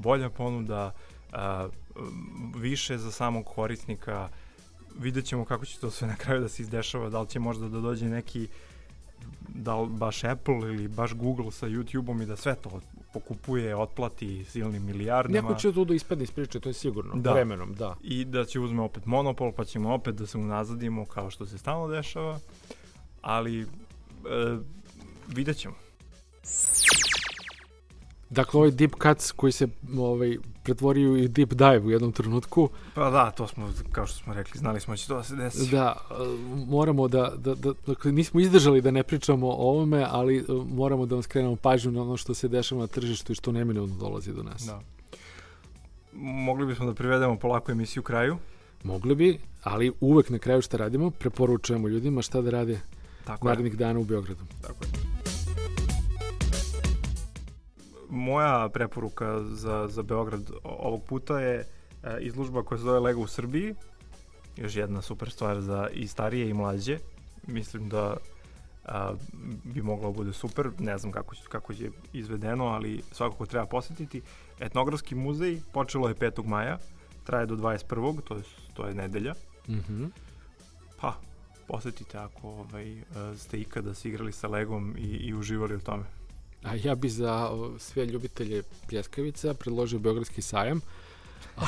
bolja 0.00 0.30
ponuda, 0.30 0.92
uh, 1.32 1.38
više 2.56 2.98
za 2.98 3.10
samog 3.10 3.46
korisnika, 3.46 4.28
vidjet 4.98 5.24
ćemo 5.24 5.44
kako 5.44 5.64
će 5.64 5.78
to 5.78 5.90
sve 5.90 6.08
na 6.08 6.16
kraju 6.16 6.40
da 6.40 6.48
se 6.48 6.62
izdešava, 6.62 7.10
da 7.10 7.20
li 7.20 7.28
će 7.28 7.38
možda 7.38 7.68
da 7.68 7.80
dođe 7.80 8.08
neki 8.08 8.48
da 9.48 9.76
li 9.80 9.88
baš 9.88 10.24
Apple 10.24 10.54
ili 10.54 10.88
baš 10.88 11.14
Google 11.14 11.52
sa 11.52 11.66
YouTube-om 11.66 12.22
i 12.22 12.26
da 12.26 12.36
sve 12.36 12.54
to 12.54 12.80
pokupuje, 13.12 13.76
otplati 13.76 14.44
silnim 14.44 14.86
milijardama. 14.86 15.48
Neko 15.48 15.60
će 15.60 15.72
tu 15.72 15.84
da 15.84 15.94
ispadne 15.94 16.24
iz 16.24 16.30
priče, 16.30 16.60
to 16.60 16.68
je 16.68 16.72
sigurno, 16.72 17.14
da. 17.14 17.32
vremenom, 17.32 17.74
da. 17.74 17.96
I 18.02 18.24
da 18.24 18.44
će 18.44 18.60
uzme 18.60 18.82
opet 18.82 19.06
monopol, 19.06 19.52
pa 19.52 19.64
ćemo 19.64 19.94
opet 19.94 20.14
da 20.14 20.26
se 20.26 20.38
unazadimo 20.38 21.06
kao 21.06 21.30
što 21.30 21.46
se 21.46 21.58
stalno 21.58 21.88
dešava, 21.88 22.38
ali 23.22 23.60
e, 23.60 23.66
vidjet 25.28 25.56
ćemo. 25.56 25.74
Dakle, 28.30 28.58
ovaj 28.58 28.70
deep 28.70 28.92
cuts 29.02 29.32
koji 29.32 29.52
se 29.52 29.68
ovaj, 29.98 30.38
pretvorio 30.62 31.16
i 31.16 31.28
deep 31.28 31.52
dive 31.54 31.78
u 31.78 31.90
jednom 31.90 32.12
trenutku. 32.12 32.68
Pa 32.94 33.10
da, 33.10 33.30
to 33.30 33.46
smo, 33.46 33.68
kao 33.92 34.06
što 34.06 34.18
smo 34.18 34.34
rekli, 34.34 34.58
znali 34.58 34.80
smo 34.80 34.92
da 34.92 34.96
će 34.96 35.06
to 35.06 35.16
da 35.16 35.22
se 35.22 35.36
desi. 35.36 35.70
Da, 35.70 35.96
moramo 36.66 37.08
da, 37.08 37.32
da, 37.36 37.54
da, 37.54 37.72
dakle, 37.86 38.12
nismo 38.12 38.40
izdržali 38.40 38.80
da 38.80 38.90
ne 38.90 39.02
pričamo 39.02 39.48
o 39.48 39.70
ovome, 39.70 40.06
ali 40.10 40.38
e, 40.38 40.42
moramo 40.72 41.06
da 41.06 41.14
vam 41.14 41.22
skrenemo 41.22 41.56
pažnju 41.56 41.92
na 41.92 42.02
ono 42.02 42.16
što 42.16 42.34
se 42.34 42.48
dešava 42.48 42.80
na 42.80 42.86
tržištu 42.86 43.32
i 43.32 43.34
što 43.34 43.52
neminovno 43.52 43.94
dolazi 43.96 44.32
do 44.32 44.42
nas. 44.42 44.62
Da. 44.62 44.80
Mogli 46.12 46.66
bismo 46.66 46.86
da 46.86 46.94
privedemo 46.94 47.36
polako 47.36 47.72
emisiju 47.72 48.02
kraju. 48.02 48.36
Mogli 48.84 49.14
bi, 49.14 49.38
ali 49.62 49.92
uvek 50.00 50.30
na 50.30 50.38
kraju 50.38 50.62
šta 50.62 50.76
radimo, 50.76 51.10
preporučujemo 51.10 51.88
ljudima 51.88 52.22
šta 52.22 52.40
da 52.40 52.50
rade 52.50 52.80
Tako 53.24 53.48
narednih 53.48 53.72
je. 53.72 53.76
dana 53.76 54.00
u 54.00 54.04
Beogradu. 54.04 54.44
Tako 54.62 54.84
je 54.84 55.19
moja 58.10 58.68
preporuka 58.68 59.42
za, 59.42 59.88
za 59.88 60.02
Beograd 60.02 60.50
ovog 60.64 61.04
puta 61.04 61.40
je 61.40 61.58
e, 62.02 62.18
izlužba 62.20 62.62
koja 62.62 62.78
se 62.78 62.84
zove 62.84 62.98
Lego 62.98 63.20
u 63.20 63.26
Srbiji. 63.26 63.74
Još 64.56 64.76
jedna 64.76 65.02
super 65.02 65.30
stvar 65.30 65.60
za 65.60 65.88
i 65.92 66.06
starije 66.06 66.50
i 66.50 66.54
mlađe. 66.54 66.98
Mislim 67.46 67.88
da 67.88 68.16
a, 68.84 69.14
bi 69.64 69.82
moglo 69.82 70.10
da 70.10 70.16
bude 70.16 70.32
super. 70.32 70.70
Ne 70.78 70.98
znam 70.98 71.12
kako, 71.12 71.34
će, 71.34 71.42
kako 71.48 71.72
je 71.72 71.90
izvedeno, 72.12 72.66
ali 72.66 73.02
svakako 73.12 73.46
treba 73.46 73.66
posetiti. 73.66 74.22
Etnografski 74.60 75.14
muzej 75.14 75.60
počelo 75.72 76.08
je 76.08 76.14
5. 76.14 76.46
maja, 76.46 76.78
traje 77.24 77.46
do 77.46 77.56
21. 77.56 78.20
To 78.20 78.36
je, 78.36 78.42
to 78.74 78.86
je 78.86 78.94
nedelja. 78.94 79.34
Mm 79.68 79.78
-hmm. 79.88 80.10
Pa, 81.00 81.14
posetite 81.66 82.18
ako 82.18 82.48
ovaj, 82.48 82.98
e, 82.98 83.04
ste 83.36 83.60
ikada 83.60 83.94
se 83.94 84.08
igrali 84.08 84.32
sa 84.32 84.48
Legom 84.48 84.94
i, 84.98 85.02
i 85.02 85.34
uživali 85.34 85.76
u 85.76 85.80
tome. 85.80 86.19
A 86.62 86.74
ja 86.84 86.94
bi 86.94 87.08
za 87.08 87.50
sve 87.78 88.06
ljubitelje 88.06 88.62
pljeskavica 88.88 89.54
predložio 89.54 89.98
Beogradski 89.98 90.42
sajam. 90.42 90.80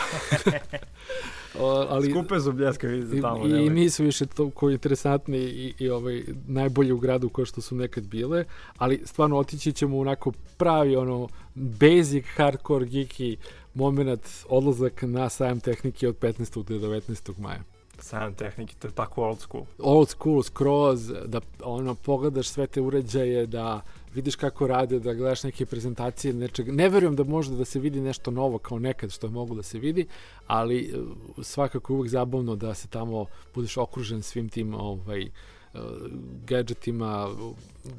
o, 1.61 1.86
ali, 1.88 2.11
Skupe 2.11 2.40
su 2.40 2.53
bljeskavice 2.53 3.20
tamo. 3.20 3.47
I, 3.47 3.66
i 3.66 3.70
nisu 3.70 4.05
više 4.05 4.26
toliko 4.26 4.70
interesantni 4.70 5.38
i, 5.38 5.74
i 5.78 5.90
ovaj, 5.90 6.22
najbolji 6.47 6.93
u 6.93 6.99
gradu 6.99 7.28
kao 7.28 7.45
što 7.45 7.61
su 7.61 7.74
nekad 7.76 8.05
bile, 8.05 8.45
ali 8.78 9.03
stvarno 9.05 9.38
otići 9.38 9.72
ćemo 9.72 9.99
onako 9.99 10.32
pravi 10.57 10.97
ono 10.97 11.28
basic 11.55 12.24
hardcore 12.36 12.86
geeky 12.86 13.36
moment 13.74 14.28
odlazak 14.49 15.03
na 15.03 15.28
sajam 15.28 15.61
tehnike 15.61 16.09
od 16.09 16.18
15. 16.18 16.64
do 16.64 16.88
19. 16.88 17.38
maja 17.38 17.62
sajam 18.03 18.34
tehnike, 18.34 18.74
to 18.78 18.88
je 18.88 18.93
tako 18.93 19.22
old 19.22 19.40
school. 19.40 19.64
Old 19.78 20.09
school, 20.09 20.43
skroz, 20.43 21.12
da 21.26 21.40
ono, 21.62 21.95
pogledaš 21.95 22.49
sve 22.49 22.66
te 22.66 22.80
uređaje, 22.80 23.47
da 23.47 23.80
vidiš 24.14 24.36
kako 24.36 24.66
rade, 24.66 24.98
da 25.00 25.14
gledaš 25.14 25.42
neke 25.42 25.66
prezentacije, 25.66 26.34
nečeg. 26.34 26.68
Ne 26.68 26.88
verujem 26.88 27.16
da 27.16 27.24
može 27.24 27.50
da 27.50 27.64
se 27.64 27.78
vidi 27.78 28.00
nešto 28.00 28.30
novo 28.30 28.58
kao 28.58 28.78
nekad 28.78 29.10
što 29.10 29.26
je 29.26 29.30
mogu 29.30 29.54
da 29.54 29.62
se 29.62 29.78
vidi, 29.78 30.06
ali 30.46 30.80
e, 30.80 30.98
svakako 31.42 31.94
uvek 31.94 32.10
zabavno 32.10 32.56
da 32.56 32.74
se 32.74 32.88
tamo 32.88 33.26
budeš 33.54 33.76
okružen 33.76 34.22
svim 34.22 34.48
tim 34.48 34.74
ovaj, 34.74 35.22
uh, 35.22 35.30
gadgetima, 36.46 37.28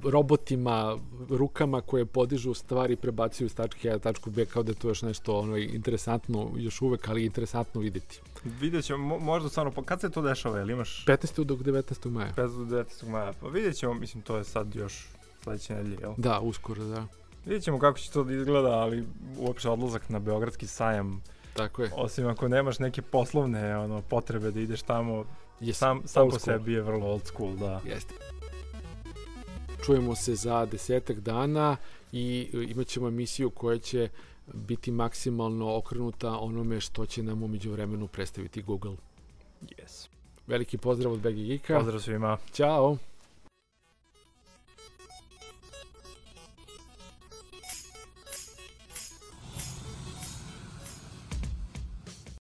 robotima, 0.03 0.97
rukama 1.29 1.81
koje 1.81 2.05
podižu 2.05 2.53
stvari, 2.53 2.95
prebacuju 2.95 3.49
s 3.49 3.53
tačke 3.53 3.91
A 3.91 3.99
tačku 3.99 4.31
B 4.31 4.45
kao 4.45 4.63
da 4.63 4.71
je 4.71 4.75
to 4.75 4.87
još 4.87 5.01
nešto 5.01 5.37
ono, 5.39 5.57
interesantno 5.57 6.51
još 6.57 6.81
uvek, 6.81 7.09
ali 7.09 7.25
interesantno 7.25 7.81
videti. 7.81 8.21
Vidjet 8.43 8.85
ćemo, 8.85 9.19
možda 9.19 9.49
stvarno, 9.49 9.71
pa 9.71 9.83
kad 9.83 10.01
se 10.01 10.09
to 10.09 10.21
dešava, 10.21 10.61
ili 10.61 10.73
imaš? 10.73 11.05
15. 11.07 11.43
do 11.43 11.55
19. 11.55 12.09
maja. 12.09 12.33
15. 12.37 12.67
do 12.67 12.83
19. 12.83 13.09
maja, 13.09 13.33
pa 13.41 13.47
vidjet 13.47 13.75
ćemo, 13.75 13.93
mislim, 13.93 14.23
to 14.23 14.37
je 14.37 14.43
sad 14.43 14.75
još 14.75 15.07
sledeće 15.43 15.73
nedelje, 15.73 15.97
jel? 16.01 16.13
Da, 16.17 16.39
uskoro, 16.39 16.83
da. 16.83 17.05
Vidjet 17.45 17.63
ćemo 17.63 17.79
kako 17.79 17.99
će 17.99 18.11
to 18.11 18.23
da 18.23 18.33
izgleda, 18.33 18.71
ali 18.71 19.05
uopšte 19.37 19.69
odlazak 19.69 20.09
na 20.09 20.19
Beogradski 20.19 20.67
sajam, 20.67 21.21
Tako 21.53 21.83
je. 21.83 21.91
Osim 21.95 22.27
ako 22.27 22.47
nemaš 22.47 22.79
neke 22.79 23.01
poslovne 23.01 23.77
ono, 23.77 24.01
potrebe 24.01 24.51
da 24.51 24.59
ideš 24.59 24.81
tamo, 24.81 25.25
je 25.59 25.73
sam, 25.73 26.01
sam 26.05 26.29
po 26.29 26.39
sebi 26.39 26.73
je 26.73 26.81
vrlo 26.81 27.05
old 27.05 27.25
school, 27.25 27.55
da. 27.55 27.81
Jeste. 27.85 28.13
Čujemo 29.85 30.15
se 30.15 30.35
za 30.35 30.65
desetak 30.65 31.19
dana 31.19 31.77
i 32.11 32.49
imat 32.69 32.87
ćemo 32.87 33.07
emisiju 33.07 33.49
koja 33.49 33.77
će 33.77 34.09
biti 34.53 34.91
maksimalno 34.91 35.75
okrenuta 35.77 36.37
onome 36.37 36.79
što 36.79 37.05
će 37.05 37.23
nam 37.23 37.43
umeđu 37.43 37.71
vremenu 37.71 38.07
predstaviti 38.07 38.61
Google. 38.61 38.95
Yes. 39.61 40.07
Veliki 40.47 40.77
pozdrav 40.77 41.13
od 41.13 41.19
BG 41.19 41.35
Geeka. 41.35 41.77
Pozdrav 41.77 41.99
svima. 41.99 42.37
Ćao. 42.53 42.97